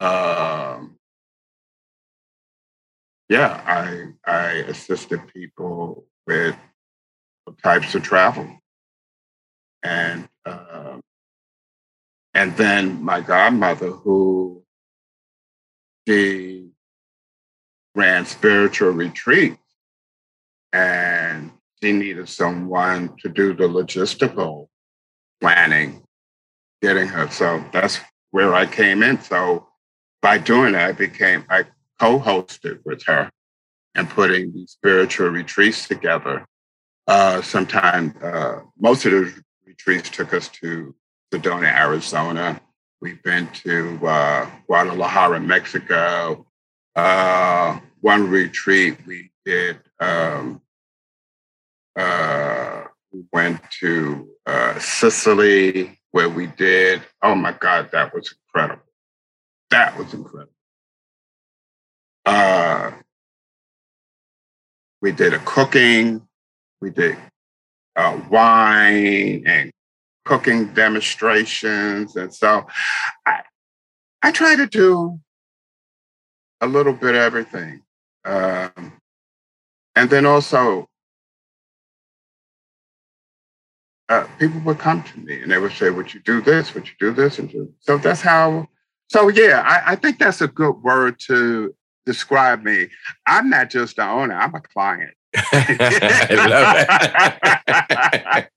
um, 0.00 0.96
yeah, 3.28 3.62
I 3.66 4.30
I 4.30 4.50
assisted 4.68 5.20
people 5.32 6.06
with 6.26 6.56
types 7.62 7.94
of 7.94 8.02
travel, 8.02 8.61
and 9.82 10.28
uh, 10.44 10.98
and 12.34 12.56
then 12.56 13.02
my 13.02 13.20
godmother, 13.20 13.90
who 13.90 14.62
she 16.06 16.70
ran 17.94 18.24
spiritual 18.26 18.90
retreats, 18.90 19.58
and 20.72 21.50
she 21.82 21.92
needed 21.92 22.28
someone 22.28 23.14
to 23.18 23.28
do 23.28 23.52
the 23.54 23.64
logistical 23.64 24.68
planning, 25.40 26.02
getting 26.80 27.08
her. 27.08 27.28
So 27.30 27.64
that's 27.72 28.00
where 28.30 28.54
I 28.54 28.66
came 28.66 29.02
in. 29.02 29.20
So 29.20 29.68
by 30.22 30.38
doing 30.38 30.72
that, 30.72 30.88
I 30.88 30.92
became 30.92 31.44
I 31.50 31.64
co-hosted 32.00 32.78
with 32.84 33.04
her 33.06 33.30
and 33.94 34.08
putting 34.08 34.52
these 34.52 34.70
spiritual 34.70 35.28
retreats 35.28 35.86
together. 35.86 36.46
Uh, 37.06 37.42
sometimes 37.42 38.16
uh, 38.22 38.60
most 38.78 39.04
of 39.04 39.12
the 39.12 39.42
retreats 39.72 40.10
took 40.10 40.34
us 40.34 40.48
to 40.48 40.94
Sedona, 41.32 41.72
Arizona. 41.74 42.60
We've 43.00 43.22
been 43.22 43.48
to 43.64 44.06
uh, 44.06 44.46
Guadalajara, 44.66 45.40
Mexico. 45.40 46.46
Uh, 46.94 47.80
one 48.02 48.28
retreat 48.28 48.98
we 49.06 49.30
did. 49.46 49.80
Um, 49.98 50.60
uh, 51.96 52.82
we 53.12 53.24
went 53.32 53.60
to 53.80 54.28
uh, 54.46 54.78
Sicily, 54.78 55.98
where 56.10 56.28
we 56.28 56.48
did. 56.48 57.00
Oh 57.22 57.34
my 57.34 57.52
God, 57.52 57.90
that 57.92 58.14
was 58.14 58.34
incredible! 58.46 58.84
That 59.70 59.96
was 59.96 60.12
incredible. 60.12 60.52
Uh, 62.26 62.92
we 65.00 65.12
did 65.12 65.32
a 65.32 65.38
cooking, 65.38 66.28
we 66.80 66.90
did 66.90 67.16
uh, 67.96 68.20
wine 68.30 69.42
and 69.46 69.70
cooking 70.24 70.72
demonstrations. 70.74 72.16
And 72.16 72.32
so 72.34 72.66
I, 73.26 73.40
I 74.22 74.32
try 74.32 74.56
to 74.56 74.66
do 74.66 75.20
a 76.60 76.66
little 76.66 76.92
bit 76.92 77.14
of 77.14 77.20
everything. 77.20 77.82
Um, 78.24 78.92
and 79.96 80.08
then 80.08 80.26
also, 80.26 80.88
uh, 84.08 84.26
people 84.38 84.60
would 84.60 84.78
come 84.78 85.02
to 85.02 85.18
me 85.20 85.42
and 85.42 85.50
they 85.50 85.58
would 85.58 85.72
say, 85.72 85.90
Would 85.90 86.12
you 86.12 86.20
do 86.20 86.40
this? 86.40 86.74
Would 86.74 86.86
you 86.86 86.94
do 86.98 87.12
this? 87.12 87.38
And 87.38 87.68
so 87.80 87.98
that's 87.98 88.20
how. 88.20 88.68
So, 89.08 89.28
yeah, 89.28 89.62
I, 89.66 89.92
I 89.92 89.96
think 89.96 90.18
that's 90.18 90.40
a 90.40 90.48
good 90.48 90.76
word 90.82 91.18
to 91.26 91.74
describe 92.06 92.62
me. 92.62 92.88
I'm 93.26 93.50
not 93.50 93.70
just 93.70 93.96
the 93.96 94.08
owner, 94.08 94.34
I'm 94.34 94.54
a 94.54 94.60
client. 94.60 95.14
I 95.34 96.46
love 96.48 96.76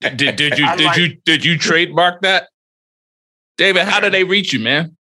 did, 0.16 0.36
did 0.36 0.58
you 0.58 0.66
did 0.76 0.86
like, 0.86 0.98
you 0.98 1.16
did 1.24 1.44
you 1.44 1.58
trademark 1.58 2.22
that? 2.22 2.48
David, 3.56 3.84
how 3.84 4.00
do 4.00 4.10
they 4.10 4.24
reach 4.24 4.52
you, 4.52 4.58
man? 4.60 4.96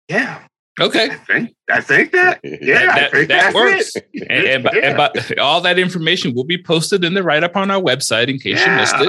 yeah. 0.09 0.47
Okay. 0.79 1.11
I 1.11 1.15
think 1.15 1.55
I 1.69 1.81
think 1.81 2.13
that 2.13 2.41
yeah, 2.45 2.87
that, 2.87 2.99
I 2.99 3.11
think 3.11 3.29
that 3.29 3.55
works. 3.55 3.97
and, 3.97 4.31
and, 4.31 4.69
yeah. 4.73 5.13
and, 5.13 5.41
all 5.41 5.61
that 5.61 5.79
information 5.79 6.35
will 6.35 6.45
be 6.45 6.63
posted 6.63 7.05
in 7.05 7.15
the 7.15 7.23
write 7.23 7.43
up 7.43 7.57
on 7.57 7.71
our 7.71 7.81
website 7.81 8.29
in 8.29 8.39
case 8.39 8.59
yeah. 8.59 8.73
you 8.73 8.81
missed 8.81 8.95
it. 8.97 9.09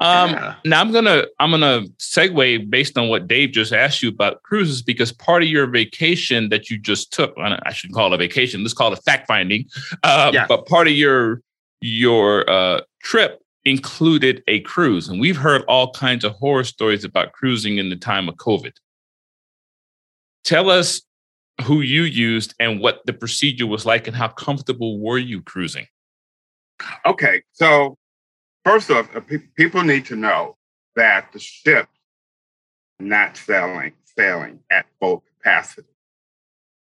Um, 0.00 0.30
yeah. 0.30 0.54
Now 0.64 0.80
I'm 0.80 0.92
gonna 0.92 1.24
I'm 1.40 1.50
gonna 1.50 1.82
segue 1.98 2.70
based 2.70 2.96
on 2.96 3.08
what 3.08 3.26
Dave 3.26 3.52
just 3.52 3.72
asked 3.72 4.02
you 4.02 4.08
about 4.10 4.42
cruises 4.42 4.82
because 4.82 5.12
part 5.12 5.42
of 5.42 5.48
your 5.48 5.66
vacation 5.66 6.48
that 6.50 6.70
you 6.70 6.78
just 6.78 7.12
took 7.12 7.34
I 7.36 7.72
shouldn't 7.72 7.96
call 7.96 8.12
it 8.12 8.14
a 8.14 8.18
vacation 8.18 8.62
let's 8.62 8.74
call 8.74 8.92
it 8.92 9.02
fact 9.04 9.26
finding. 9.26 9.66
Uh, 10.02 10.30
But 10.46 10.66
part 10.66 10.86
of 10.86 10.94
your 10.94 11.42
your 11.80 12.48
uh, 12.48 12.82
trip 13.02 13.40
included 13.64 14.42
a 14.48 14.60
cruise, 14.60 15.08
and 15.08 15.20
we've 15.20 15.36
heard 15.36 15.62
all 15.68 15.92
kinds 15.92 16.24
of 16.24 16.32
horror 16.32 16.64
stories 16.64 17.04
about 17.04 17.32
cruising 17.32 17.78
in 17.78 17.90
the 17.90 17.96
time 17.96 18.28
of 18.28 18.36
COVID. 18.36 18.72
Tell 20.44 20.70
us 20.70 21.02
who 21.64 21.80
you 21.80 22.02
used 22.02 22.54
and 22.58 22.80
what 22.80 23.00
the 23.06 23.12
procedure 23.12 23.66
was 23.66 23.86
like 23.86 24.06
and 24.06 24.16
how 24.16 24.28
comfortable 24.28 24.98
were 24.98 25.18
you 25.18 25.42
cruising? 25.42 25.86
Okay, 27.06 27.42
so 27.52 27.96
first 28.64 28.90
off, 28.90 29.14
uh, 29.14 29.20
people 29.56 29.82
need 29.82 30.06
to 30.06 30.16
know 30.16 30.56
that 30.96 31.32
the 31.32 31.38
ship 31.38 31.88
not 32.98 33.36
sailing 33.36 33.92
sailing 34.16 34.60
at 34.70 34.86
full 35.00 35.24
capacity. 35.36 35.88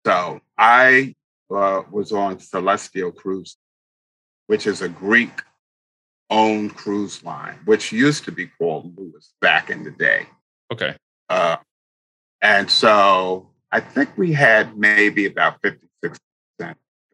So 0.05 0.39
I 0.57 1.15
uh, 1.53 1.83
was 1.91 2.11
on 2.11 2.37
Celestyal 2.37 3.13
Cruise, 3.13 3.57
which 4.47 4.67
is 4.67 4.81
a 4.81 4.89
Greek 4.89 5.41
owned 6.29 6.75
cruise 6.75 7.23
line, 7.23 7.59
which 7.65 7.91
used 7.91 8.25
to 8.25 8.31
be 8.31 8.47
called 8.47 8.97
Louis 8.97 9.33
back 9.41 9.69
in 9.69 9.83
the 9.83 9.91
day. 9.91 10.27
Okay. 10.71 10.95
Uh, 11.29 11.57
and 12.41 12.69
so 12.69 13.49
I 13.71 13.79
think 13.79 14.17
we 14.17 14.33
had 14.33 14.77
maybe 14.77 15.25
about 15.25 15.61
56% 15.61 15.79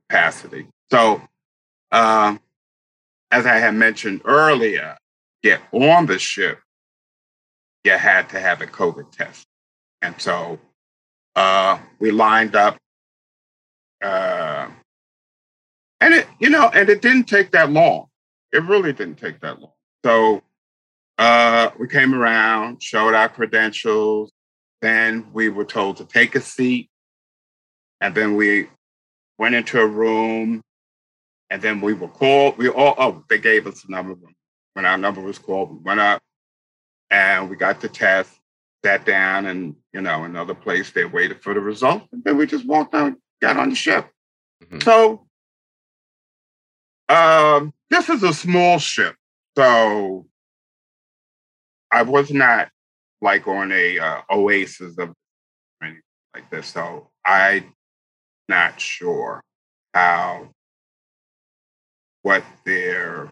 capacity. 0.10 0.68
So, 0.92 1.22
um, 1.92 2.40
as 3.32 3.46
I 3.46 3.58
had 3.58 3.74
mentioned 3.74 4.22
earlier, 4.26 4.98
get 5.42 5.62
on 5.72 6.06
the 6.06 6.20
ship, 6.20 6.60
you 7.84 7.92
had 7.92 8.30
to 8.30 8.40
have 8.40 8.62
a 8.62 8.68
COVID 8.68 9.12
test. 9.12 9.46
And 10.02 10.20
so 10.22 10.60
uh, 11.36 11.80
we 12.00 12.12
lined 12.12 12.56
up. 12.56 12.78
Uh, 14.04 14.68
and 16.02 16.14
it, 16.14 16.28
you 16.40 16.50
know, 16.50 16.70
and 16.74 16.90
it 16.90 17.02
didn't 17.02 17.24
take 17.24 17.52
that 17.52 17.72
long. 17.72 18.08
It 18.52 18.64
really 18.64 18.94
didn't 18.94 19.16
take 19.16 19.40
that 19.40 19.60
long. 19.62 19.72
So 20.06 20.44
uh, 21.18 21.70
we 21.80 21.88
came 21.88 22.14
around, 22.14 22.84
showed 22.84 23.14
our 23.14 23.30
credentials, 23.30 24.33
then 24.84 25.28
we 25.32 25.48
were 25.48 25.64
told 25.64 25.96
to 25.98 26.06
take 26.06 26.36
a 26.36 26.42
seat. 26.42 26.90
And 28.02 28.14
then 28.14 28.36
we 28.36 28.68
went 29.40 29.56
into 29.56 29.80
a 29.80 29.88
room. 29.88 30.62
And 31.50 31.62
then 31.62 31.80
we 31.80 31.94
were 31.94 32.10
called. 32.10 32.58
We 32.58 32.68
all, 32.68 32.94
oh, 32.98 33.24
they 33.30 33.38
gave 33.38 33.66
us 33.66 33.86
a 33.88 33.92
number. 33.92 34.16
When 34.74 34.86
our 34.86 34.98
number 34.98 35.22
was 35.22 35.40
called, 35.40 35.72
we 35.72 35.78
went 35.78 36.02
up 36.02 36.22
and 37.10 37.50
we 37.50 37.56
got 37.56 37.80
the 37.80 37.88
test, 37.88 38.32
sat 38.84 39.06
down, 39.06 39.46
and, 39.46 39.76
you 39.94 40.02
know, 40.02 40.26
another 40.26 40.56
place, 40.56 40.92
they 40.92 41.06
waited 41.06 41.42
for 41.42 41.54
the 41.54 41.62
result. 41.62 42.04
And 42.12 42.22
then 42.26 42.36
we 42.36 42.46
just 42.46 42.66
walked 42.66 42.94
out, 42.94 43.14
got 43.42 43.56
on 43.56 43.70
the 43.70 43.76
ship. 43.76 44.10
Mm-hmm. 44.66 44.80
So 44.82 45.28
um, 47.08 47.74
this 47.90 48.10
is 48.10 48.24
a 48.24 48.34
small 48.34 48.80
ship. 48.80 49.16
So 49.56 50.26
I 51.90 52.02
was 52.02 52.32
not 52.32 52.70
like 53.24 53.48
on 53.48 53.72
a 53.72 53.98
uh, 53.98 54.22
oasis 54.30 54.98
of 55.00 55.14
anything 55.82 56.02
like 56.36 56.50
this. 56.52 56.68
So 56.68 57.10
I'm 57.26 57.74
not 58.50 58.80
sure 58.80 59.42
how 59.94 60.50
what 62.22 62.44
their 62.66 63.32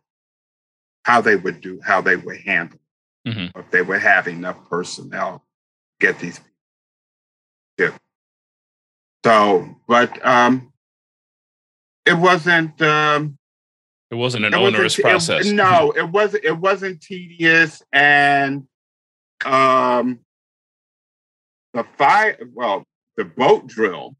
how 1.03 1.19
they 1.19 1.35
would 1.35 1.59
do 1.61 1.81
how 1.83 1.99
they 2.01 2.15
would 2.15 2.37
handle 2.37 2.79
mm-hmm. 3.27 3.59
if 3.59 3.69
they 3.69 3.81
would 3.81 4.01
have 4.01 4.27
enough 4.27 4.57
personnel 4.69 5.39
to 5.99 6.07
get 6.07 6.19
these 6.19 6.39
people. 7.77 7.97
So, 9.25 9.75
but 9.87 10.25
um, 10.25 10.71
it 12.05 12.17
wasn't 12.17 12.81
um, 12.81 13.37
It 14.09 14.15
wasn't 14.15 14.45
an 14.45 14.53
it 14.53 14.57
onerous 14.57 14.97
wasn't, 14.97 15.03
process. 15.03 15.47
It, 15.47 15.53
no, 15.53 15.93
it 15.95 16.09
wasn't. 16.09 16.43
It 16.43 16.57
wasn't 16.57 17.01
tedious, 17.01 17.81
and 17.93 18.67
um, 19.45 20.19
the 21.73 21.85
fire. 21.97 22.37
Well, 22.53 22.85
the 23.17 23.25
boat 23.25 23.67
drill 23.67 24.15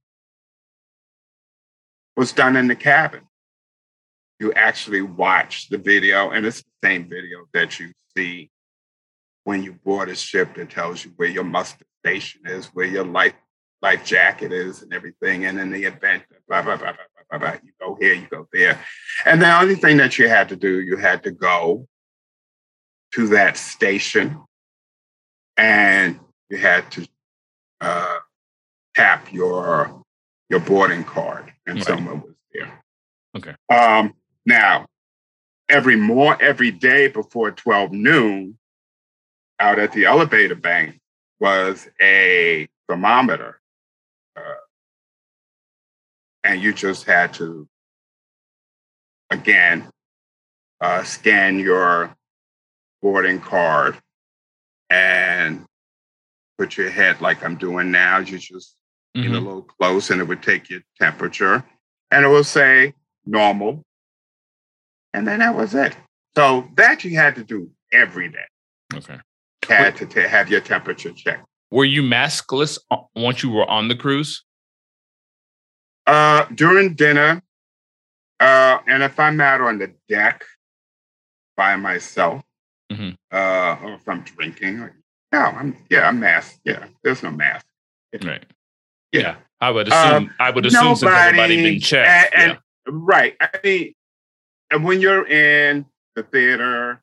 was 2.18 2.32
done 2.32 2.56
in 2.56 2.68
the 2.68 2.76
cabin. 2.76 3.22
You 4.40 4.54
actually 4.54 5.02
watch 5.02 5.70
the 5.70 5.78
video, 5.78 6.32
and 6.32 6.46
it's 6.46 6.64
the 6.64 6.88
same 6.88 7.10
video 7.10 7.46
that 7.54 7.80
you 7.80 7.92
see 8.18 8.50
when 9.44 9.64
you 9.64 9.74
board 9.74 10.10
a 10.10 10.16
ship 10.16 10.56
that 10.56 10.70
tells 10.70 11.06
you 11.06 11.12
where 11.16 11.30
your 11.30 11.44
muster 11.44 11.86
station 12.04 12.42
is, 12.46 12.68
where 12.68 12.86
your 12.86 13.06
life 13.06 13.34
life 13.82 14.06
jacket 14.06 14.52
is, 14.52 14.82
and 14.82 14.94
everything. 14.94 15.46
And 15.46 15.60
in 15.60 15.72
the 15.72 15.84
event, 15.84 16.24
blah 16.48 16.62
blah 16.62 16.78
blah 16.78 16.94
blah 16.94 17.06
blah 17.30 17.40
blah, 17.40 17.58
you 17.64 17.72
go 17.80 17.98
here, 18.00 18.14
you 18.14 18.28
go 18.30 18.48
there, 18.52 18.80
and 19.26 19.42
the 19.42 19.60
only 19.60 19.76
thing 19.76 19.98
that 19.98 20.18
you 20.18 20.28
had 20.28 20.50
to 20.50 20.56
do, 20.56 20.82
you 20.82 20.98
had 20.98 21.24
to 21.24 21.32
go 21.32 21.88
to 23.14 23.28
that 23.28 23.58
station, 23.58 24.42
and 25.58 26.20
you 26.50 26.58
had 26.58 26.90
to 26.92 27.08
uh, 27.82 28.18
tap 28.96 29.32
your 29.32 30.04
your 30.50 30.60
boarding 30.60 31.04
card, 31.04 31.52
and 31.66 31.78
right. 31.78 31.86
someone 31.86 32.22
was 32.22 32.36
there. 32.54 32.84
Okay. 33.38 33.56
Um, 33.74 34.14
now, 34.46 34.86
every 35.70 35.96
more 35.96 36.42
every 36.42 36.72
day 36.72 37.08
before 37.08 37.52
twelve 37.52 37.92
noon, 37.92 38.58
out 39.60 39.80
at 39.80 39.94
the 39.94 40.06
elevator 40.06 40.56
bank 40.56 41.00
was 41.40 41.88
a 42.02 42.68
thermometer. 42.88 43.60
Uh, 44.36 44.62
and 46.44 46.62
you 46.62 46.74
just 46.74 47.06
had 47.06 47.34
to, 47.34 47.68
again, 49.30 49.88
uh, 50.82 51.04
scan 51.04 51.60
your 51.60 52.16
boarding 53.02 53.40
card 53.40 53.98
and 54.92 55.66
put 56.58 56.78
your 56.78 56.90
head 56.90 57.22
like 57.22 57.44
I'm 57.44 57.56
doing 57.56 57.90
now. 57.90 58.20
You 58.20 58.38
just 58.38 58.76
mm-hmm. 59.16 59.24
get 59.24 59.32
a 59.32 59.40
little 59.40 59.64
close 59.64 60.12
and 60.12 60.22
it 60.22 60.26
would 60.26 60.44
take 60.44 60.70
your 60.70 60.82
temperature 61.00 61.64
and 62.12 62.26
it 62.26 62.28
will 62.28 62.44
say 62.44 62.94
normal. 63.26 63.84
And 65.14 65.28
then 65.28 65.40
that 65.40 65.56
was 65.56 65.74
it. 65.74 65.96
So 66.36 66.68
that 66.76 67.04
you 67.04 67.16
had 67.16 67.36
to 67.36 67.44
do 67.44 67.72
every 67.92 68.30
day. 68.30 68.46
Okay 68.94 69.20
had 69.68 69.96
to, 69.98 70.06
to 70.06 70.28
have 70.28 70.50
your 70.50 70.62
temperature 70.62 71.12
checked. 71.12 71.46
Were 71.70 71.86
you 71.86 72.04
maskless 72.04 72.78
once 73.16 73.44
you 73.44 73.50
were 73.50 73.70
on 73.70 73.88
the 73.88 73.96
cruise? 73.96 74.44
Uh, 76.06 76.46
during 76.56 76.96
dinner, 76.96 77.42
uh, 78.40 78.80
and 78.88 79.04
if 79.04 79.20
I'm 79.20 79.40
out 79.40 79.62
on 79.62 79.78
the 79.78 79.94
deck 80.10 80.44
by 81.56 81.76
myself, 81.76 82.44
mm-hmm. 82.92 83.10
uh, 83.32 83.88
or 83.88 83.94
if 83.96 84.08
I'm 84.08 84.22
drinking, 84.22 84.90
no, 85.32 85.40
I'm 85.40 85.78
yeah, 85.90 86.08
I'm 86.08 86.20
masked. 86.20 86.60
Yeah, 86.66 86.88
there's 87.04 87.24
no 87.24 87.32
mask. 87.32 87.66
Right. 88.14 88.44
Yeah. 89.12 89.22
yeah. 89.22 89.36
I 89.60 89.72
would 89.72 89.88
assume. 89.88 90.30
Uh, 90.40 90.44
I 90.44 90.50
would 90.50 90.66
assume 90.66 90.84
nobody, 90.84 91.00
since 91.00 91.12
everybody 91.12 91.64
been 91.64 91.80
checked. 91.80 92.36
And, 92.36 92.44
and, 92.44 92.52
yeah. 92.52 92.58
Right. 92.94 93.36
I 93.40 93.50
mean, 93.64 93.94
and 94.72 94.84
when 94.84 95.02
you're 95.02 95.28
in 95.28 95.86
the 96.16 96.24
theater, 96.24 97.02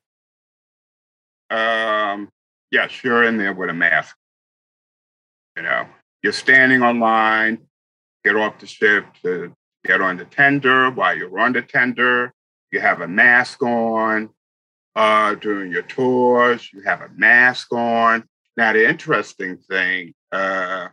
um, 1.49 2.29
yes, 2.71 3.03
you're 3.03 3.23
in 3.23 3.37
there 3.37 3.53
with 3.53 3.69
a 3.69 3.73
mask. 3.73 4.15
You 5.55 5.63
know, 5.63 5.87
you're 6.21 6.33
standing 6.33 6.81
on 6.81 6.99
line, 6.99 7.59
get 8.23 8.35
off 8.35 8.59
the 8.59 8.67
ship 8.67 9.05
to 9.23 9.53
get 9.85 10.01
on 10.01 10.17
the 10.17 10.25
tender. 10.25 10.91
While 10.91 11.17
you're 11.17 11.39
on 11.39 11.53
the 11.53 11.61
tender, 11.61 12.33
you 12.71 12.79
have 12.79 13.01
a 13.01 13.07
mask 13.07 13.63
on. 13.63 14.29
Uh, 14.95 15.35
during 15.35 15.71
your 15.71 15.83
tours, 15.83 16.69
you 16.73 16.81
have 16.81 17.01
a 17.01 17.09
mask 17.15 17.71
on. 17.71 18.23
Now, 18.57 18.73
the 18.73 18.89
interesting 18.89 19.57
thing, 19.57 20.13
uh, 20.31 20.89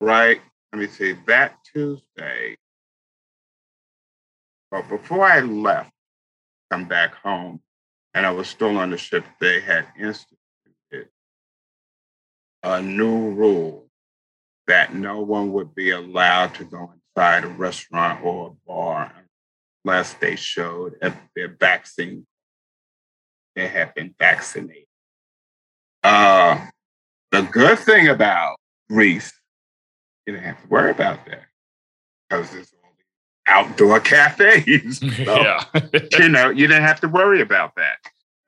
right? 0.00 0.40
Let 0.72 0.78
me 0.80 0.86
see, 0.86 1.16
that 1.26 1.56
Tuesday, 1.72 2.56
well, 4.70 4.84
before 4.88 5.24
I 5.24 5.40
left, 5.40 5.90
come 6.70 6.86
back 6.86 7.14
home, 7.16 7.60
and 8.14 8.24
I 8.24 8.30
was 8.30 8.48
still 8.48 8.78
on 8.78 8.90
the 8.90 8.96
ship, 8.96 9.24
they 9.40 9.60
had 9.60 9.86
instituted 9.98 10.38
a 12.62 12.80
new 12.80 13.30
rule 13.30 13.90
that 14.66 14.94
no 14.94 15.20
one 15.20 15.52
would 15.52 15.74
be 15.74 15.90
allowed 15.90 16.54
to 16.54 16.64
go 16.64 16.92
inside 16.94 17.44
a 17.44 17.48
restaurant 17.48 18.24
or 18.24 18.48
a 18.48 18.68
bar 18.68 19.12
unless 19.84 20.14
they 20.14 20.36
showed 20.36 20.94
their 21.34 21.56
vaccine. 21.58 22.26
They 23.56 23.66
have 23.66 23.94
been 23.94 24.14
vaccinated. 24.18 24.84
Uh, 26.02 26.66
the 27.30 27.42
good 27.42 27.78
thing 27.78 28.08
about 28.08 28.56
Greece, 28.88 29.32
you 30.26 30.34
didn't 30.34 30.46
have 30.46 30.62
to 30.62 30.68
worry 30.68 30.90
about 30.90 31.26
that 31.26 31.42
because 32.28 32.50
there's 32.50 32.72
only 32.84 32.96
outdoor 33.46 34.00
cafes. 34.00 35.00
So, 35.24 35.40
yeah. 35.40 35.64
you 36.18 36.28
know, 36.28 36.50
you 36.50 36.66
didn't 36.66 36.84
have 36.84 37.00
to 37.00 37.08
worry 37.08 37.40
about 37.40 37.74
that. 37.76 37.98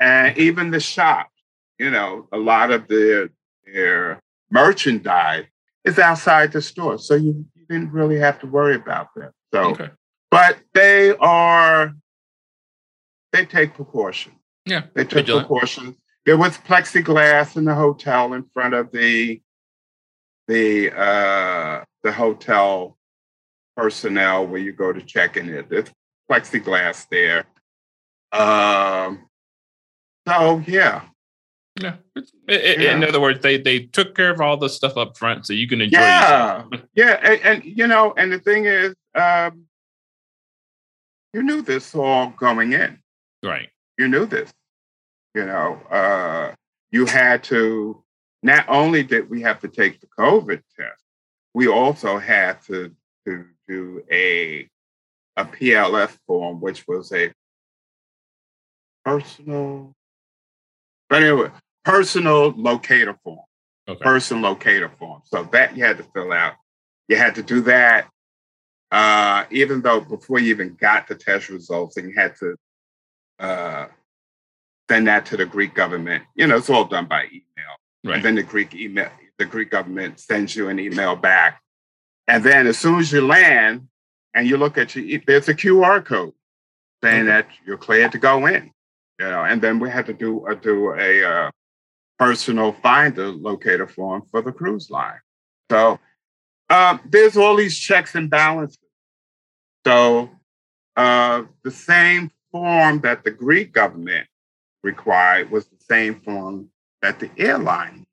And 0.01 0.37
even 0.39 0.71
the 0.71 0.81
shops, 0.81 1.31
you 1.79 1.91
know, 1.91 2.29
a 2.33 2.39
lot 2.39 2.71
of 2.71 2.89
their 2.89 3.31
their 3.67 4.21
merchandise 4.51 5.47
is 5.85 5.99
outside 5.99 6.53
the 6.53 6.63
store. 6.63 6.99
So 6.99 7.15
you, 7.15 7.47
you 7.55 7.67
didn't 7.69 7.93
really 7.93 8.19
have 8.19 8.41
to 8.41 8.47
worry 8.47 8.75
about 8.75 9.09
that. 9.17 9.33
So 9.53 9.61
okay. 9.71 9.91
But 10.33 10.57
they 10.73 11.15
are 11.19 11.95
they 13.33 13.45
take 13.45 13.75
precautions. 13.75 14.35
Yeah. 14.65 14.85
They 14.95 15.05
took 15.05 15.27
precautions. 15.27 15.97
There 16.25 16.39
was 16.39 16.57
plexiglass 16.57 17.57
in 17.57 17.67
the 17.67 17.75
hotel 17.75 18.33
in 18.33 18.45
front 18.55 18.73
of 18.73 18.91
the 18.93 19.43
the 20.49 20.91
uh 20.99 21.85
the 22.03 22.13
hotel 22.13 22.97
personnel 23.77 24.47
where 24.47 24.61
you 24.61 24.73
go 24.73 24.93
to 24.93 25.03
check 25.03 25.37
in 25.37 25.51
it. 25.51 25.69
There's 25.69 25.91
plexiglass 26.31 27.07
there. 27.11 27.45
Um, 28.33 29.29
so 30.27 30.63
yeah. 30.67 31.03
Yeah. 31.79 31.97
It, 32.49 32.81
yeah. 32.81 32.97
In 32.97 33.05
other 33.05 33.21
words, 33.21 33.41
they 33.43 33.59
they 33.59 33.81
took 33.81 34.15
care 34.15 34.31
of 34.31 34.41
all 34.41 34.57
the 34.57 34.71
stuff 34.71 34.97
up 34.97 35.19
front 35.19 35.47
so 35.47 35.53
you 35.53 35.69
can 35.69 35.83
enjoy 35.83 35.99
yeah. 35.99 36.65
yeah. 36.95 37.19
And, 37.23 37.41
and, 37.43 37.65
you 37.65 37.87
know, 37.87 38.15
and 38.17 38.33
the 38.33 38.39
thing 38.39 38.65
is, 38.65 38.95
um, 39.15 39.67
you 41.33 41.43
knew 41.43 41.63
this 41.63 41.95
all 41.95 42.29
going 42.31 42.73
in. 42.73 42.99
Right. 43.43 43.69
You 43.99 44.09
knew 44.09 44.27
this. 44.27 44.53
You 45.35 45.47
know, 45.47 45.81
uh, 45.91 46.55
you 46.91 47.07
had 47.07 47.43
to 47.45 48.03
not 48.43 48.69
only 48.69 49.03
did 49.03 49.31
we 49.31 49.43
have 49.43 49.61
to 49.61 49.69
take 49.69 50.01
the 50.01 50.07
COVID 50.19 50.61
test, 50.77 51.03
we 51.55 51.69
also 51.69 52.19
had 52.19 52.63
to 52.63 52.95
to 53.27 53.47
do 53.69 54.03
a 54.11 54.69
a 55.37 55.45
PLF 55.45 56.19
form, 56.27 56.61
which 56.61 56.87
was 56.87 57.13
a 57.13 57.33
personal, 59.05 59.95
but 61.09 61.23
anyway, 61.23 61.51
personal 61.85 62.51
locator 62.51 63.17
form. 63.25 63.41
Okay. 63.89 64.03
Person 64.03 64.43
locator 64.43 64.91
form. 64.99 65.23
So 65.25 65.45
that 65.53 65.77
you 65.77 65.85
had 65.85 65.99
to 65.99 66.05
fill 66.15 66.33
out. 66.33 66.55
You 67.09 67.17
had 67.17 67.35
to 67.37 67.43
do 67.43 67.63
that. 67.63 68.09
Uh, 68.93 69.45
even 69.51 69.83
though 69.83 70.01
before 70.01 70.39
you 70.39 70.51
even 70.51 70.75
got 70.75 71.09
the 71.09 71.17
test 71.17 71.49
results, 71.49 71.97
and 71.97 72.11
you 72.11 72.15
had 72.15 72.37
to 72.37 72.55
uh, 73.41 73.87
send 74.89 75.09
that 75.09 75.27
to 75.27 75.37
the 75.37 75.47
Greek 75.47 75.75
government. 75.75 76.23
You 76.37 76.47
know, 76.47 76.57
it's 76.57 76.71
all 76.71 76.85
done 76.85 77.07
by 77.07 77.25
email. 77.25 77.43
Right. 78.05 78.17
And 78.17 78.25
then 78.25 78.35
the 78.37 78.43
Greek 78.45 78.75
email, 78.75 79.11
the 79.39 79.47
Greek 79.47 79.71
government 79.71 80.21
sends 80.21 80.55
you 80.55 80.69
an 80.69 80.79
email 80.79 81.17
back 81.17 81.63
and 82.29 82.45
then 82.45 82.67
as 82.67 82.79
soon 82.79 83.01
as 83.01 83.13
you 83.13 83.27
land 83.27 83.89
and 84.35 84.47
you 84.47 84.57
look 84.57 84.79
at 84.79 84.95
your, 84.95 85.21
there's 85.27 85.49
a 85.49 85.55
QR 85.55 86.05
code 86.05 86.33
saying 87.03 87.27
that 87.27 87.49
you're 87.67 87.77
cleared 87.77 88.13
to 88.13 88.19
go 88.19 88.47
in. 88.47 88.71
You 89.21 89.29
know, 89.29 89.45
and 89.45 89.61
then 89.61 89.79
we 89.79 89.91
had 89.91 90.07
to 90.07 90.15
do 90.15 90.47
uh, 90.47 90.55
do 90.55 90.95
a 90.95 91.25
uh, 91.25 91.51
personal 92.19 92.73
finder 92.73 93.29
locator 93.29 93.87
form 93.87 94.23
for 94.31 94.41
the 94.41 94.51
cruise 94.51 94.91
line. 94.91 95.21
So 95.71 95.99
uh, 96.71 96.99
there's 97.05 97.37
all 97.37 97.57
these 97.57 97.79
checks 97.79 98.15
and 98.15 98.31
balances. 98.31 98.79
So 99.87 100.31
uh, 100.97 101.43
the 101.65 101.71
same 101.71 102.31
form 102.51 103.01
that 103.01 103.25
the 103.25 103.31
Greek 103.31 103.73
government 103.73 104.27
required 104.83 105.51
was 105.51 105.67
the 105.67 105.83
same 105.89 106.21
form 106.21 106.71
that 107.01 107.19
the 107.19 107.31
airline 107.37 108.07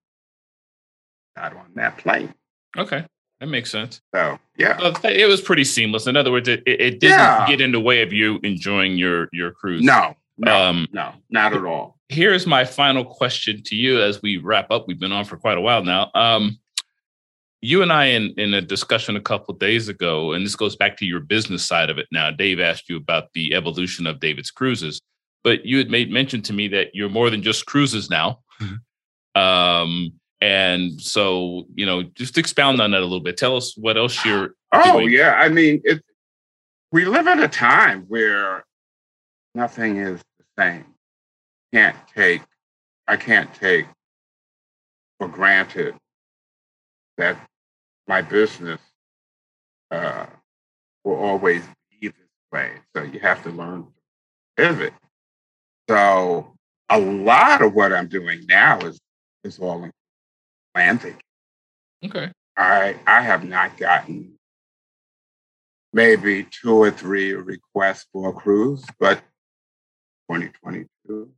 got 1.36 1.56
on 1.56 1.72
that 1.76 1.98
plane. 1.98 2.34
Okay. 2.78 3.06
That 3.40 3.48
makes 3.48 3.72
sense. 3.72 4.02
So 4.14 4.38
yeah, 4.58 4.78
it 5.04 5.28
was 5.28 5.40
pretty 5.40 5.64
seamless. 5.64 6.08
In 6.08 6.18
other 6.18 6.32
words, 6.32 6.50
it, 6.50 6.62
it, 6.66 7.00
didn't 7.00 7.18
yeah. 7.18 7.48
get 7.48 7.62
in 7.62 7.72
the 7.72 7.80
way 7.80 8.02
of 8.02 8.12
you 8.12 8.40
enjoying 8.44 8.98
your 8.98 9.30
your 9.32 9.52
cruise. 9.52 9.82
No, 9.82 10.16
no, 10.38 10.62
um, 10.62 10.88
no, 10.92 11.14
not 11.30 11.54
at 11.54 11.64
all. 11.64 11.98
Here's 12.10 12.46
my 12.46 12.66
final 12.66 13.06
question 13.06 13.64
to 13.64 13.76
you 13.76 14.02
as 14.02 14.22
we 14.22 14.38
wrap 14.38 14.72
up. 14.72 14.88
We've 14.88 15.00
been 15.00 15.14
on 15.14 15.24
for 15.24 15.38
quite 15.38 15.58
a 15.58 15.62
while 15.62 15.84
now. 15.84 16.12
Um, 16.16 16.60
you 17.62 17.82
and 17.82 17.92
I 17.92 18.06
in, 18.06 18.34
in 18.38 18.54
a 18.54 18.62
discussion 18.62 19.16
a 19.16 19.22
couple 19.22 19.54
days 19.54 19.90
ago, 19.90 20.34
and 20.34 20.46
this 20.46 20.56
goes 20.56 20.76
back 20.76 20.98
to 20.98 21.06
your 21.06 21.20
business 21.20 21.66
side 21.66 21.90
of 21.90 21.98
it 21.98 22.08
now. 22.12 22.32
Dave 22.32 22.60
asked 22.60 22.90
you 22.90 22.98
about 22.98 23.34
the 23.34 23.54
evolution 23.54 24.08
of 24.08 24.20
David's 24.20 24.52
cruises, 24.52 25.02
but 25.44 25.66
you 25.66 25.78
had 25.78 25.90
made 25.90 26.12
mention 26.12 26.42
to 26.44 26.54
me 26.54 26.68
that 26.70 26.94
you're 26.94 27.10
more 27.10 27.30
than 27.30 27.44
just 27.44 27.66
cruises 27.66 28.10
now. 28.10 28.40
Mm-hmm. 28.62 29.42
Um, 29.42 30.14
and 30.42 31.00
so, 31.02 31.66
you 31.76 31.86
know, 31.86 32.04
just 32.04 32.38
expound 32.38 32.82
on 32.82 32.92
that 32.92 33.00
a 33.00 33.04
little 33.04 33.20
bit. 33.20 33.36
Tell 33.36 33.58
us 33.58 33.76
what 33.76 33.98
else 33.98 34.24
you're. 34.24 34.56
Oh 34.72 35.00
doing. 35.00 35.12
yeah, 35.12 35.34
I 35.34 35.50
mean, 35.50 35.82
it, 35.84 36.02
we 36.92 37.06
live 37.06 37.28
in 37.28 37.40
a 37.40 37.48
time 37.48 38.06
where 38.08 38.64
nothing 39.54 39.98
is 39.98 40.22
the 40.38 40.46
same. 40.58 40.86
Can't 41.74 41.96
take, 42.16 42.42
I 43.08 43.18
can't 43.18 43.54
take 43.54 43.86
for 45.20 45.28
granted 45.28 45.96
that 47.18 47.38
my 48.10 48.24
business 48.24 48.82
uh, 49.92 50.26
will 51.04 51.16
always 51.16 51.62
be 51.92 52.08
this 52.08 52.16
way. 52.52 52.72
So 52.96 53.04
you 53.04 53.20
have 53.20 53.44
to 53.44 53.52
learn 53.52 53.84
to 53.84 53.92
pivot. 54.58 54.94
So 55.88 56.56
a 56.90 57.00
lot 57.00 57.62
of 57.62 57.76
what 57.76 57.94
I'm 57.94 58.08
doing 58.08 58.46
now 58.50 58.80
is 58.80 59.00
is 59.44 59.60
all 59.60 59.84
in 59.84 59.92
landing. 60.76 61.18
Okay. 62.04 62.32
I 62.58 62.96
I 63.06 63.22
have 63.22 63.44
not 63.44 63.78
gotten 63.78 64.34
maybe 65.94 66.48
two 66.50 66.76
or 66.82 66.90
three 66.90 67.34
requests 67.34 68.08
for 68.12 68.30
a 68.30 68.34
cruise, 68.34 68.84
but 69.00 69.18
2022, 70.32 71.30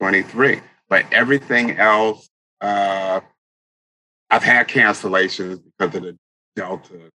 23. 0.00 0.60
But 0.88 1.06
everything 1.10 1.78
else, 1.78 2.28
uh, 2.60 3.20
I've 4.30 4.42
had 4.42 4.68
cancellations 4.68 5.60
because 5.64 5.94
of 5.94 6.02
the 6.02 6.18
Delta 6.56 7.10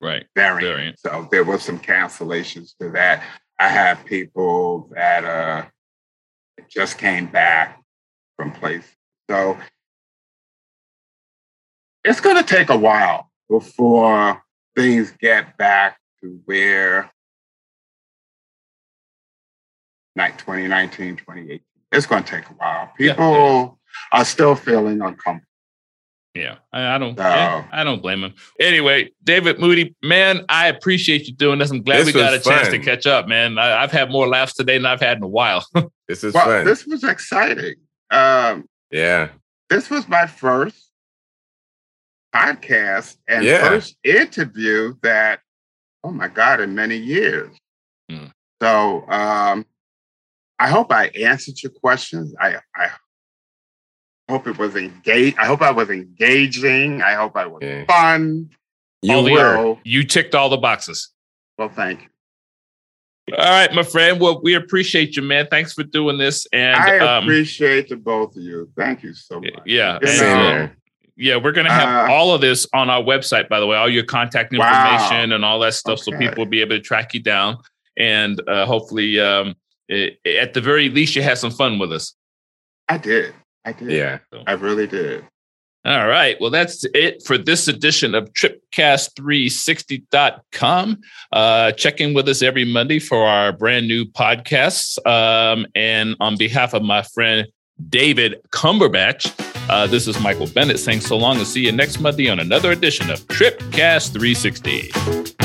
right 0.00 0.26
variant. 0.34 0.76
variant. 0.76 0.98
So 0.98 1.28
there 1.30 1.44
was 1.44 1.62
some 1.62 1.78
cancellations 1.78 2.76
to 2.80 2.90
that. 2.90 3.22
I 3.58 3.68
have 3.68 4.04
people 4.04 4.90
that 4.94 5.24
uh, 5.24 5.66
just 6.68 6.98
came 6.98 7.26
back 7.26 7.82
from 8.36 8.52
places. 8.52 8.90
So 9.30 9.56
it's 12.04 12.20
going 12.20 12.36
to 12.36 12.42
take 12.42 12.68
a 12.68 12.76
while 12.76 13.30
before 13.48 14.42
things 14.74 15.12
get 15.20 15.56
back 15.56 15.98
to 16.22 16.40
where 16.44 17.10
like 20.16 20.38
2019, 20.38 21.16
2018. 21.16 21.60
It's 21.92 22.06
going 22.06 22.24
to 22.24 22.30
take 22.30 22.48
a 22.48 22.54
while. 22.54 22.90
People 22.96 23.78
yeah. 24.12 24.18
are 24.18 24.24
still 24.24 24.54
feeling 24.54 25.00
uncomfortable. 25.00 25.45
Yeah, 26.36 26.56
I, 26.70 26.96
I 26.96 26.98
don't. 26.98 27.16
yeah, 27.16 27.66
I 27.72 27.82
don't 27.82 28.02
blame 28.02 28.22
him. 28.22 28.34
Anyway, 28.60 29.10
David 29.24 29.58
Moody, 29.58 29.96
man, 30.02 30.44
I 30.50 30.68
appreciate 30.68 31.26
you 31.26 31.32
doing 31.32 31.58
this. 31.58 31.70
I'm 31.70 31.82
glad 31.82 32.00
this 32.00 32.06
we 32.06 32.12
got 32.12 32.34
a 32.34 32.40
fun. 32.40 32.52
chance 32.52 32.68
to 32.68 32.78
catch 32.78 33.06
up, 33.06 33.26
man. 33.26 33.58
I, 33.58 33.80
have 33.80 33.90
had 33.90 34.10
more 34.10 34.28
laughs 34.28 34.52
today 34.52 34.76
than 34.76 34.84
I've 34.84 35.00
had 35.00 35.16
in 35.16 35.22
a 35.22 35.28
while. 35.28 35.66
this 36.08 36.22
is 36.22 36.34
well, 36.34 36.44
fun. 36.44 36.66
This 36.66 36.84
was 36.84 37.04
exciting. 37.04 37.76
Um, 38.10 38.68
yeah, 38.90 39.30
this 39.70 39.88
was 39.88 40.06
my 40.08 40.26
first 40.26 40.90
podcast 42.34 43.16
and 43.26 43.42
yeah. 43.42 43.66
first 43.66 43.96
interview 44.04 44.94
that, 45.02 45.40
oh 46.04 46.10
my 46.10 46.28
god, 46.28 46.60
in 46.60 46.74
many 46.74 46.98
years. 46.98 47.56
Mm. 48.10 48.30
So 48.60 49.08
um, 49.08 49.64
I 50.58 50.68
hope 50.68 50.92
I 50.92 51.06
answered 51.08 51.62
your 51.62 51.72
questions. 51.72 52.34
I 52.38 52.56
I 52.74 52.90
hope 54.28 54.46
it 54.46 54.58
was 54.58 54.76
engaged. 54.76 55.36
I 55.38 55.46
hope 55.46 55.62
I 55.62 55.70
was 55.70 55.90
engaging. 55.90 57.02
I 57.02 57.14
hope 57.14 57.36
I 57.36 57.46
was 57.46 57.60
yeah. 57.62 57.84
fun. 57.86 58.50
You 59.02 59.22
were. 59.22 59.76
You 59.84 60.04
ticked 60.04 60.34
all 60.34 60.48
the 60.48 60.56
boxes. 60.56 61.10
Well, 61.58 61.68
thank 61.68 62.02
you. 62.02 62.08
All 63.36 63.44
right, 63.44 63.72
my 63.72 63.82
friend. 63.82 64.20
Well, 64.20 64.40
we 64.42 64.54
appreciate 64.54 65.16
you, 65.16 65.22
man. 65.22 65.48
Thanks 65.50 65.72
for 65.72 65.82
doing 65.82 66.16
this. 66.16 66.46
And 66.52 66.76
I 66.76 66.98
um, 66.98 67.24
appreciate 67.24 67.88
the 67.88 67.96
both 67.96 68.36
of 68.36 68.42
you. 68.42 68.70
Thank 68.76 69.02
you 69.02 69.14
so 69.14 69.40
much. 69.40 69.52
Yeah. 69.64 70.68
Yeah, 71.18 71.36
we're 71.36 71.52
gonna 71.52 71.72
have 71.72 72.10
uh, 72.10 72.12
all 72.12 72.34
of 72.34 72.42
this 72.42 72.66
on 72.74 72.90
our 72.90 73.02
website, 73.02 73.48
by 73.48 73.58
the 73.58 73.66
way, 73.66 73.74
all 73.78 73.88
your 73.88 74.04
contact 74.04 74.52
information 74.52 75.30
wow. 75.30 75.34
and 75.34 75.44
all 75.46 75.58
that 75.60 75.72
stuff, 75.72 76.00
okay. 76.00 76.12
so 76.12 76.18
people 76.18 76.44
will 76.44 76.50
be 76.50 76.60
able 76.60 76.76
to 76.76 76.80
track 76.80 77.14
you 77.14 77.20
down. 77.20 77.56
And 77.96 78.38
uh, 78.46 78.66
hopefully, 78.66 79.18
um, 79.18 79.54
it, 79.88 80.18
at 80.26 80.52
the 80.52 80.60
very 80.60 80.90
least, 80.90 81.16
you 81.16 81.22
had 81.22 81.38
some 81.38 81.50
fun 81.50 81.78
with 81.78 81.90
us. 81.90 82.14
I 82.86 82.98
did. 82.98 83.32
I 83.66 83.72
did. 83.72 83.90
Yeah. 83.90 84.20
I 84.46 84.52
really 84.52 84.86
did. 84.86 85.26
All 85.84 86.06
right. 86.08 86.40
Well, 86.40 86.50
that's 86.50 86.84
it 86.94 87.22
for 87.24 87.36
this 87.38 87.68
edition 87.68 88.16
of 88.16 88.32
tripcast360.com. 88.32 91.00
Uh, 91.30 91.70
check 91.72 92.00
in 92.00 92.12
with 92.12 92.28
us 92.28 92.42
every 92.42 92.64
Monday 92.64 92.98
for 92.98 93.24
our 93.24 93.52
brand 93.52 93.86
new 93.86 94.04
podcasts. 94.04 94.98
Um, 95.06 95.64
and 95.76 96.16
on 96.18 96.36
behalf 96.36 96.74
of 96.74 96.82
my 96.82 97.02
friend 97.02 97.46
David 97.88 98.40
Cumberbatch, 98.50 99.32
uh, 99.70 99.86
this 99.86 100.08
is 100.08 100.18
Michael 100.20 100.48
Bennett 100.48 100.80
saying 100.80 101.02
so 101.02 101.16
long 101.16 101.36
and 101.36 101.46
see 101.46 101.66
you 101.66 101.72
next 101.72 102.00
Monday 102.00 102.28
on 102.28 102.40
another 102.40 102.72
edition 102.72 103.08
of 103.10 103.20
Tripcast 103.28 104.12
360. 104.12 105.35